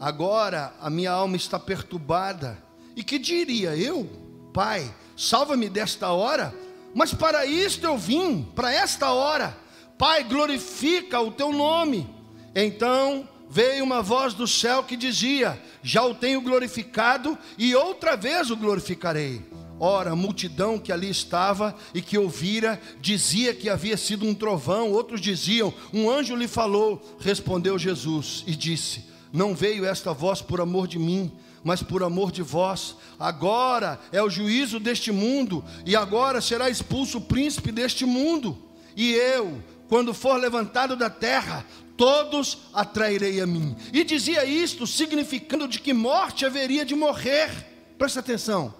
Agora 0.00 0.74
a 0.80 0.90
minha 0.90 1.12
alma 1.12 1.36
está 1.36 1.60
perturbada. 1.60 2.60
E 2.96 3.04
que 3.04 3.20
diria 3.20 3.76
eu, 3.76 4.10
Pai, 4.52 4.92
salva-me 5.16 5.68
desta 5.68 6.08
hora? 6.08 6.65
Mas 6.96 7.12
para 7.12 7.44
isto 7.44 7.84
eu 7.84 7.98
vim, 7.98 8.42
para 8.54 8.72
esta 8.72 9.12
hora. 9.12 9.54
Pai, 9.98 10.24
glorifica 10.24 11.20
o 11.20 11.30
teu 11.30 11.52
nome. 11.52 12.08
Então 12.54 13.28
veio 13.50 13.84
uma 13.84 14.00
voz 14.00 14.32
do 14.32 14.46
céu 14.46 14.82
que 14.82 14.96
dizia: 14.96 15.62
Já 15.82 16.02
o 16.06 16.14
tenho 16.14 16.40
glorificado 16.40 17.36
e 17.58 17.74
outra 17.74 18.16
vez 18.16 18.50
o 18.50 18.56
glorificarei. 18.56 19.44
Ora, 19.78 20.12
a 20.12 20.16
multidão 20.16 20.78
que 20.78 20.90
ali 20.90 21.10
estava 21.10 21.76
e 21.92 22.00
que 22.00 22.16
ouvira 22.16 22.80
dizia 22.98 23.52
que 23.52 23.68
havia 23.68 23.98
sido 23.98 24.24
um 24.24 24.34
trovão, 24.34 24.90
outros 24.90 25.20
diziam: 25.20 25.74
Um 25.92 26.08
anjo 26.08 26.34
lhe 26.34 26.48
falou. 26.48 27.18
Respondeu 27.20 27.78
Jesus 27.78 28.42
e 28.46 28.56
disse: 28.56 29.04
Não 29.30 29.54
veio 29.54 29.84
esta 29.84 30.14
voz 30.14 30.40
por 30.40 30.62
amor 30.62 30.88
de 30.88 30.98
mim, 30.98 31.30
mas 31.64 31.82
por 31.82 32.02
amor 32.02 32.30
de 32.30 32.42
vós. 32.42 32.96
Agora 33.18 34.00
é 34.12 34.22
o 34.22 34.30
juízo 34.30 34.78
deste 34.78 35.10
mundo, 35.10 35.64
e 35.84 35.96
agora 35.96 36.40
será 36.40 36.70
expulso 36.70 37.18
o 37.18 37.22
príncipe 37.22 37.72
deste 37.72 38.04
mundo. 38.04 38.56
E 38.96 39.12
eu, 39.12 39.62
quando 39.88 40.14
for 40.14 40.36
levantado 40.40 40.96
da 40.96 41.10
terra, 41.10 41.64
todos 41.96 42.58
atrairei 42.72 43.40
a 43.40 43.46
mim. 43.46 43.76
E 43.92 44.04
dizia 44.04 44.44
isto, 44.44 44.86
significando 44.86 45.66
de 45.66 45.80
que 45.80 45.92
morte 45.92 46.44
haveria 46.44 46.84
de 46.84 46.94
morrer. 46.94 47.50
Presta 47.98 48.20
atenção. 48.20 48.74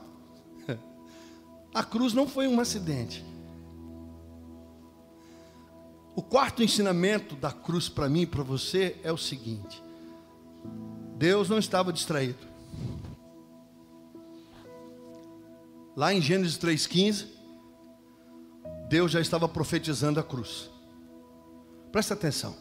A 1.74 1.82
cruz 1.82 2.12
não 2.12 2.28
foi 2.28 2.46
um 2.46 2.60
acidente. 2.60 3.24
O 6.14 6.22
quarto 6.22 6.62
ensinamento 6.62 7.36
da 7.36 7.52
cruz 7.52 7.90
para 7.90 8.08
mim 8.08 8.22
e 8.22 8.26
para 8.26 8.42
você 8.42 8.96
é 9.02 9.12
o 9.12 9.18
seguinte: 9.18 9.82
Deus 11.18 11.50
não 11.50 11.58
estava 11.58 11.92
distraído. 11.92 12.55
Lá 15.97 16.12
em 16.12 16.20
Gênesis 16.20 16.59
3,15, 16.59 17.24
Deus 18.86 19.11
já 19.11 19.20
estava 19.20 19.49
profetizando 19.49 20.20
a 20.20 20.22
cruz. 20.22 20.70
Presta 21.90 22.12
atenção. 22.12 22.55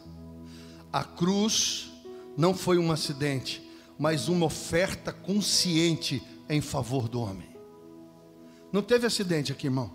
A 0.90 1.04
cruz 1.04 1.92
não 2.34 2.54
foi 2.54 2.78
um 2.78 2.90
acidente, 2.90 3.62
mas 3.98 4.28
uma 4.28 4.46
oferta 4.46 5.12
consciente 5.12 6.22
em 6.48 6.62
favor 6.62 7.08
do 7.08 7.20
homem. 7.20 7.54
Não 8.72 8.82
teve 8.82 9.06
acidente 9.06 9.52
aqui, 9.52 9.66
irmão. 9.66 9.90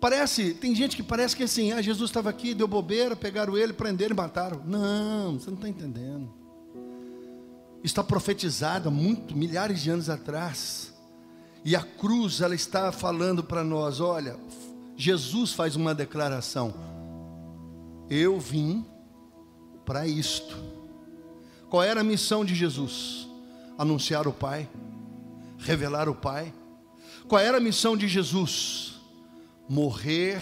Parece, 0.00 0.54
tem 0.54 0.74
gente 0.74 0.94
que 0.94 1.02
parece 1.02 1.34
que 1.34 1.42
assim, 1.42 1.72
ah, 1.72 1.82
Jesus 1.82 2.10
estava 2.10 2.30
aqui, 2.30 2.54
deu 2.54 2.68
bobeira, 2.68 3.16
pegaram 3.16 3.58
ele, 3.58 3.72
prenderam 3.72 4.14
e 4.14 4.16
mataram. 4.16 4.62
Não, 4.64 5.38
você 5.38 5.50
não 5.50 5.56
está 5.56 5.68
entendendo. 5.68 6.32
Está 7.82 8.04
profetizado 8.04 8.88
há 8.88 8.92
muito, 8.92 9.36
milhares 9.36 9.82
de 9.82 9.90
anos 9.90 10.08
atrás. 10.08 10.95
E 11.66 11.74
a 11.74 11.82
cruz, 11.82 12.40
ela 12.40 12.54
está 12.54 12.92
falando 12.92 13.42
para 13.42 13.64
nós: 13.64 14.00
olha, 14.00 14.38
Jesus 14.96 15.52
faz 15.52 15.74
uma 15.74 15.92
declaração. 15.92 16.72
Eu 18.08 18.38
vim 18.38 18.86
para 19.84 20.06
isto. 20.06 20.56
Qual 21.68 21.82
era 21.82 22.02
a 22.02 22.04
missão 22.04 22.44
de 22.44 22.54
Jesus? 22.54 23.26
Anunciar 23.76 24.28
o 24.28 24.32
Pai, 24.32 24.68
revelar 25.58 26.08
o 26.08 26.14
Pai. 26.14 26.54
Qual 27.26 27.40
era 27.40 27.56
a 27.56 27.60
missão 27.60 27.96
de 27.96 28.06
Jesus? 28.06 29.00
Morrer 29.68 30.40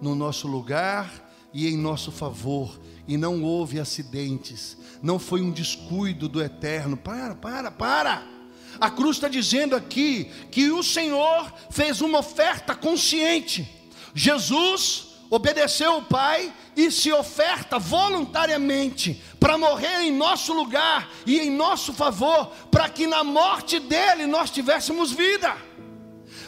no 0.00 0.14
nosso 0.14 0.46
lugar 0.46 1.32
e 1.52 1.66
em 1.66 1.76
nosso 1.76 2.12
favor. 2.12 2.78
E 3.08 3.16
não 3.16 3.42
houve 3.42 3.80
acidentes, 3.80 4.78
não 5.02 5.18
foi 5.18 5.42
um 5.42 5.50
descuido 5.50 6.28
do 6.28 6.40
eterno. 6.40 6.96
Para, 6.96 7.34
para, 7.34 7.72
para. 7.72 8.39
A 8.80 8.88
cruz 8.88 9.16
está 9.16 9.28
dizendo 9.28 9.76
aqui 9.76 10.30
que 10.50 10.70
o 10.70 10.82
Senhor 10.82 11.52
fez 11.70 12.00
uma 12.00 12.20
oferta 12.20 12.74
consciente. 12.74 13.68
Jesus 14.14 15.08
obedeceu 15.28 15.98
o 15.98 16.02
Pai 16.02 16.50
e 16.74 16.90
se 16.90 17.12
oferta 17.12 17.78
voluntariamente 17.78 19.22
para 19.38 19.58
morrer 19.58 20.00
em 20.00 20.10
nosso 20.10 20.54
lugar 20.54 21.10
e 21.26 21.38
em 21.38 21.50
nosso 21.50 21.92
favor, 21.92 22.46
para 22.70 22.88
que 22.88 23.06
na 23.06 23.22
morte 23.22 23.78
dele 23.78 24.26
nós 24.26 24.50
tivéssemos 24.50 25.12
vida, 25.12 25.54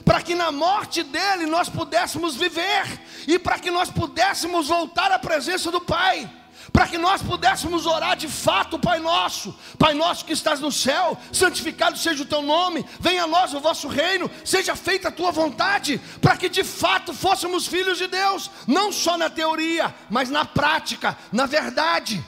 para 0.03 0.23
que 0.23 0.35
na 0.35 0.51
morte 0.51 1.03
dele 1.03 1.45
nós 1.45 1.69
pudéssemos 1.69 2.35
viver 2.35 3.01
e 3.29 3.39
para 3.39 3.59
que 3.59 3.71
nós 3.71 3.91
pudéssemos 3.91 4.69
voltar 4.69 5.13
à 5.13 5.19
presença 5.19 5.71
do 5.71 5.83
Pai 5.83 6.29
para 6.73 6.89
que 6.89 6.97
nós 6.97 7.23
pudéssemos 7.23 7.85
orar 7.85 8.17
de 8.17 8.29
fato, 8.29 8.79
Pai 8.79 8.99
nosso, 8.99 9.55
Pai 9.79 9.93
nosso 9.93 10.25
que 10.25 10.33
estás 10.33 10.59
no 10.59 10.73
céu, 10.73 11.19
santificado 11.31 11.99
seja 11.99 12.23
o 12.23 12.27
teu 12.27 12.43
nome, 12.43 12.85
venha 12.99 13.25
a 13.25 13.27
nós 13.27 13.53
o 13.53 13.61
vosso 13.61 13.89
reino, 13.89 14.31
seja 14.45 14.75
feita 14.75 15.09
a 15.09 15.13
tua 15.13 15.31
vontade, 15.31 16.01
para 16.21 16.37
que 16.37 16.49
de 16.49 16.65
fato 16.65 17.13
fôssemos 17.13 17.67
filhos 17.67 17.99
de 17.99 18.07
Deus, 18.07 18.51
não 18.67 18.91
só 18.91 19.19
na 19.19 19.29
teoria, 19.29 19.95
mas 20.09 20.31
na 20.31 20.45
prática, 20.45 21.17
na 21.31 21.47
verdade. 21.47 22.25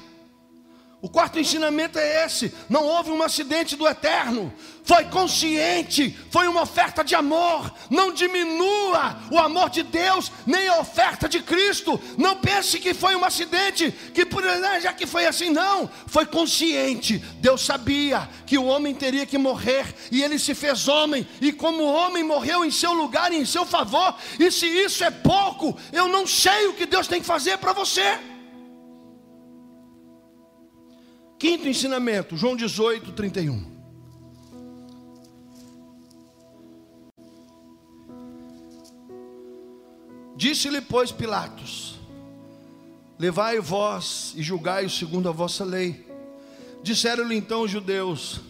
O 1.05 1.09
quarto 1.11 1.39
ensinamento 1.39 1.99
é 1.99 2.25
esse: 2.25 2.51
não 2.67 2.87
houve 2.87 3.11
um 3.11 3.23
acidente 3.23 3.77
do 3.77 3.87
eterno, 3.87 4.51
foi 4.85 5.05
consciente, 5.05 6.19
foi 6.31 6.49
uma 6.49 6.63
oferta 6.63 7.05
de 7.05 7.15
amor. 7.15 7.71
Não 7.91 8.11
diminua 8.11 9.21
o 9.31 9.39
amor 9.39 9.69
de 9.69 9.83
Deus, 9.83 10.33
nem 10.47 10.67
a 10.67 10.79
oferta 10.79 11.29
de 11.29 11.43
Cristo. 11.43 12.01
Não 12.17 12.37
pense 12.37 12.79
que 12.79 12.95
foi 12.95 13.15
um 13.15 13.23
acidente, 13.23 13.93
que 14.15 14.25
por 14.25 14.43
já 14.81 14.95
que 14.95 15.07
foi 15.07 15.27
assim, 15.27 15.51
não, 15.51 15.91
foi 16.07 16.25
consciente. 16.25 17.19
Deus 17.39 17.61
sabia 17.61 18.27
que 18.47 18.57
o 18.57 18.65
homem 18.65 18.95
teria 18.95 19.27
que 19.27 19.37
morrer, 19.37 19.95
e 20.11 20.23
ele 20.23 20.39
se 20.39 20.55
fez 20.55 20.89
homem, 20.89 21.29
e 21.39 21.53
como 21.53 21.85
homem 21.85 22.25
morreu 22.25 22.65
em 22.65 22.71
seu 22.71 22.95
lugar 22.95 23.31
e 23.31 23.37
em 23.37 23.45
seu 23.45 23.67
favor, 23.67 24.17
e 24.41 24.51
se 24.51 24.65
isso 24.67 25.05
é 25.05 25.11
pouco, 25.11 25.77
eu 25.93 26.09
não 26.09 26.27
sei 26.27 26.69
o 26.69 26.73
que 26.73 26.87
Deus 26.87 27.07
tem 27.07 27.21
que 27.21 27.27
fazer 27.27 27.59
para 27.59 27.75
você. 27.75 28.34
Quinto 31.45 31.69
ensinamento, 31.69 32.39
João 32.39 32.57
18, 32.57 33.13
31. 33.13 33.63
Disse-lhe, 40.35 40.81
pois, 40.81 41.13
Pilatos: 41.13 42.01
Levai 43.19 43.61
vós 43.61 44.33
e 44.35 44.43
julgai-o 44.43 44.89
segundo 44.89 45.29
a 45.29 45.33
vossa 45.33 45.67
lei. 45.67 46.07
Disseram-lhe 46.83 47.37
então 47.37 47.61
os 47.61 47.71
judeus: 47.71 48.41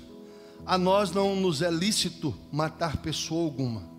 A 0.65 0.79
nós 0.79 1.11
não 1.11 1.35
nos 1.35 1.63
é 1.63 1.73
lícito 1.73 2.33
matar 2.53 2.99
pessoa 2.99 3.43
alguma, 3.43 3.91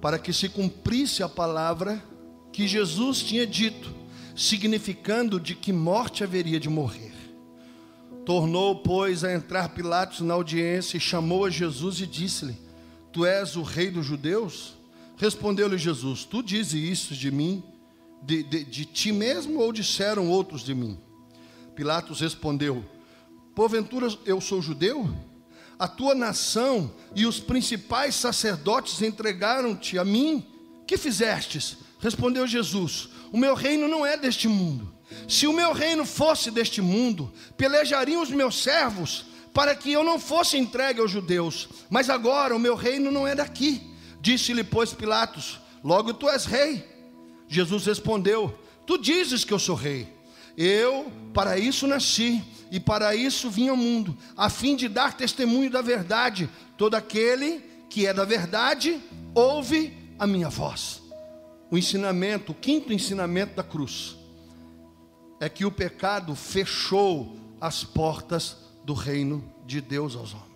para 0.00 0.18
que 0.18 0.32
se 0.32 0.48
cumprisse 0.48 1.22
a 1.22 1.28
palavra 1.28 2.02
que 2.52 2.66
Jesus 2.66 3.22
tinha 3.22 3.46
dito, 3.46 3.94
significando 4.34 5.38
de 5.38 5.54
que 5.54 5.72
morte 5.72 6.24
haveria 6.24 6.58
de 6.58 6.68
morrer. 6.68 7.15
Tornou, 8.26 8.76
pois, 8.76 9.24
a 9.24 9.32
entrar 9.32 9.70
Pilatos 9.70 10.20
na 10.20 10.34
audiência 10.34 10.98
e 10.98 11.00
chamou 11.00 11.46
a 11.46 11.50
Jesus 11.50 12.00
e 12.00 12.06
disse-lhe: 12.06 12.58
Tu 13.12 13.24
és 13.24 13.56
o 13.56 13.62
rei 13.62 13.90
dos 13.90 14.04
judeus? 14.04 14.74
Respondeu-lhe 15.16 15.78
Jesus: 15.78 16.24
Tu 16.24 16.42
dizes 16.42 16.74
isso 16.74 17.14
de 17.14 17.30
mim, 17.30 17.62
de, 18.22 18.42
de, 18.42 18.64
de 18.64 18.84
ti 18.84 19.12
mesmo, 19.12 19.60
ou 19.60 19.72
disseram 19.72 20.28
outros 20.28 20.62
de 20.62 20.74
mim? 20.74 20.98
Pilatos 21.74 22.20
respondeu: 22.20 22.84
Porventura 23.54 24.08
eu 24.26 24.40
sou 24.40 24.60
judeu? 24.60 25.08
a 25.78 25.86
tua 25.86 26.14
nação 26.14 26.90
e 27.14 27.26
os 27.26 27.38
principais 27.38 28.14
sacerdotes 28.14 29.02
entregaram-te 29.02 29.98
a 29.98 30.04
mim. 30.04 30.44
Que 30.86 30.96
fizestes? 30.96 31.76
Respondeu 31.98 32.46
Jesus: 32.46 33.08
O 33.32 33.36
meu 33.36 33.54
reino 33.54 33.88
não 33.88 34.04
é 34.04 34.16
deste 34.16 34.48
mundo. 34.48 34.95
Se 35.28 35.46
o 35.46 35.52
meu 35.52 35.72
reino 35.72 36.04
fosse 36.04 36.50
deste 36.50 36.80
mundo, 36.80 37.32
pelejariam 37.56 38.22
os 38.22 38.30
meus 38.30 38.62
servos 38.62 39.26
para 39.52 39.74
que 39.74 39.90
eu 39.90 40.04
não 40.04 40.18
fosse 40.18 40.58
entregue 40.58 41.00
aos 41.00 41.10
judeus. 41.10 41.68
Mas 41.88 42.10
agora 42.10 42.54
o 42.54 42.58
meu 42.58 42.74
reino 42.74 43.10
não 43.10 43.26
é 43.26 43.34
daqui. 43.34 43.80
Disse-lhe, 44.20 44.62
pois, 44.62 44.92
Pilatos: 44.92 45.58
Logo 45.82 46.12
tu 46.12 46.28
és 46.28 46.44
rei. 46.44 46.84
Jesus 47.48 47.86
respondeu: 47.86 48.58
Tu 48.86 48.98
dizes 48.98 49.44
que 49.44 49.52
eu 49.52 49.58
sou 49.58 49.74
rei. 49.76 50.08
Eu 50.56 51.12
para 51.32 51.58
isso 51.58 51.86
nasci 51.86 52.42
e 52.70 52.80
para 52.80 53.14
isso 53.14 53.50
vim 53.50 53.68
ao 53.68 53.76
mundo, 53.76 54.16
a 54.36 54.50
fim 54.50 54.74
de 54.74 54.88
dar 54.88 55.16
testemunho 55.16 55.70
da 55.70 55.80
verdade. 55.80 56.50
Todo 56.76 56.94
aquele 56.94 57.62
que 57.88 58.06
é 58.06 58.12
da 58.12 58.24
verdade 58.24 59.00
ouve 59.34 59.92
a 60.18 60.26
minha 60.26 60.48
voz. 60.48 61.02
O 61.70 61.78
ensinamento, 61.78 62.52
o 62.52 62.54
quinto 62.54 62.92
ensinamento 62.92 63.54
da 63.54 63.62
cruz, 63.62 64.16
é 65.40 65.48
que 65.48 65.64
o 65.64 65.70
pecado 65.70 66.34
fechou 66.34 67.36
as 67.60 67.84
portas 67.84 68.56
do 68.84 68.94
reino 68.94 69.44
de 69.66 69.80
Deus 69.80 70.14
aos 70.16 70.32
homens. 70.32 70.46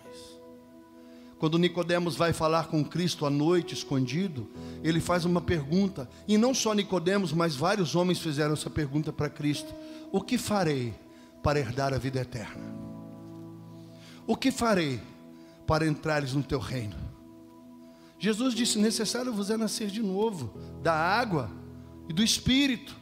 Quando 1.38 1.58
Nicodemos 1.58 2.16
vai 2.16 2.32
falar 2.32 2.68
com 2.68 2.84
Cristo 2.84 3.24
à 3.24 3.30
noite, 3.30 3.74
escondido, 3.74 4.48
ele 4.84 5.00
faz 5.00 5.24
uma 5.24 5.40
pergunta, 5.40 6.08
e 6.28 6.36
não 6.36 6.54
só 6.54 6.74
Nicodemos, 6.74 7.32
mas 7.32 7.56
vários 7.56 7.94
homens 7.94 8.18
fizeram 8.18 8.52
essa 8.52 8.68
pergunta 8.68 9.12
para 9.12 9.30
Cristo: 9.30 9.74
O 10.12 10.20
que 10.20 10.36
farei 10.36 10.94
para 11.42 11.58
herdar 11.58 11.94
a 11.94 11.98
vida 11.98 12.20
eterna? 12.20 12.62
O 14.26 14.36
que 14.36 14.52
farei 14.52 15.00
para 15.66 15.86
entrares 15.86 16.34
no 16.34 16.42
teu 16.42 16.58
reino? 16.58 16.96
Jesus 18.18 18.54
disse: 18.54 18.78
necessário 18.78 19.32
vos 19.32 19.48
é 19.48 19.56
nascer 19.56 19.88
de 19.88 20.02
novo, 20.02 20.52
da 20.82 20.92
água 20.92 21.50
e 22.06 22.12
do 22.12 22.22
Espírito. 22.22 22.99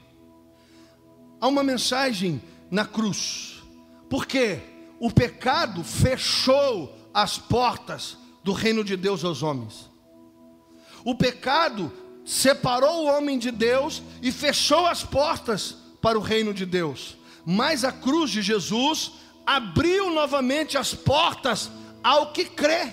Há 1.41 1.47
uma 1.47 1.63
mensagem 1.63 2.43
na 2.71 2.85
cruz, 2.85 3.63
porque 4.11 4.61
o 4.99 5.11
pecado 5.11 5.85
fechou 5.85 6.97
as 7.15 7.39
portas 7.39 8.17
do 8.43 8.53
reino 8.53 8.83
de 8.83 8.97
Deus 8.97 9.25
aos 9.25 9.43
homens. 9.43 9.89
O 11.05 11.15
pecado 11.15 11.93
separou 12.25 13.05
o 13.05 13.07
homem 13.07 13.39
de 13.39 13.51
Deus 13.51 14.03
e 14.21 14.31
fechou 14.33 14.87
as 14.87 15.03
portas 15.03 15.77
para 16.03 16.19
o 16.19 16.23
reino 16.23 16.53
de 16.53 16.67
Deus. 16.67 17.17
Mas 17.45 17.85
a 17.85 17.93
cruz 17.93 18.31
de 18.31 18.43
Jesus 18.43 19.13
abriu 19.47 20.11
novamente 20.11 20.77
as 20.77 20.93
portas 20.93 21.71
ao 22.03 22.33
que 22.33 22.45
crê. 22.45 22.93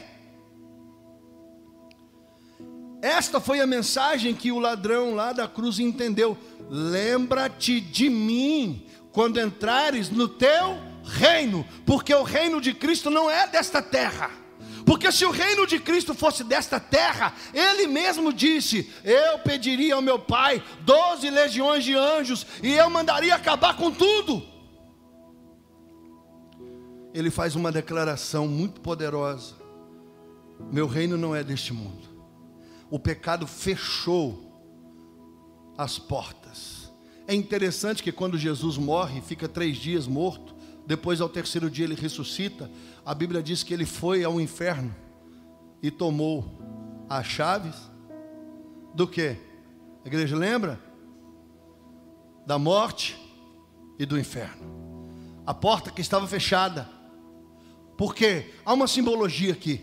Esta 3.02 3.40
foi 3.40 3.60
a 3.60 3.68
mensagem 3.68 4.34
que 4.34 4.52
o 4.52 4.60
ladrão 4.60 5.14
lá 5.14 5.34
da 5.34 5.48
cruz 5.48 5.80
entendeu. 5.80 6.38
Lembra-te 6.70 7.80
de 7.80 8.10
mim 8.10 8.88
quando 9.12 9.40
entrares 9.40 10.10
no 10.10 10.28
teu 10.28 10.78
reino, 11.04 11.66
porque 11.86 12.14
o 12.14 12.24
reino 12.24 12.60
de 12.60 12.74
Cristo 12.74 13.10
não 13.10 13.30
é 13.30 13.48
desta 13.48 13.82
terra. 13.82 14.32
Porque 14.86 15.12
se 15.12 15.26
o 15.26 15.32
reino 15.32 15.66
de 15.66 15.80
Cristo 15.80 16.14
fosse 16.14 16.44
desta 16.44 16.80
terra, 16.80 17.34
ele 17.54 17.88
mesmo 17.88 18.32
disse: 18.32 18.92
Eu 19.04 19.40
pediria 19.40 19.96
ao 19.96 20.02
meu 20.02 20.20
Pai 20.20 20.64
doze 20.82 21.30
legiões 21.30 21.84
de 21.84 21.96
anjos 21.96 22.46
e 22.62 22.74
eu 22.74 22.90
mandaria 22.90 23.34
acabar 23.34 23.76
com 23.76 23.92
tudo. 23.92 24.44
Ele 27.14 27.32
faz 27.32 27.56
uma 27.56 27.72
declaração 27.72 28.48
muito 28.48 28.80
poderosa: 28.80 29.56
Meu 30.72 30.86
reino 30.86 31.18
não 31.18 31.36
é 31.36 31.44
deste 31.44 31.74
mundo. 31.74 32.08
O 32.90 33.00
pecado 33.00 33.48
fechou 33.48 34.46
as 35.78 35.98
portas. 35.98 36.45
É 37.28 37.34
interessante 37.34 38.04
que 38.04 38.12
quando 38.12 38.38
Jesus 38.38 38.78
morre, 38.78 39.22
fica 39.22 39.48
três 39.48 39.78
dias 39.78 40.06
morto, 40.08 40.56
depois 40.86 41.20
ao 41.20 41.30
terceiro 41.30 41.70
dia 41.70 41.86
ele 41.86 41.96
ressuscita. 41.96 42.70
A 43.06 43.16
Bíblia 43.16 43.42
diz 43.42 43.64
que 43.64 43.74
ele 43.74 43.86
foi 43.86 44.24
ao 44.24 44.40
inferno 44.40 44.94
e 45.82 45.90
tomou 45.90 46.46
as 47.10 47.26
chaves 47.26 47.76
do 48.94 49.08
que? 49.08 49.38
A 50.04 50.08
igreja 50.08 50.36
lembra? 50.36 50.80
Da 52.46 52.60
morte 52.60 53.18
e 53.98 54.06
do 54.06 54.20
inferno. 54.20 54.76
A 55.46 55.54
porta 55.54 55.92
que 55.92 56.02
estava 56.02 56.28
fechada. 56.28 56.88
Porque 57.98 58.52
há 58.64 58.74
uma 58.74 58.88
simbologia 58.88 59.54
aqui. 59.54 59.82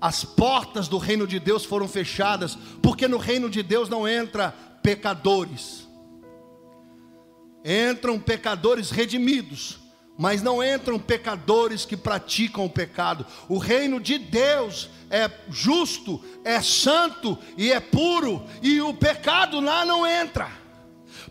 As 0.00 0.24
portas 0.24 0.86
do 0.86 0.96
reino 0.96 1.26
de 1.26 1.40
Deus 1.40 1.64
foram 1.64 1.88
fechadas, 1.88 2.56
porque 2.80 3.08
no 3.08 3.18
reino 3.18 3.50
de 3.50 3.62
Deus 3.62 3.88
não 3.88 4.06
entra 4.06 4.52
pecadores. 4.82 5.87
Entram 7.68 8.18
pecadores 8.18 8.90
redimidos, 8.90 9.78
mas 10.16 10.42
não 10.42 10.64
entram 10.64 10.98
pecadores 10.98 11.84
que 11.84 11.98
praticam 11.98 12.64
o 12.64 12.70
pecado. 12.70 13.26
O 13.46 13.58
reino 13.58 14.00
de 14.00 14.16
Deus 14.16 14.88
é 15.10 15.30
justo, 15.50 16.24
é 16.46 16.62
santo 16.62 17.36
e 17.58 17.70
é 17.70 17.78
puro, 17.78 18.42
e 18.62 18.80
o 18.80 18.94
pecado 18.94 19.60
lá 19.60 19.84
não 19.84 20.06
entra. 20.06 20.50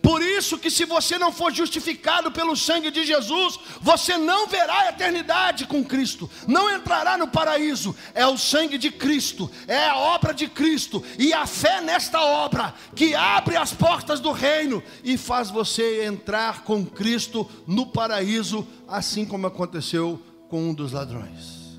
Por 0.02 0.22
isso 0.22 0.58
que 0.58 0.70
se 0.70 0.84
você 0.84 1.18
não 1.18 1.32
for 1.32 1.52
justificado 1.52 2.30
pelo 2.30 2.56
sangue 2.56 2.90
de 2.90 3.04
Jesus, 3.04 3.58
você 3.80 4.16
não 4.16 4.46
verá 4.46 4.80
a 4.82 4.88
eternidade 4.90 5.66
com 5.66 5.84
Cristo, 5.84 6.30
não 6.46 6.74
entrará 6.74 7.16
no 7.16 7.28
paraíso. 7.28 7.94
É 8.14 8.26
o 8.26 8.36
sangue 8.36 8.78
de 8.78 8.90
Cristo, 8.90 9.50
é 9.66 9.86
a 9.86 9.96
obra 9.96 10.32
de 10.32 10.48
Cristo 10.48 11.02
e 11.18 11.32
a 11.32 11.46
fé 11.46 11.80
nesta 11.80 12.20
obra 12.20 12.74
que 12.94 13.14
abre 13.14 13.56
as 13.56 13.72
portas 13.72 14.20
do 14.20 14.32
reino 14.32 14.82
e 15.02 15.16
faz 15.16 15.50
você 15.50 16.04
entrar 16.04 16.62
com 16.62 16.84
Cristo 16.84 17.48
no 17.66 17.86
paraíso, 17.86 18.66
assim 18.86 19.24
como 19.24 19.46
aconteceu 19.46 20.20
com 20.48 20.70
um 20.70 20.74
dos 20.74 20.92
ladrões. 20.92 21.78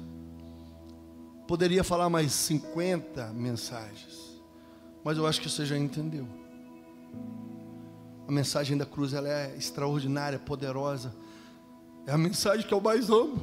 Poderia 1.48 1.84
falar 1.84 2.10
mais 2.10 2.32
50 2.32 3.34
mensagens, 3.34 4.40
mas 5.04 5.18
eu 5.18 5.26
acho 5.26 5.42
que 5.42 5.50
você 5.50 5.66
já 5.66 5.78
entendeu. 5.78 6.39
A 8.30 8.32
mensagem 8.32 8.78
da 8.78 8.86
cruz 8.86 9.12
ela 9.12 9.28
é 9.28 9.56
extraordinária, 9.58 10.38
poderosa. 10.38 11.16
É 12.06 12.12
a 12.12 12.18
mensagem 12.18 12.64
que 12.64 12.72
eu 12.72 12.80
mais 12.80 13.10
amo. 13.10 13.42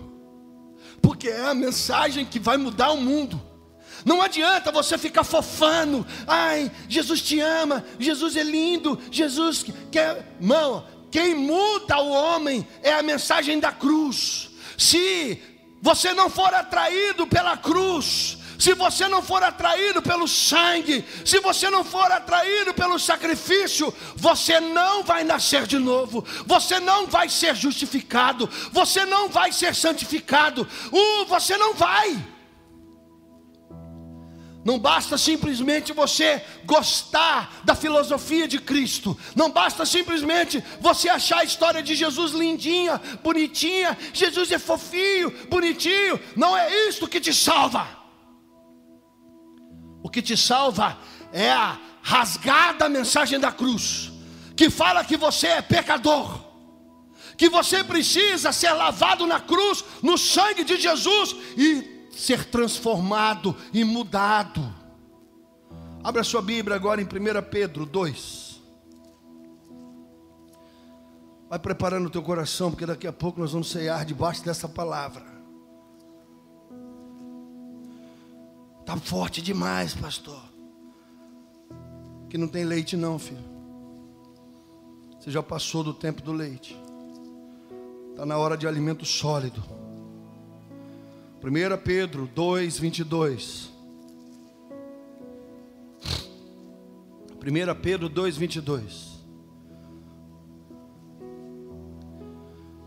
Porque 1.02 1.26
é 1.26 1.44
a 1.44 1.54
mensagem 1.54 2.24
que 2.24 2.38
vai 2.38 2.56
mudar 2.56 2.92
o 2.92 2.96
mundo. 2.96 3.42
Não 4.04 4.22
adianta 4.22 4.70
você 4.70 4.96
ficar 4.96 5.24
fofando. 5.24 6.06
Ai, 6.24 6.70
Jesus 6.88 7.20
te 7.20 7.40
ama, 7.40 7.84
Jesus 7.98 8.36
é 8.36 8.44
lindo, 8.44 8.96
Jesus 9.10 9.66
quer. 9.90 10.36
Irmão, 10.40 10.86
quem 11.10 11.34
muda 11.34 11.98
o 11.98 12.08
homem 12.08 12.64
é 12.80 12.92
a 12.92 13.02
mensagem 13.02 13.58
da 13.58 13.72
cruz. 13.72 14.50
Se 14.78 15.42
você 15.82 16.14
não 16.14 16.30
for 16.30 16.54
atraído 16.54 17.26
pela 17.26 17.56
cruz, 17.56 18.38
se 18.58 18.74
você 18.74 19.08
não 19.08 19.22
for 19.22 19.42
atraído 19.42 20.00
pelo 20.02 20.26
sangue, 20.26 21.04
se 21.24 21.40
você 21.40 21.68
não 21.70 21.84
for 21.84 22.10
atraído 22.10 22.72
pelo 22.72 22.98
sacrifício, 22.98 23.92
você 24.16 24.60
não 24.60 25.02
vai 25.02 25.24
nascer 25.24 25.66
de 25.66 25.78
novo, 25.78 26.24
você 26.46 26.80
não 26.80 27.06
vai 27.06 27.28
ser 27.28 27.54
justificado, 27.54 28.48
você 28.72 29.04
não 29.04 29.28
vai 29.28 29.52
ser 29.52 29.74
santificado, 29.74 30.66
uh, 30.92 31.26
você 31.26 31.56
não 31.56 31.74
vai. 31.74 32.16
Não 34.64 34.80
basta 34.80 35.16
simplesmente 35.16 35.92
você 35.92 36.42
gostar 36.64 37.60
da 37.62 37.76
filosofia 37.76 38.48
de 38.48 38.58
Cristo. 38.58 39.16
Não 39.36 39.48
basta 39.48 39.86
simplesmente 39.86 40.60
você 40.80 41.08
achar 41.08 41.38
a 41.38 41.44
história 41.44 41.80
de 41.80 41.94
Jesus 41.94 42.32
lindinha, 42.32 43.00
bonitinha. 43.22 43.96
Jesus 44.12 44.50
é 44.50 44.58
fofinho, 44.58 45.30
bonitinho. 45.48 46.18
Não 46.34 46.56
é 46.56 46.88
isso 46.88 47.06
que 47.06 47.20
te 47.20 47.32
salva. 47.32 48.05
O 50.06 50.08
que 50.08 50.22
te 50.22 50.36
salva 50.36 50.96
é 51.32 51.50
a 51.50 51.76
rasgada 52.00 52.88
mensagem 52.88 53.40
da 53.40 53.50
cruz, 53.50 54.12
que 54.54 54.70
fala 54.70 55.04
que 55.04 55.16
você 55.16 55.48
é 55.48 55.60
pecador, 55.60 56.44
que 57.36 57.48
você 57.48 57.82
precisa 57.82 58.52
ser 58.52 58.70
lavado 58.70 59.26
na 59.26 59.40
cruz, 59.40 59.84
no 60.04 60.16
sangue 60.16 60.62
de 60.62 60.80
Jesus 60.80 61.34
e 61.56 62.08
ser 62.12 62.44
transformado 62.44 63.56
e 63.72 63.82
mudado. 63.82 64.72
Abra 66.04 66.22
sua 66.22 66.40
Bíblia 66.40 66.76
agora 66.76 67.02
em 67.02 67.04
1 67.04 67.08
Pedro 67.50 67.84
2. 67.84 68.62
Vai 71.50 71.58
preparando 71.58 72.06
o 72.06 72.10
teu 72.10 72.22
coração, 72.22 72.70
porque 72.70 72.86
daqui 72.86 73.08
a 73.08 73.12
pouco 73.12 73.40
nós 73.40 73.50
vamos 73.50 73.72
cear 73.72 74.04
debaixo 74.04 74.44
dessa 74.44 74.68
palavra. 74.68 75.35
Está 78.86 78.96
forte 78.96 79.42
demais, 79.42 79.94
pastor. 79.94 80.40
Que 82.30 82.38
não 82.38 82.46
tem 82.46 82.64
leite, 82.64 82.96
não, 82.96 83.18
filho. 83.18 83.42
Você 85.18 85.28
já 85.28 85.42
passou 85.42 85.82
do 85.82 85.92
tempo 85.92 86.22
do 86.22 86.32
leite. 86.32 86.80
Está 88.12 88.24
na 88.24 88.38
hora 88.38 88.56
de 88.56 88.64
alimento 88.64 89.04
sólido. 89.04 89.60
1 91.42 91.82
Pedro 91.82 92.30
2, 92.32 92.78
22. 92.78 93.70
1 97.42 97.80
Pedro 97.82 98.08
2, 98.08 98.36
22. 98.36 99.16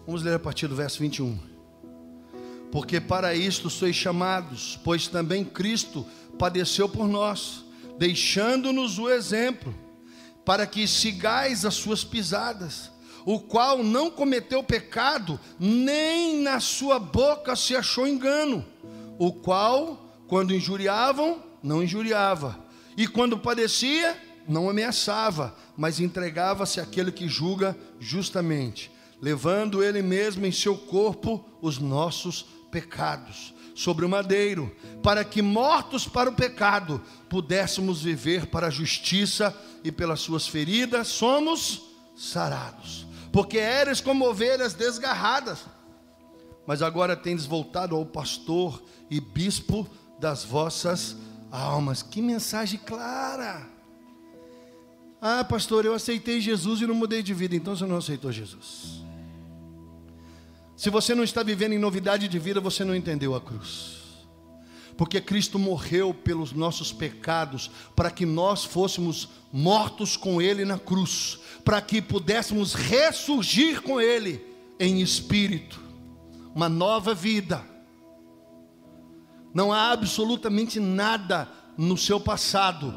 Vamos 0.05 0.23
ler 0.23 0.35
a 0.35 0.39
partir 0.39 0.69
do 0.69 0.77
verso 0.77 0.99
21. 0.99 1.48
Porque 2.71 2.99
para 2.99 3.33
isto 3.33 3.69
sois 3.69 3.95
chamados, 3.95 4.79
pois 4.83 5.07
também 5.07 5.43
Cristo 5.43 6.05
padeceu 6.37 6.87
por 6.87 7.07
nós, 7.07 7.65
deixando-nos 7.97 8.99
o 8.99 9.09
exemplo, 9.09 9.73
para 10.45 10.65
que 10.65 10.87
sigais 10.87 11.65
as 11.65 11.73
suas 11.73 12.03
pisadas 12.03 12.91
o 13.25 13.39
qual 13.39 13.83
não 13.83 14.09
cometeu 14.09 14.63
pecado, 14.63 15.39
nem 15.59 16.41
na 16.41 16.59
sua 16.59 16.97
boca 16.97 17.55
se 17.55 17.75
achou 17.75 18.07
engano, 18.07 18.65
o 19.17 19.31
qual, 19.31 20.15
quando 20.27 20.51
injuriavam, 20.51 21.43
não 21.61 21.83
injuriava, 21.83 22.59
e 22.97 23.07
quando 23.07 23.37
padecia, 23.37 24.19
não 24.47 24.67
ameaçava, 24.67 25.55
mas 25.77 25.99
entregava-se 25.99 26.79
àquele 26.79 27.11
que 27.11 27.27
julga 27.27 27.77
justamente, 27.99 28.91
levando 29.21 29.83
ele 29.83 30.01
mesmo 30.01 30.45
em 30.45 30.51
seu 30.51 30.75
corpo 30.75 31.45
os 31.61 31.77
nossos 31.77 32.41
pecados 32.41 32.58
sobre 33.75 34.05
o 34.05 34.09
madeiro, 34.09 34.75
para 35.01 35.23
que 35.23 35.41
mortos 35.41 36.07
para 36.07 36.29
o 36.29 36.35
pecado 36.35 37.01
pudéssemos 37.29 38.01
viver 38.01 38.47
para 38.47 38.67
a 38.67 38.71
justiça 38.71 39.55
e 39.83 39.91
pelas 39.91 40.19
suas 40.19 40.47
feridas 40.47 41.07
somos 41.07 41.81
sarados 42.15 43.09
porque 43.31 43.57
eres 43.57 44.01
como 44.01 44.27
ovelhas 44.27 44.73
desgarradas, 44.73 45.65
mas 46.65 46.81
agora 46.81 47.15
tendes 47.15 47.45
voltado 47.45 47.95
ao 47.95 48.05
pastor 48.05 48.81
e 49.09 49.19
bispo 49.19 49.87
das 50.19 50.43
vossas 50.43 51.15
almas. 51.51 52.01
Que 52.01 52.21
mensagem 52.21 52.79
clara! 52.79 53.67
Ah, 55.21 55.43
pastor, 55.43 55.85
eu 55.85 55.93
aceitei 55.93 56.39
Jesus 56.39 56.81
e 56.81 56.87
não 56.87 56.95
mudei 56.95 57.21
de 57.21 57.33
vida, 57.33 57.55
então 57.55 57.75
você 57.75 57.85
não 57.85 57.97
aceitou 57.97 58.31
Jesus. 58.31 59.03
Se 60.79 60.89
você 60.89 61.13
não 61.13 61.25
está 61.25 61.43
vivendo 61.43 61.73
em 61.73 61.77
novidade 61.77 62.29
de 62.29 62.39
vida, 62.39 62.61
você 62.61 62.85
não 62.85 62.95
entendeu 62.95 63.35
a 63.35 63.41
cruz 63.41 63.99
porque 64.99 65.21
Cristo 65.21 65.57
morreu 65.57 66.13
pelos 66.13 66.51
nossos 66.51 66.91
pecados, 66.91 67.71
para 67.95 68.11
que 68.11 68.25
nós 68.25 68.65
fôssemos 68.65 69.29
mortos 69.49 70.17
com 70.17 70.41
Ele 70.41 70.65
na 70.65 70.77
cruz, 70.77 71.39
para 71.63 71.81
que 71.81 72.01
pudéssemos 72.01 72.73
ressurgir 72.73 73.81
com 73.81 74.01
Ele 74.01 74.45
em 74.77 74.99
espírito, 74.99 75.81
uma 76.53 76.67
nova 76.67 77.15
vida. 77.15 77.63
Não 79.53 79.71
há 79.71 79.89
absolutamente 79.93 80.81
nada 80.81 81.47
no 81.77 81.95
seu 81.97 82.19
passado, 82.19 82.93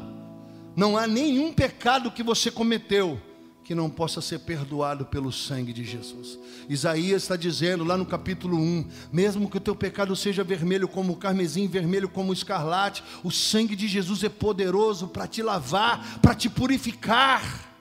não 0.75 0.97
há 0.97 1.07
nenhum 1.07 1.53
pecado 1.53 2.11
que 2.11 2.21
você 2.21 2.51
cometeu 2.51 3.17
que 3.63 3.73
não 3.73 3.89
possa 3.89 4.21
ser 4.21 4.39
perdoado 4.39 5.05
pelo 5.05 5.31
sangue 5.31 5.71
de 5.71 5.83
Jesus. 5.83 6.37
Isaías 6.67 7.23
está 7.23 7.35
dizendo 7.35 7.83
lá 7.83 7.97
no 7.97 8.05
capítulo 8.05 8.57
1: 8.57 8.87
mesmo 9.11 9.49
que 9.49 9.57
o 9.57 9.61
teu 9.61 9.75
pecado 9.75 10.15
seja 10.15 10.43
vermelho 10.43 10.87
como 10.87 11.13
o 11.13 11.15
carmesim, 11.15 11.67
vermelho 11.67 12.09
como 12.09 12.31
o 12.31 12.33
escarlate, 12.33 13.03
o 13.23 13.31
sangue 13.31 13.75
de 13.75 13.87
Jesus 13.87 14.23
é 14.23 14.29
poderoso 14.29 15.07
para 15.07 15.27
te 15.27 15.41
lavar, 15.41 16.19
para 16.21 16.35
te 16.35 16.49
purificar. 16.49 17.71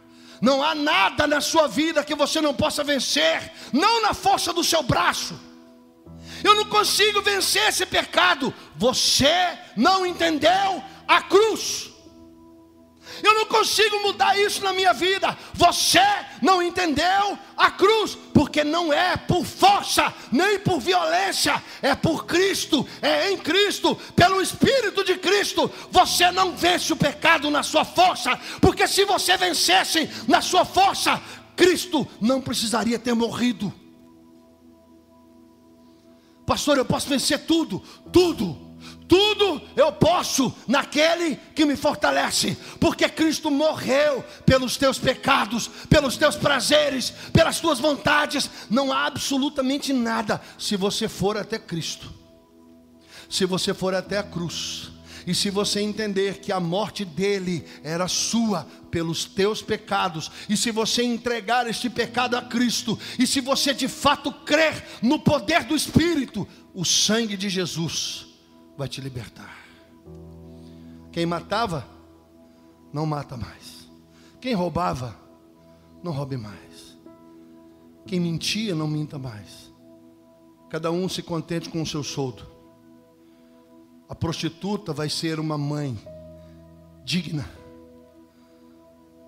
Não 0.41 0.63
há 0.63 0.75
nada 0.75 1.27
na 1.27 1.41
sua 1.41 1.69
vida 1.69 2.03
que 2.03 2.15
você 2.15 2.41
não 2.41 2.55
possa 2.55 2.83
vencer, 2.83 3.53
não 3.73 4.03
na 4.03 4.13
força 4.13 4.53
do 4.53 4.65
seu 4.65 4.83
braço. 4.83 5.39
Eu 6.43 6.57
não 6.57 6.65
consigo 6.65 7.23
vencer 7.23 7.69
esse 7.69 7.87
pecado. 7.87 8.53
Você 8.77 9.57
não 9.77 10.05
entendeu 10.05 10.83
a 11.07 11.23
cruz. 11.23 11.92
Consigo 13.63 14.01
mudar 14.01 14.37
isso 14.37 14.61
na 14.65 14.73
minha 14.73 14.93
vida. 14.93 15.39
Você 15.55 16.03
não 16.43 16.61
entendeu 16.61 17.39
a 17.57 17.71
cruz, 17.71 18.19
porque 18.35 18.65
não 18.65 18.93
é 18.93 19.17
por 19.17 19.45
força, 19.45 20.13
nem 20.33 20.59
por 20.59 20.81
violência, 20.81 21.63
é 21.81 21.95
por 21.95 22.27
Cristo, 22.27 22.85
é 23.01 23.31
em 23.31 23.39
Cristo, 23.39 23.95
pelo 24.17 24.43
Espírito 24.43 25.05
de 25.05 25.17
Cristo. 25.17 25.71
Você 25.93 26.33
não 26.33 26.57
vence 26.57 26.93
o 26.93 26.97
pecado 26.97 27.53
na 27.53 27.63
sua 27.63 27.85
força, 27.85 28.37
porque 28.61 28.89
se 28.89 29.05
você 29.05 29.37
vencesse 29.37 30.11
na 30.27 30.43
sua 30.43 30.65
força, 30.65 31.23
Cristo 31.55 32.05
não 32.21 32.41
precisaria 32.41 32.99
ter 32.99 33.15
morrido. 33.15 33.73
Pastor, 36.45 36.79
eu 36.79 36.85
posso 36.85 37.09
vencer 37.09 37.47
tudo, 37.47 37.81
tudo 38.13 38.72
tudo 39.13 39.61
eu 39.77 39.93
posso 39.93 40.55
naquele 40.67 41.37
que 41.55 41.67
me 41.67 41.77
fortalece, 41.77 42.57
porque 42.81 43.07
Cristo 43.11 43.51
morreu 43.51 44.25
pelos 44.47 44.79
teus 44.79 44.99
pecados, 44.99 45.69
pelos 45.91 46.17
teus 46.17 46.35
prazeres, 46.35 47.13
pelas 47.31 47.61
tuas 47.61 47.79
vontades. 47.79 48.49
Não 48.71 48.91
há 48.91 49.05
absolutamente 49.05 49.93
nada 49.93 50.41
se 50.59 50.77
você 50.77 51.09
for 51.09 51.37
até 51.37 51.59
Cristo, 51.59 52.11
se 53.29 53.45
você 53.45 53.75
for 53.75 53.95
até 53.95 54.17
a 54.17 54.23
cruz. 54.23 54.91
E 55.27 55.35
se 55.35 55.51
você 55.51 55.81
entender 55.81 56.39
que 56.39 56.51
a 56.51 56.59
morte 56.59 57.05
dele 57.05 57.65
era 57.85 58.09
sua 58.09 58.67
pelos 58.91 59.27
teus 59.27 59.61
pecados, 59.61 60.31
e 60.49 60.57
se 60.57 60.71
você 60.71 61.03
entregar 61.03 61.69
este 61.69 61.91
pecado 61.91 62.35
a 62.35 62.41
Cristo, 62.41 62.99
e 63.19 63.27
se 63.27 63.41
você 63.41 63.75
de 63.75 63.89
fato 63.89 64.33
crer 64.33 64.85
no 65.03 65.19
poder 65.19 65.65
do 65.65 65.77
Espírito, 65.77 66.49
o 66.75 66.83
sangue 66.83 67.37
de 67.37 67.51
Jesus 67.51 68.32
vai 68.77 68.89
te 68.89 69.01
libertar. 69.01 69.57
Quem 71.11 71.27
matava, 71.27 71.87
não 72.93 73.07
mata 73.07 73.37
mais. 73.37 73.89
Quem 74.41 74.55
roubava, 74.55 75.17
não 76.03 76.13
roube 76.13 76.37
mais. 76.37 76.99
Quem 78.07 78.19
mentia, 78.19 78.75
não 78.75 78.89
minta 78.89 79.19
mais. 79.19 79.73
Cada 80.69 80.91
um 80.91 81.09
se 81.09 81.23
contente 81.23 81.69
com 81.69 81.83
o 81.83 81.87
seu 81.87 82.03
soldo. 82.03 82.47
A 84.09 84.15
prostituta 84.15 84.93
vai 84.93 85.09
ser 85.09 85.39
uma 85.39 85.57
mãe 85.57 85.99
digna. 87.05 87.49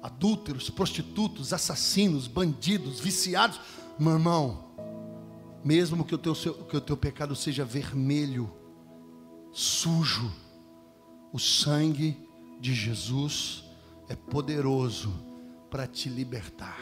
Adúlteros, 0.03 0.69
prostitutos, 0.69 1.53
assassinos, 1.53 2.27
bandidos, 2.27 3.01
viciados. 3.01 3.61
Meu 3.99 4.15
irmão, 4.15 4.65
mesmo 5.65 6.05
que 6.05 6.15
o 6.15 6.19
teu, 6.19 6.35
que 6.35 6.77
o 6.77 6.81
teu 6.81 6.97
pecado 6.97 7.35
seja 7.35 7.65
vermelho, 7.65 8.51
sujo. 9.55 10.31
O 11.33 11.39
sangue 11.39 12.17
de 12.61 12.75
Jesus 12.75 13.65
é 14.09 14.15
poderoso 14.15 15.15
para 15.71 15.87
te 15.87 16.09
libertar. 16.09 16.81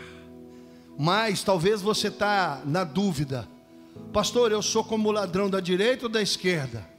Mas 0.99 1.43
talvez 1.43 1.81
você 1.81 2.09
está 2.09 2.63
na 2.65 2.85
dúvida, 2.85 3.49
pastor, 4.13 4.53
eu 4.53 4.63
sou 4.63 4.83
como 4.83 5.09
o 5.09 5.13
ladrão 5.13 5.49
da 5.49 5.61
direita 5.61 6.07
ou 6.07 6.09
da 6.09 6.21
esquerda? 6.21 6.91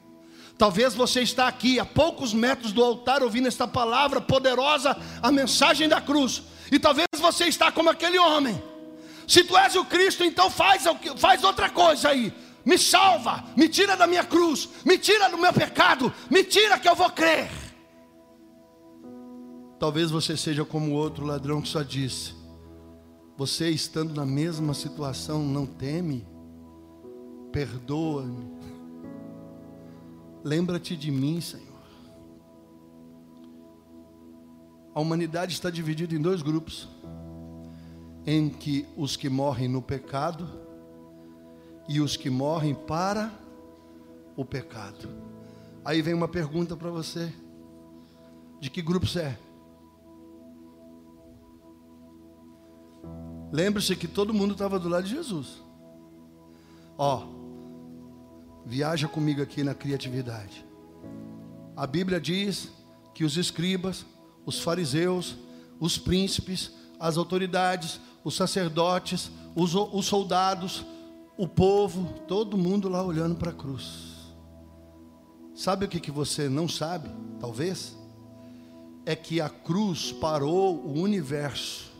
Talvez 0.57 0.93
você 0.93 1.21
está 1.21 1.47
aqui 1.47 1.79
a 1.79 1.85
poucos 1.85 2.33
metros 2.33 2.71
do 2.71 2.83
altar 2.83 3.23
ouvindo 3.23 3.47
esta 3.47 3.67
palavra 3.67 4.21
poderosa, 4.21 4.95
a 5.21 5.31
mensagem 5.31 5.89
da 5.89 5.99
cruz. 5.99 6.43
E 6.71 6.79
talvez 6.79 7.07
você 7.19 7.45
está 7.45 7.71
como 7.71 7.89
aquele 7.89 8.19
homem. 8.19 8.61
Se 9.27 9.43
tu 9.43 9.57
és 9.57 9.75
o 9.75 9.85
Cristo, 9.85 10.23
então 10.23 10.49
faz, 10.49 10.83
faz 11.17 11.43
outra 11.43 11.69
coisa 11.69 12.09
aí 12.09 12.33
me 12.65 12.77
salva, 12.77 13.43
me 13.57 13.67
tira 13.67 13.97
da 13.97 14.07
minha 14.07 14.23
cruz, 14.23 14.69
me 14.85 14.97
tira 14.97 15.29
do 15.29 15.37
meu 15.37 15.51
pecado, 15.51 16.13
me 16.29 16.43
tira 16.43 16.79
que 16.79 16.87
eu 16.87 16.95
vou 16.95 17.09
crer. 17.09 17.49
Talvez 19.79 20.09
você 20.09 20.37
seja 20.37 20.63
como 20.63 20.93
outro 20.93 21.25
ladrão 21.25 21.61
que 21.61 21.67
só 21.67 21.81
disse: 21.81 22.33
Você 23.37 23.69
estando 23.69 24.13
na 24.13 24.25
mesma 24.25 24.73
situação, 24.73 25.43
não 25.43 25.65
teme, 25.65 26.25
perdoa-me, 27.51 28.49
lembra-te 30.43 30.95
de 30.95 31.11
mim, 31.11 31.41
Senhor. 31.41 31.73
A 34.95 35.01
humanidade 35.01 35.53
está 35.53 35.69
dividida 35.69 36.15
em 36.15 36.21
dois 36.21 36.41
grupos: 36.41 36.87
em 38.25 38.47
que 38.47 38.85
os 38.95 39.17
que 39.17 39.27
morrem 39.27 39.67
no 39.67 39.81
pecado 39.81 40.62
e 41.87 41.99
os 41.99 42.15
que 42.15 42.29
morrem 42.29 42.73
para 42.73 43.31
o 44.35 44.45
pecado. 44.45 45.09
Aí 45.83 46.01
vem 46.01 46.13
uma 46.13 46.27
pergunta 46.27 46.75
para 46.75 46.89
você: 46.89 47.31
de 48.59 48.69
que 48.69 48.81
grupo 48.81 49.05
você 49.05 49.19
é? 49.19 49.39
Lembre-se 53.51 53.95
que 53.95 54.07
todo 54.07 54.33
mundo 54.33 54.53
estava 54.53 54.79
do 54.79 54.89
lado 54.89 55.03
de 55.03 55.11
Jesus. 55.11 55.61
Ó, 56.97 57.23
viaja 58.65 59.07
comigo 59.07 59.41
aqui 59.41 59.63
na 59.63 59.75
criatividade. 59.75 60.65
A 61.75 61.85
Bíblia 61.85 62.19
diz 62.19 62.71
que 63.13 63.23
os 63.23 63.37
escribas, 63.37 64.05
os 64.45 64.59
fariseus, 64.59 65.35
os 65.79 65.97
príncipes, 65.97 66.71
as 66.99 67.17
autoridades, 67.17 67.99
os 68.23 68.35
sacerdotes, 68.35 69.29
os, 69.55 69.75
os 69.75 70.05
soldados, 70.05 70.85
o 71.37 71.47
povo, 71.47 72.19
todo 72.27 72.57
mundo 72.57 72.87
lá 72.87 73.03
olhando 73.03 73.35
para 73.35 73.51
a 73.51 73.53
cruz. 73.53 74.13
Sabe 75.55 75.85
o 75.85 75.87
que, 75.87 75.99
que 75.99 76.11
você 76.11 76.49
não 76.49 76.67
sabe, 76.67 77.09
talvez? 77.39 77.95
É 79.05 79.15
que 79.15 79.41
a 79.41 79.49
cruz 79.49 80.11
parou 80.11 80.75
o 80.75 80.99
universo. 80.99 81.91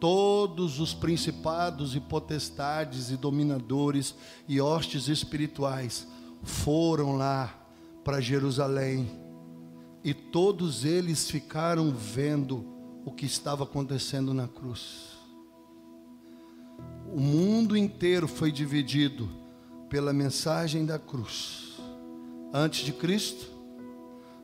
Todos 0.00 0.78
os 0.78 0.94
principados 0.94 1.96
e 1.96 2.00
potestades 2.00 3.10
e 3.10 3.16
dominadores 3.16 4.14
e 4.46 4.60
hostes 4.60 5.08
espirituais 5.08 6.06
foram 6.42 7.16
lá 7.16 7.52
para 8.04 8.20
Jerusalém 8.20 9.10
e 10.04 10.14
todos 10.14 10.84
eles 10.84 11.30
ficaram 11.30 11.90
vendo 11.90 12.64
o 13.04 13.10
que 13.10 13.26
estava 13.26 13.64
acontecendo 13.64 14.32
na 14.32 14.46
cruz. 14.46 15.17
O 17.12 17.20
mundo 17.20 17.76
inteiro 17.76 18.28
foi 18.28 18.52
dividido 18.52 19.28
pela 19.88 20.12
mensagem 20.12 20.84
da 20.84 20.98
cruz. 20.98 21.78
Antes 22.52 22.84
de 22.84 22.92
Cristo, 22.92 23.46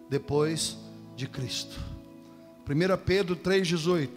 depois 0.09 0.77
de 1.15 1.27
Cristo. 1.27 1.79
1 2.69 3.05
Pedro 3.05 3.37
3,18. 3.37 4.09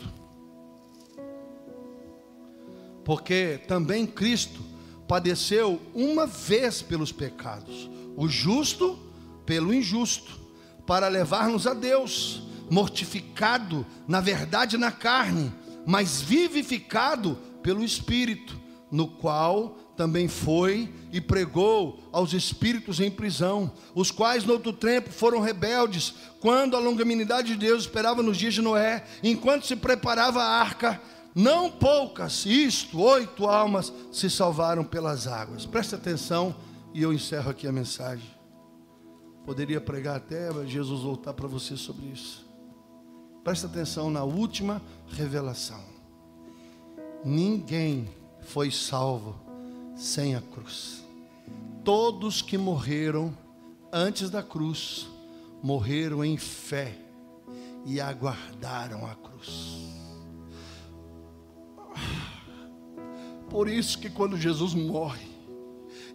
Porque 3.04 3.60
também 3.68 4.06
Cristo 4.06 4.62
padeceu 5.08 5.82
uma 5.93 6.26
vez 6.26 6.82
pelos 6.82 7.12
pecados, 7.12 7.89
o 8.16 8.28
justo 8.28 8.98
pelo 9.45 9.74
injusto, 9.74 10.39
para 10.86 11.08
levar-nos 11.08 11.68
a 11.68 11.74
Deus, 11.74 12.43
mortificado 12.70 13.86
na 14.08 14.20
verdade 14.20 14.78
na 14.78 14.91
carne, 14.91 15.54
mas 15.86 16.22
vivificado 16.22 17.38
pelo 17.68 17.84
Espírito, 17.84 18.57
no 18.89 19.09
qual 19.09 19.78
também 19.97 20.30
foi 20.30 20.89
e 21.11 21.20
pregou 21.20 21.99
aos 22.13 22.32
espíritos 22.32 23.01
em 23.01 23.11
prisão, 23.11 23.70
os 23.93 24.09
quais 24.09 24.45
no 24.45 24.53
outro 24.53 24.72
tempo 24.72 25.11
foram 25.11 25.41
rebeldes, 25.41 26.13
quando 26.39 26.78
a 26.78 26.80
longanimidade 26.80 27.49
de 27.49 27.57
Deus 27.57 27.82
esperava 27.82 28.24
nos 28.24 28.38
dias 28.38 28.53
de 28.53 28.61
Noé, 28.61 29.05
enquanto 29.22 29.65
se 29.65 29.76
preparava 29.76 30.41
a 30.41 30.61
arca, 30.61 31.01
não 31.36 31.70
poucas, 31.70 32.45
isto, 32.45 33.01
oito 33.01 33.45
almas 33.45 33.91
se 34.13 34.30
salvaram 34.30 34.86
pelas 34.86 35.28
águas. 35.28 35.65
Preste 35.65 35.93
atenção 35.93 36.55
e 36.93 37.03
eu 37.03 37.11
encerro 37.11 37.51
aqui 37.51 37.68
a 37.68 37.72
mensagem. 37.74 38.30
Poderia 39.45 39.82
pregar 39.82 40.15
até 40.15 40.49
Jesus 40.65 41.01
voltar 41.01 41.34
para 41.34 41.49
você 41.49 41.76
sobre 41.76 42.05
isso. 42.05 42.47
Preste 43.43 43.65
atenção 43.65 44.09
na 44.09 44.24
última 44.24 44.82
revelação. 45.09 45.97
Ninguém 47.28 48.08
foi 48.40 48.72
salvo 48.72 49.36
sem 49.98 50.34
a 50.34 50.40
cruz. 50.40 51.04
Todos 51.84 52.42
que 52.42 52.58
morreram 52.58 53.38
antes 53.92 54.30
da 54.30 54.42
cruz 54.42 55.10
morreram 55.62 56.24
em 56.24 56.38
fé 56.38 56.98
e 57.86 58.00
aguardaram 58.00 59.06
a 59.06 59.14
cruz. 59.14 59.76
Por 63.50 63.68
isso 63.68 64.00
que 64.00 64.10
quando 64.10 64.38
Jesus 64.38 64.74
morre, 64.74 65.28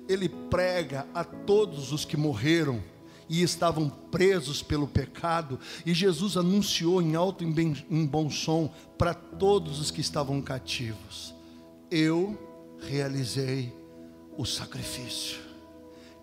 ele 0.09 0.31
prega 0.31 1.07
a 1.13 1.23
todos 1.23 1.93
os 1.93 2.07
que 2.07 2.17
morreram 2.17 2.83
e 3.33 3.43
estavam 3.43 3.89
presos 3.89 4.62
pelo 4.62 4.87
pecado, 4.87 5.59
e 5.87 5.95
Jesus 5.95 6.37
anunciou 6.37 7.01
em 7.01 7.14
alto 7.14 7.43
e 7.43 7.47
em 7.91 8.05
bom 8.05 8.28
som 8.28 8.70
para 8.99 9.14
todos 9.14 9.80
os 9.80 9.91
que 9.91 10.03
estavam 10.03 10.43
cativos: 10.43 11.35
Eu 11.91 12.39
realizei 12.83 13.74
o 14.37 14.45
sacrifício. 14.45 15.41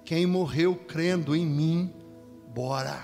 Quem 0.06 0.28
morreu 0.28 0.76
crendo 0.76 1.36
em 1.36 1.48
mim, 1.48 1.92
bora. 2.54 3.04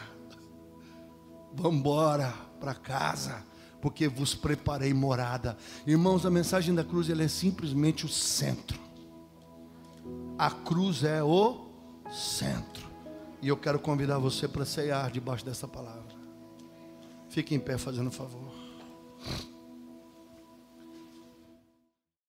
Vamos 1.55 1.79
embora 1.79 2.31
para 2.59 2.75
casa, 2.75 3.43
porque 3.81 4.07
vos 4.07 4.35
preparei 4.35 4.93
morada. 4.93 5.57
Irmãos, 5.87 6.27
a 6.27 6.29
mensagem 6.29 6.75
da 6.75 6.83
cruz 6.83 7.09
ela 7.09 7.23
é 7.23 7.27
simplesmente 7.27 8.05
o 8.05 8.09
centro. 8.09 8.79
A 10.37 10.51
cruz 10.51 11.03
é 11.03 11.23
o 11.23 11.65
centro. 12.11 12.84
E 13.45 13.47
eu 13.47 13.55
quero 13.55 13.77
convidar 13.77 14.17
você 14.17 14.47
para 14.47 14.65
ceiar 14.65 15.11
debaixo 15.11 15.45
dessa 15.45 15.67
palavra. 15.67 16.15
Fique 17.29 17.53
em 17.53 17.59
pé 17.59 17.77
fazendo 17.77 18.09
favor. 18.09 18.51